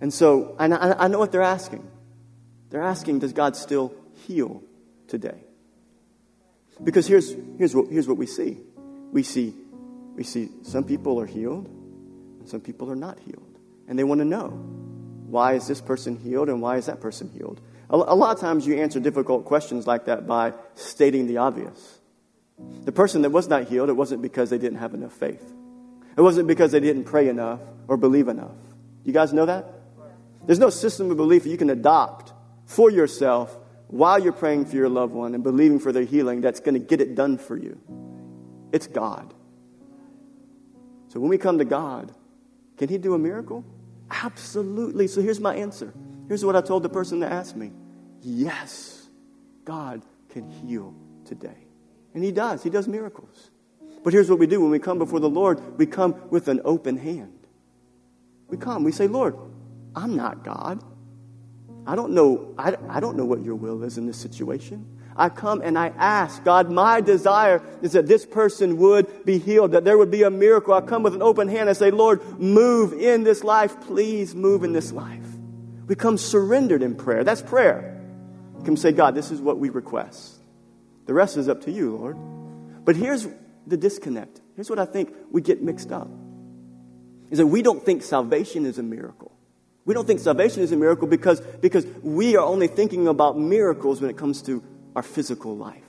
And 0.00 0.12
so 0.12 0.54
I, 0.58 0.66
I 0.66 1.08
know 1.08 1.18
what 1.18 1.32
they're 1.32 1.42
asking. 1.42 1.88
They're 2.70 2.82
asking, 2.82 3.20
does 3.20 3.32
God 3.32 3.56
still 3.56 3.94
heal 4.26 4.62
today? 5.08 5.42
Because 6.82 7.06
here's, 7.06 7.34
here's, 7.56 7.74
what, 7.74 7.88
here's 7.90 8.06
what 8.06 8.18
we 8.18 8.26
see. 8.26 8.58
We 9.10 9.22
see, 9.22 9.54
we 10.18 10.24
see 10.24 10.50
some 10.62 10.82
people 10.82 11.20
are 11.20 11.26
healed 11.26 11.68
and 12.40 12.48
some 12.48 12.60
people 12.60 12.90
are 12.90 12.96
not 12.96 13.20
healed. 13.20 13.56
And 13.86 13.96
they 13.96 14.02
want 14.02 14.18
to 14.18 14.24
know, 14.24 14.48
why 14.48 15.54
is 15.54 15.68
this 15.68 15.80
person 15.80 16.16
healed 16.16 16.48
and 16.48 16.60
why 16.60 16.76
is 16.76 16.86
that 16.86 17.00
person 17.00 17.30
healed? 17.30 17.60
A, 17.88 17.94
a 17.94 18.16
lot 18.16 18.34
of 18.34 18.40
times 18.40 18.66
you 18.66 18.76
answer 18.78 18.98
difficult 18.98 19.44
questions 19.44 19.86
like 19.86 20.06
that 20.06 20.26
by 20.26 20.54
stating 20.74 21.28
the 21.28 21.36
obvious. 21.36 22.00
The 22.84 22.90
person 22.90 23.22
that 23.22 23.30
was 23.30 23.46
not 23.46 23.68
healed, 23.68 23.90
it 23.90 23.92
wasn't 23.92 24.20
because 24.20 24.50
they 24.50 24.58
didn't 24.58 24.78
have 24.78 24.92
enough 24.92 25.12
faith. 25.12 25.54
It 26.16 26.20
wasn't 26.20 26.48
because 26.48 26.72
they 26.72 26.80
didn't 26.80 27.04
pray 27.04 27.28
enough 27.28 27.60
or 27.86 27.96
believe 27.96 28.26
enough. 28.26 28.56
You 29.04 29.12
guys 29.12 29.32
know 29.32 29.46
that? 29.46 29.66
There's 30.46 30.58
no 30.58 30.70
system 30.70 31.12
of 31.12 31.16
belief 31.16 31.46
you 31.46 31.56
can 31.56 31.70
adopt 31.70 32.32
for 32.64 32.90
yourself 32.90 33.56
while 33.86 34.18
you're 34.18 34.32
praying 34.32 34.66
for 34.66 34.74
your 34.74 34.88
loved 34.88 35.14
one 35.14 35.36
and 35.36 35.44
believing 35.44 35.78
for 35.78 35.92
their 35.92 36.02
healing 36.02 36.40
that's 36.40 36.58
going 36.58 36.74
to 36.74 36.80
get 36.80 37.00
it 37.00 37.14
done 37.14 37.38
for 37.38 37.56
you. 37.56 37.78
It's 38.72 38.88
God. 38.88 39.32
So 41.08 41.20
when 41.20 41.30
we 41.30 41.38
come 41.38 41.58
to 41.58 41.64
God, 41.64 42.12
can 42.76 42.88
He 42.88 42.98
do 42.98 43.14
a 43.14 43.18
miracle? 43.18 43.64
Absolutely. 44.10 45.06
So 45.06 45.20
here's 45.20 45.40
my 45.40 45.54
answer. 45.54 45.92
Here's 46.28 46.44
what 46.44 46.56
I 46.56 46.60
told 46.60 46.82
the 46.82 46.88
person 46.88 47.20
that 47.20 47.32
asked 47.32 47.56
me 47.56 47.72
Yes, 48.22 49.08
God 49.64 50.02
can 50.28 50.48
heal 50.48 50.94
today. 51.24 51.66
And 52.14 52.22
He 52.22 52.32
does. 52.32 52.62
He 52.62 52.70
does 52.70 52.88
miracles. 52.88 53.50
But 54.04 54.12
here's 54.12 54.30
what 54.30 54.38
we 54.38 54.46
do 54.46 54.60
when 54.60 54.70
we 54.70 54.78
come 54.78 54.98
before 54.98 55.20
the 55.20 55.28
Lord 55.28 55.78
we 55.78 55.86
come 55.86 56.14
with 56.30 56.48
an 56.48 56.60
open 56.64 56.96
hand. 56.96 57.38
We 58.48 58.56
come, 58.56 58.84
we 58.84 58.92
say, 58.92 59.06
Lord, 59.06 59.36
I'm 59.94 60.16
not 60.16 60.44
God. 60.44 60.82
I 61.86 61.94
don't 61.94 62.12
know, 62.12 62.54
I, 62.58 62.76
I 62.88 63.00
don't 63.00 63.16
know 63.16 63.24
what 63.24 63.42
your 63.42 63.54
will 63.54 63.82
is 63.82 63.98
in 63.98 64.06
this 64.06 64.18
situation. 64.18 64.97
I 65.18 65.28
come 65.28 65.60
and 65.62 65.76
I 65.76 65.88
ask, 65.88 66.44
God, 66.44 66.70
my 66.70 67.00
desire 67.00 67.60
is 67.82 67.92
that 67.92 68.06
this 68.06 68.24
person 68.24 68.78
would 68.78 69.24
be 69.24 69.38
healed, 69.38 69.72
that 69.72 69.84
there 69.84 69.98
would 69.98 70.12
be 70.12 70.22
a 70.22 70.30
miracle. 70.30 70.72
I 70.72 70.80
come 70.80 71.02
with 71.02 71.14
an 71.14 71.22
open 71.22 71.48
hand 71.48 71.68
and 71.68 71.76
say, 71.76 71.90
Lord, 71.90 72.22
move 72.38 72.92
in 72.92 73.24
this 73.24 73.42
life. 73.42 73.80
Please 73.80 74.34
move 74.34 74.62
in 74.62 74.72
this 74.72 74.92
life. 74.92 75.26
We 75.88 75.96
come 75.96 76.18
surrendered 76.18 76.82
in 76.82 76.94
prayer. 76.94 77.24
That's 77.24 77.42
prayer. 77.42 78.00
We 78.54 78.64
come 78.64 78.76
say, 78.76 78.92
God, 78.92 79.14
this 79.14 79.32
is 79.32 79.40
what 79.40 79.58
we 79.58 79.70
request. 79.70 80.36
The 81.06 81.14
rest 81.14 81.36
is 81.36 81.48
up 81.48 81.62
to 81.62 81.72
you, 81.72 81.96
Lord. 81.96 82.16
But 82.84 82.94
here's 82.94 83.26
the 83.66 83.76
disconnect. 83.76 84.40
Here's 84.54 84.70
what 84.70 84.78
I 84.78 84.84
think 84.84 85.12
we 85.32 85.42
get 85.42 85.62
mixed 85.62 85.90
up 85.90 86.08
is 87.30 87.38
that 87.38 87.46
we 87.46 87.62
don't 87.62 87.84
think 87.84 88.02
salvation 88.02 88.64
is 88.66 88.78
a 88.78 88.82
miracle. 88.82 89.32
We 89.84 89.94
don't 89.94 90.06
think 90.06 90.20
salvation 90.20 90.62
is 90.62 90.70
a 90.72 90.76
miracle 90.76 91.08
because, 91.08 91.40
because 91.40 91.86
we 92.02 92.36
are 92.36 92.44
only 92.44 92.68
thinking 92.68 93.08
about 93.08 93.38
miracles 93.38 94.00
when 94.00 94.10
it 94.10 94.16
comes 94.16 94.42
to 94.42 94.62
our 94.98 95.02
physical 95.04 95.56
life. 95.56 95.84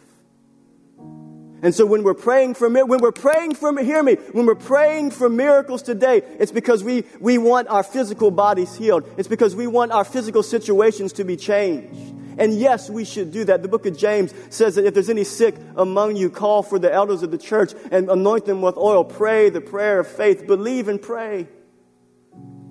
And 1.64 1.74
so 1.74 1.84
when 1.88 2.04
we're 2.04 2.14
praying 2.14 2.54
for 2.54 2.70
when 2.70 3.02
we're 3.02 3.12
praying 3.12 3.56
for 3.56 3.76
hear 3.82 4.04
me, 4.04 4.16
when 4.34 4.46
we're 4.46 4.54
praying 4.54 5.10
for 5.12 5.28
miracles 5.28 5.82
today, 5.82 6.22
it's 6.40 6.52
because 6.52 6.84
we, 6.84 7.06
we 7.20 7.40
want 7.40 7.70
our 7.70 7.82
physical 7.82 8.30
bodies 8.30 8.76
healed. 8.76 9.10
It's 9.18 9.28
because 9.28 9.56
we 9.56 9.66
want 9.66 9.92
our 9.92 10.06
physical 10.06 10.44
situations 10.44 11.14
to 11.14 11.24
be 11.24 11.36
changed. 11.36 12.16
And 12.38 12.54
yes, 12.54 12.88
we 12.88 13.04
should 13.04 13.32
do 13.32 13.46
that. 13.46 13.64
The 13.64 13.68
book 13.68 13.88
of 13.88 13.98
James 13.98 14.32
says 14.52 14.76
that 14.76 14.86
if 14.86 14.94
there's 14.94 15.10
any 15.10 15.24
sick 15.24 15.56
among 15.76 16.16
you, 16.16 16.30
call 16.30 16.62
for 16.62 16.78
the 16.78 16.94
elders 16.94 17.24
of 17.24 17.32
the 17.32 17.40
church 17.40 17.74
and 17.92 18.12
anoint 18.12 18.46
them 18.46 18.62
with 18.62 18.78
oil. 18.78 19.04
Pray 19.04 19.50
the 19.50 19.60
prayer 19.60 20.00
of 20.00 20.08
faith. 20.08 20.46
Believe 20.46 20.88
and 20.88 21.02
pray. 21.02 21.48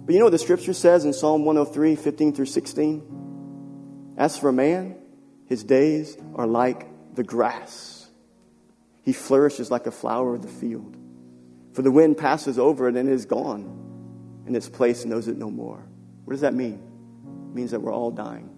But 0.04 0.12
you 0.12 0.20
know 0.20 0.26
what 0.26 0.30
the 0.30 0.38
scripture 0.38 0.72
says 0.72 1.04
in 1.04 1.12
Psalm 1.12 1.44
103, 1.44 1.96
15 1.96 2.32
through 2.32 2.46
16? 2.46 4.14
As 4.16 4.38
for 4.38 4.48
a 4.48 4.52
man, 4.52 4.97
his 5.48 5.64
days 5.64 6.16
are 6.34 6.46
like 6.46 6.86
the 7.14 7.24
grass. 7.24 8.08
He 9.02 9.12
flourishes 9.12 9.70
like 9.70 9.86
a 9.86 9.90
flower 9.90 10.34
of 10.34 10.42
the 10.42 10.48
field. 10.48 10.96
For 11.72 11.82
the 11.82 11.90
wind 11.90 12.18
passes 12.18 12.58
over 12.58 12.88
it 12.88 12.96
and 12.96 13.08
it 13.08 13.12
is 13.12 13.24
gone, 13.24 14.42
and 14.46 14.56
its 14.56 14.68
place 14.68 15.04
knows 15.04 15.28
it 15.28 15.36
no 15.36 15.50
more. 15.50 15.82
What 16.24 16.32
does 16.32 16.42
that 16.42 16.54
mean? 16.54 16.82
It 17.50 17.54
means 17.54 17.70
that 17.70 17.80
we're 17.80 17.92
all 17.92 18.10
dying. 18.10 18.50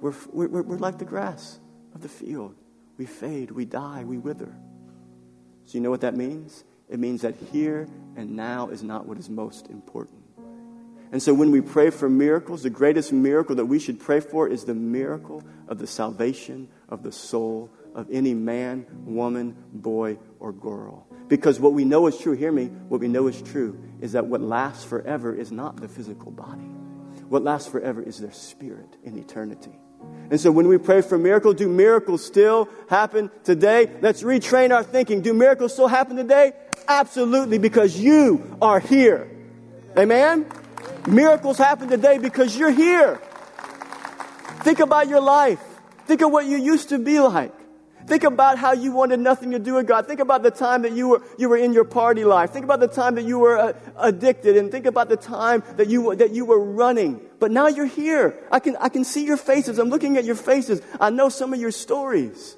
We're, 0.00 0.14
we're, 0.32 0.62
we're 0.62 0.76
like 0.76 0.98
the 0.98 1.04
grass 1.04 1.58
of 1.94 2.02
the 2.02 2.08
field. 2.08 2.54
We 2.98 3.06
fade, 3.06 3.50
we 3.50 3.64
die, 3.64 4.04
we 4.04 4.18
wither. 4.18 4.54
So, 5.64 5.74
you 5.74 5.80
know 5.80 5.90
what 5.90 6.02
that 6.02 6.16
means? 6.16 6.64
It 6.88 6.98
means 6.98 7.22
that 7.22 7.34
here 7.52 7.88
and 8.16 8.36
now 8.36 8.68
is 8.68 8.82
not 8.82 9.06
what 9.06 9.18
is 9.18 9.28
most 9.30 9.68
important. 9.68 10.17
And 11.10 11.22
so, 11.22 11.32
when 11.32 11.50
we 11.50 11.60
pray 11.60 11.90
for 11.90 12.08
miracles, 12.08 12.62
the 12.62 12.70
greatest 12.70 13.12
miracle 13.12 13.56
that 13.56 13.66
we 13.66 13.78
should 13.78 13.98
pray 13.98 14.20
for 14.20 14.46
is 14.46 14.64
the 14.64 14.74
miracle 14.74 15.42
of 15.66 15.78
the 15.78 15.86
salvation 15.86 16.68
of 16.88 17.02
the 17.02 17.12
soul 17.12 17.70
of 17.94 18.08
any 18.10 18.34
man, 18.34 18.86
woman, 19.04 19.56
boy, 19.72 20.18
or 20.38 20.52
girl. 20.52 21.06
Because 21.28 21.60
what 21.60 21.72
we 21.72 21.84
know 21.84 22.06
is 22.06 22.18
true, 22.18 22.32
hear 22.32 22.52
me, 22.52 22.66
what 22.66 23.00
we 23.00 23.08
know 23.08 23.26
is 23.26 23.42
true 23.42 23.78
is 24.00 24.12
that 24.12 24.26
what 24.26 24.40
lasts 24.40 24.84
forever 24.84 25.34
is 25.34 25.50
not 25.50 25.76
the 25.76 25.88
physical 25.88 26.30
body. 26.30 26.70
What 27.28 27.42
lasts 27.42 27.68
forever 27.68 28.02
is 28.02 28.18
their 28.18 28.32
spirit 28.32 28.96
in 29.02 29.18
eternity. 29.18 29.78
And 30.30 30.40
so 30.40 30.50
when 30.50 30.68
we 30.68 30.78
pray 30.78 31.02
for 31.02 31.18
miracles, 31.18 31.56
do 31.56 31.68
miracles 31.68 32.24
still 32.24 32.68
happen 32.88 33.30
today? 33.44 33.90
Let's 34.00 34.22
retrain 34.22 34.74
our 34.74 34.82
thinking. 34.82 35.20
Do 35.20 35.34
miracles 35.34 35.72
still 35.72 35.88
happen 35.88 36.16
today? 36.16 36.52
Absolutely, 36.86 37.58
because 37.58 37.98
you 37.98 38.56
are 38.62 38.80
here. 38.80 39.30
Amen? 39.96 40.46
Miracles 41.08 41.56
happen 41.56 41.88
today 41.88 42.18
because 42.18 42.56
you're 42.56 42.70
here. 42.70 43.16
Think 44.62 44.80
about 44.80 45.08
your 45.08 45.20
life. 45.20 45.60
Think 46.06 46.20
of 46.20 46.30
what 46.30 46.44
you 46.44 46.58
used 46.58 46.90
to 46.90 46.98
be 46.98 47.18
like. 47.18 47.52
Think 48.06 48.24
about 48.24 48.58
how 48.58 48.72
you 48.72 48.92
wanted 48.92 49.20
nothing 49.20 49.50
to 49.50 49.58
do 49.58 49.74
with 49.74 49.86
God. 49.86 50.06
Think 50.06 50.20
about 50.20 50.42
the 50.42 50.50
time 50.50 50.82
that 50.82 50.92
you 50.92 51.08
were, 51.08 51.22
you 51.38 51.48
were 51.48 51.56
in 51.56 51.72
your 51.72 51.84
party 51.84 52.24
life. 52.24 52.50
Think 52.50 52.64
about 52.64 52.80
the 52.80 52.88
time 52.88 53.14
that 53.16 53.24
you 53.24 53.38
were 53.38 53.58
uh, 53.58 53.72
addicted 53.98 54.56
and 54.56 54.70
think 54.70 54.86
about 54.86 55.08
the 55.08 55.16
time 55.16 55.62
that 55.76 55.88
you, 55.88 56.14
that 56.16 56.30
you 56.30 56.46
were 56.46 56.58
running. 56.58 57.20
But 57.38 57.52
now 57.52 57.68
you're 57.68 57.86
here. 57.86 58.42
I 58.50 58.60
can, 58.60 58.76
I 58.76 58.88
can 58.88 59.04
see 59.04 59.24
your 59.24 59.36
faces. 59.36 59.78
I'm 59.78 59.90
looking 59.90 60.16
at 60.16 60.24
your 60.24 60.36
faces. 60.36 60.80
I 60.98 61.10
know 61.10 61.28
some 61.28 61.52
of 61.52 61.60
your 61.60 61.70
stories. 61.70 62.56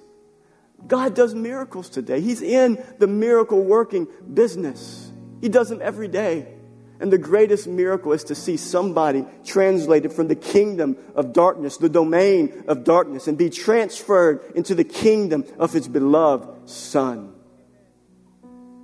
God 0.86 1.14
does 1.14 1.34
miracles 1.34 1.88
today. 1.88 2.20
He's 2.20 2.42
in 2.42 2.82
the 2.98 3.06
miracle 3.06 3.62
working 3.62 4.06
business. 4.32 5.10
He 5.40 5.48
does 5.48 5.68
them 5.68 5.80
every 5.82 6.08
day. 6.08 6.59
And 7.00 7.10
the 7.10 7.18
greatest 7.18 7.66
miracle 7.66 8.12
is 8.12 8.24
to 8.24 8.34
see 8.34 8.58
somebody 8.58 9.24
translated 9.44 10.12
from 10.12 10.28
the 10.28 10.34
kingdom 10.34 10.98
of 11.14 11.32
darkness, 11.32 11.78
the 11.78 11.88
domain 11.88 12.64
of 12.68 12.84
darkness, 12.84 13.26
and 13.26 13.38
be 13.38 13.48
transferred 13.48 14.42
into 14.54 14.74
the 14.74 14.84
kingdom 14.84 15.44
of 15.58 15.72
his 15.72 15.88
beloved 15.88 16.68
Son. 16.68 17.32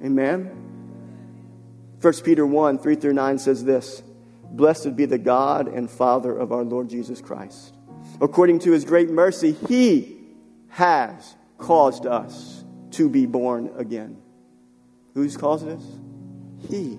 Amen? 0.02 0.66
1 2.00 2.12
Peter 2.24 2.46
1 2.46 2.78
3 2.78 2.96
through 2.96 3.12
9 3.12 3.38
says 3.38 3.64
this 3.64 4.02
Blessed 4.50 4.96
be 4.96 5.04
the 5.04 5.18
God 5.18 5.68
and 5.68 5.90
Father 5.90 6.36
of 6.36 6.52
our 6.52 6.64
Lord 6.64 6.88
Jesus 6.88 7.20
Christ. 7.20 7.74
According 8.20 8.60
to 8.60 8.72
his 8.72 8.86
great 8.86 9.10
mercy, 9.10 9.52
he 9.68 10.16
has 10.68 11.34
caused 11.58 12.06
us 12.06 12.64
to 12.92 13.10
be 13.10 13.26
born 13.26 13.72
again. 13.76 14.16
Who's 15.12 15.36
caused 15.36 15.68
us? 15.68 15.82
He 16.68 16.98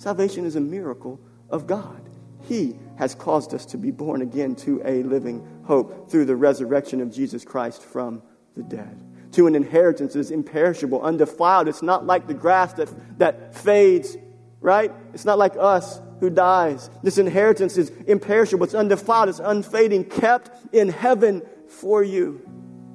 Salvation 0.00 0.46
is 0.46 0.56
a 0.56 0.60
miracle 0.62 1.20
of 1.50 1.66
God. 1.66 2.00
He 2.48 2.78
has 2.96 3.14
caused 3.14 3.52
us 3.52 3.66
to 3.66 3.76
be 3.76 3.90
born 3.90 4.22
again 4.22 4.54
to 4.56 4.80
a 4.82 5.02
living 5.02 5.46
hope 5.64 6.10
through 6.10 6.24
the 6.24 6.36
resurrection 6.36 7.02
of 7.02 7.12
Jesus 7.12 7.44
Christ 7.44 7.82
from 7.82 8.22
the 8.56 8.62
dead. 8.62 8.98
To 9.32 9.46
an 9.46 9.54
inheritance 9.54 10.14
that 10.14 10.20
is 10.20 10.30
imperishable, 10.30 11.02
undefiled. 11.02 11.68
It's 11.68 11.82
not 11.82 12.06
like 12.06 12.26
the 12.26 12.32
grass 12.32 12.72
that, 12.74 12.88
that 13.18 13.54
fades, 13.54 14.16
right? 14.62 14.90
It's 15.12 15.26
not 15.26 15.36
like 15.36 15.52
us 15.60 16.00
who 16.20 16.30
dies. 16.30 16.88
This 17.02 17.18
inheritance 17.18 17.76
is 17.76 17.90
imperishable, 18.06 18.64
it's 18.64 18.74
undefiled, 18.74 19.28
it's 19.28 19.38
unfading, 19.38 20.04
kept 20.04 20.74
in 20.74 20.88
heaven 20.88 21.42
for 21.68 22.02
you. 22.02 22.40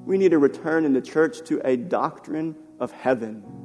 We 0.06 0.18
need 0.18 0.32
to 0.32 0.39
return 0.39 0.86
in 0.86 0.93
the 0.93 1.01
church 1.01 1.47
to 1.49 1.62
a 1.64 1.78
doctrine 1.78 2.56
of 2.80 2.91
heaven. 2.91 3.64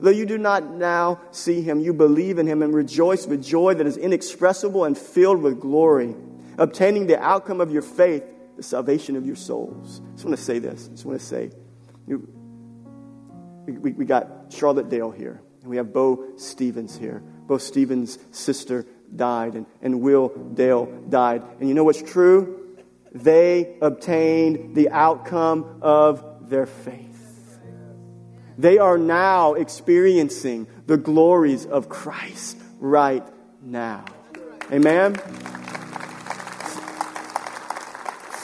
Though 0.00 0.10
you 0.10 0.26
do 0.26 0.38
not 0.38 0.72
now 0.72 1.20
see 1.32 1.60
him, 1.60 1.80
you 1.80 1.92
believe 1.92 2.38
in 2.38 2.46
him 2.46 2.62
and 2.62 2.72
rejoice 2.74 3.26
with 3.26 3.42
joy 3.42 3.74
that 3.74 3.86
is 3.86 3.96
inexpressible 3.96 4.84
and 4.84 4.96
filled 4.96 5.42
with 5.42 5.60
glory, 5.60 6.14
obtaining 6.56 7.06
the 7.06 7.20
outcome 7.20 7.60
of 7.60 7.72
your 7.72 7.82
faith 7.82 8.22
the 8.58 8.62
salvation 8.64 9.14
of 9.14 9.24
your 9.24 9.36
souls. 9.36 10.02
I 10.04 10.12
just 10.12 10.24
want 10.24 10.36
to 10.36 10.42
say 10.42 10.58
this. 10.58 10.88
I 10.88 10.90
just 10.90 11.04
want 11.04 11.20
to 11.20 11.24
say, 11.24 11.50
we, 12.06 13.92
we, 13.92 14.04
got 14.04 14.28
Charlotte 14.50 14.88
Dale 14.88 15.12
here, 15.12 15.40
and 15.60 15.70
we 15.70 15.76
have 15.76 15.92
Bo 15.92 16.36
Stevens 16.36 16.98
here. 16.98 17.22
Bo 17.46 17.58
Stevens' 17.58 18.18
sister 18.32 18.84
died, 19.14 19.54
and, 19.54 19.64
and 19.80 20.00
Will 20.00 20.28
Dale 20.28 20.86
died. 21.08 21.44
And 21.60 21.68
you 21.68 21.74
know 21.76 21.84
what's 21.84 22.02
true? 22.02 22.76
They 23.12 23.76
obtained 23.80 24.74
the 24.74 24.90
outcome 24.90 25.78
of 25.80 26.50
their 26.50 26.66
faith. 26.66 27.07
They 28.58 28.78
are 28.78 28.98
now 28.98 29.54
experiencing 29.54 30.66
the 30.86 30.96
glories 30.96 31.64
of 31.64 31.88
Christ 31.88 32.58
right 32.80 33.24
now. 33.62 34.04
Amen? 34.70 35.16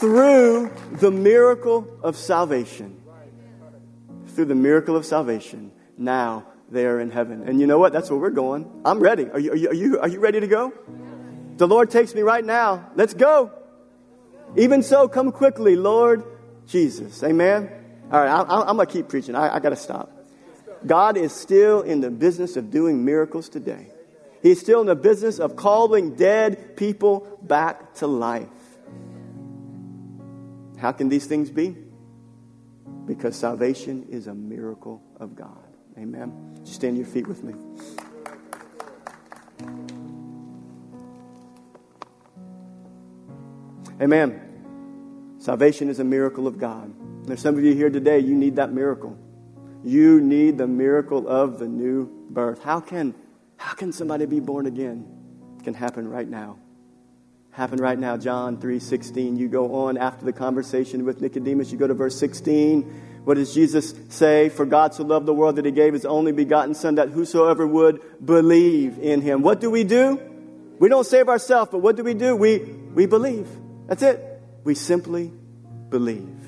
through 0.05 0.71
the 0.93 1.11
miracle 1.11 1.89
of 2.03 2.15
salvation. 2.15 3.01
Through 4.29 4.45
the 4.45 4.55
miracle 4.55 4.97
of 4.97 5.07
salvation, 5.07 5.73
now 5.97 6.45
they 6.71 6.85
are 6.85 7.01
in 7.01 7.11
heaven. 7.11 7.49
And 7.49 7.59
you 7.59 7.67
know 7.67 7.79
what? 7.79 7.95
That's 7.95 8.11
where 8.11 8.19
we're 8.19 8.29
going. 8.29 8.83
I'm 8.85 9.01
ready. 9.01 9.31
Are 9.31 9.39
you, 9.39 9.53
are 9.53 9.57
you, 9.57 9.69
are 9.69 9.75
you, 9.75 10.01
are 10.01 10.09
you 10.09 10.21
ready 10.21 10.41
to 10.41 10.47
go? 10.47 10.75
The 11.57 11.67
Lord 11.67 11.91
takes 11.91 12.15
me 12.15 12.21
right 12.21 12.45
now. 12.45 12.91
Let's 12.97 13.15
go. 13.15 13.51
Even 14.59 14.83
so, 14.83 15.09
come 15.09 15.33
quickly, 15.33 15.75
Lord 15.75 16.23
Jesus. 16.67 17.23
Amen. 17.23 17.71
All 18.13 18.21
right, 18.21 18.29
I, 18.31 18.71
am 18.71 18.77
going 18.77 18.87
to 18.87 18.93
keep 18.93 19.09
preaching. 19.09 19.35
I, 19.35 19.57
I 19.57 19.61
got 19.61 19.71
to 19.71 19.77
stop. 19.77 20.11
God 20.87 21.17
is 21.17 21.33
still 21.33 21.81
in 21.81 22.01
the 22.01 22.11
business 22.11 22.57
of 22.57 22.71
doing 22.71 23.05
miracles 23.05 23.49
today. 23.49 23.89
He's 24.43 24.61
still 24.61 24.83
in 24.83 24.87
the 24.87 24.95
business 24.95 25.39
of 25.39 25.57
calling 25.57 26.17
dead 26.17 26.77
people 26.77 27.39
back 27.43 27.95
to 27.95 28.07
life. 28.07 28.49
How 30.77 30.93
can 30.93 31.09
these 31.09 31.27
things 31.27 31.51
be? 31.51 31.77
Because 33.07 33.37
salvation 33.37 34.07
is 34.11 34.27
a 34.27 34.35
miracle 34.35 35.03
of 35.19 35.35
God. 35.35 35.65
Amen. 35.97 36.61
Stand 36.65 36.99
your 36.99 37.07
feet 37.07 37.27
with 37.27 37.43
me. 37.43 37.55
Amen. 44.01 45.37
Salvation 45.39 45.89
is 45.89 46.01
a 46.01 46.05
miracle 46.05 46.47
of 46.47 46.59
God. 46.59 46.93
There's 47.25 47.41
some 47.41 47.57
of 47.57 47.65
you 47.65 47.75
here 47.75 47.91
today, 47.91 48.19
you 48.19 48.35
need 48.35 48.57
that 48.57 48.73
miracle. 48.73 49.19
You 49.83 50.21
need 50.21 50.59
the 50.59 50.67
miracle 50.67 51.29
of 51.29 51.59
the 51.59 51.67
new 51.69 52.11
birth. 52.31 52.63
How 52.63 52.81
can, 52.81 53.15
how 53.57 53.75
can 53.75 53.93
somebody 53.93 54.27
be 54.27 54.41
born 54.41 54.67
again? 54.67 55.07
It 55.59 55.65
can 55.65 55.75
happen 55.75 56.09
right 56.09 56.29
now 56.29 56.59
happen 57.55 57.79
right 57.79 57.99
now. 57.99 58.17
John 58.17 58.57
3:16. 58.59 59.39
You 59.39 59.49
go 59.49 59.87
on 59.87 59.97
after 59.97 60.25
the 60.25 60.33
conversation 60.33 61.05
with 61.05 61.21
Nicodemus, 61.21 61.71
you 61.71 61.79
go 61.79 61.87
to 61.87 61.95
verse 61.95 62.19
16. 62.19 62.83
What 63.25 63.35
does 63.35 63.55
Jesus 63.55 63.95
say? 64.09 64.49
For 64.49 64.67
God 64.67 64.93
so 64.93 65.05
loved 65.05 65.25
the 65.25 65.33
world 65.33 65.57
that 65.57 65.65
he 65.65 65.71
gave 65.71 65.95
his 65.95 66.05
only 66.05 66.33
begotten 66.33 66.75
son 66.75 66.97
that 66.97 67.11
whosoever 67.11 67.67
would 67.67 68.01
believe 68.25 68.99
in 68.99 69.23
him. 69.23 69.41
What 69.43 69.61
do 69.61 69.71
we 69.71 69.85
do? 69.85 70.21
We 70.79 70.89
don't 70.89 71.07
save 71.07 71.29
ourselves, 71.29 71.71
but 71.71 71.79
what 71.79 71.97
do 71.97 72.03
we 72.03 72.13
do? 72.13 72.37
We 72.37 72.59
we 72.59 73.07
believe. 73.07 73.49
That's 73.87 74.03
it. 74.03 74.21
We 74.65 74.75
simply 74.75 75.33
believe. 75.89 76.44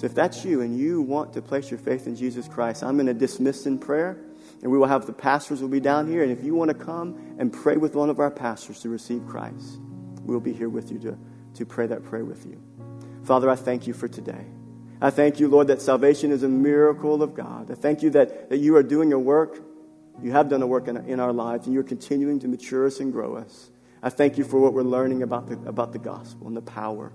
So 0.00 0.06
if 0.06 0.14
that's 0.14 0.46
you 0.46 0.62
and 0.62 0.78
you 0.78 1.02
want 1.02 1.34
to 1.34 1.42
place 1.42 1.70
your 1.70 1.76
faith 1.76 2.06
in 2.06 2.16
Jesus 2.16 2.48
Christ, 2.48 2.82
I'm 2.82 2.96
going 2.96 3.08
to 3.08 3.12
dismiss 3.12 3.66
in 3.66 3.78
prayer. 3.78 4.16
And 4.62 4.72
we 4.72 4.78
will 4.78 4.86
have 4.86 5.04
the 5.04 5.12
pastors 5.12 5.60
will 5.60 5.68
be 5.68 5.78
down 5.78 6.10
here. 6.10 6.22
And 6.22 6.32
if 6.32 6.42
you 6.42 6.54
want 6.54 6.70
to 6.70 6.74
come 6.74 7.36
and 7.38 7.52
pray 7.52 7.76
with 7.76 7.94
one 7.94 8.08
of 8.08 8.18
our 8.18 8.30
pastors 8.30 8.80
to 8.80 8.88
receive 8.88 9.26
Christ, 9.28 9.78
we'll 10.22 10.40
be 10.40 10.54
here 10.54 10.70
with 10.70 10.90
you 10.90 10.98
to, 11.00 11.18
to 11.52 11.66
pray 11.66 11.86
that 11.86 12.02
prayer 12.02 12.24
with 12.24 12.46
you. 12.46 12.58
Father, 13.24 13.50
I 13.50 13.56
thank 13.56 13.86
you 13.86 13.92
for 13.92 14.08
today. 14.08 14.46
I 15.02 15.10
thank 15.10 15.38
you, 15.38 15.48
Lord, 15.48 15.66
that 15.66 15.82
salvation 15.82 16.32
is 16.32 16.44
a 16.44 16.48
miracle 16.48 17.22
of 17.22 17.34
God. 17.34 17.70
I 17.70 17.74
thank 17.74 18.02
you 18.02 18.08
that, 18.10 18.48
that 18.48 18.56
you 18.56 18.76
are 18.76 18.82
doing 18.82 19.12
a 19.12 19.18
work. 19.18 19.62
You 20.22 20.32
have 20.32 20.48
done 20.48 20.62
a 20.62 20.66
work 20.66 20.88
in, 20.88 20.96
in 20.96 21.20
our 21.20 21.34
lives, 21.34 21.66
and 21.66 21.74
you're 21.74 21.82
continuing 21.82 22.38
to 22.40 22.48
mature 22.48 22.86
us 22.86 23.00
and 23.00 23.12
grow 23.12 23.36
us. 23.36 23.70
I 24.02 24.08
thank 24.08 24.38
you 24.38 24.44
for 24.44 24.60
what 24.60 24.72
we're 24.72 24.82
learning 24.82 25.22
about 25.22 25.46
the, 25.46 25.58
about 25.68 25.92
the 25.92 25.98
gospel 25.98 26.46
and 26.46 26.56
the 26.56 26.62
power 26.62 27.12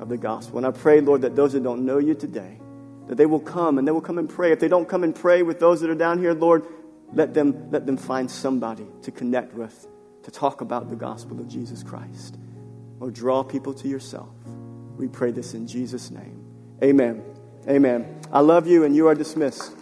of 0.00 0.08
the 0.08 0.16
gospel. 0.16 0.58
And 0.58 0.66
I 0.66 0.70
pray, 0.72 1.00
Lord, 1.00 1.22
that 1.22 1.36
those 1.36 1.52
that 1.52 1.62
don't 1.62 1.84
know 1.84 1.98
you 1.98 2.14
today, 2.14 2.58
that 3.06 3.16
they 3.16 3.26
will 3.26 3.40
come 3.40 3.78
and 3.78 3.86
they 3.86 3.92
will 3.92 4.00
come 4.00 4.18
and 4.18 4.28
pray. 4.28 4.50
If 4.50 4.60
they 4.60 4.68
don't 4.68 4.88
come 4.88 5.04
and 5.04 5.14
pray 5.14 5.42
with 5.42 5.60
those 5.60 5.80
that 5.82 5.90
are 5.90 5.94
down 5.94 6.18
here, 6.18 6.32
Lord, 6.32 6.64
let 7.12 7.34
them, 7.34 7.70
let 7.70 7.86
them 7.86 7.96
find 7.96 8.30
somebody 8.30 8.86
to 9.02 9.10
connect 9.10 9.54
with, 9.54 9.86
to 10.22 10.30
talk 10.30 10.60
about 10.60 10.90
the 10.90 10.96
gospel 10.96 11.38
of 11.38 11.48
Jesus 11.48 11.82
Christ 11.82 12.38
or 13.00 13.10
draw 13.10 13.42
people 13.42 13.74
to 13.74 13.88
yourself. 13.88 14.34
We 14.96 15.08
pray 15.08 15.30
this 15.30 15.54
in 15.54 15.66
Jesus' 15.66 16.10
name. 16.10 16.44
Amen. 16.82 17.24
Amen. 17.68 18.20
I 18.32 18.40
love 18.40 18.66
you, 18.66 18.84
and 18.84 18.94
you 18.94 19.08
are 19.08 19.14
dismissed. 19.14 19.74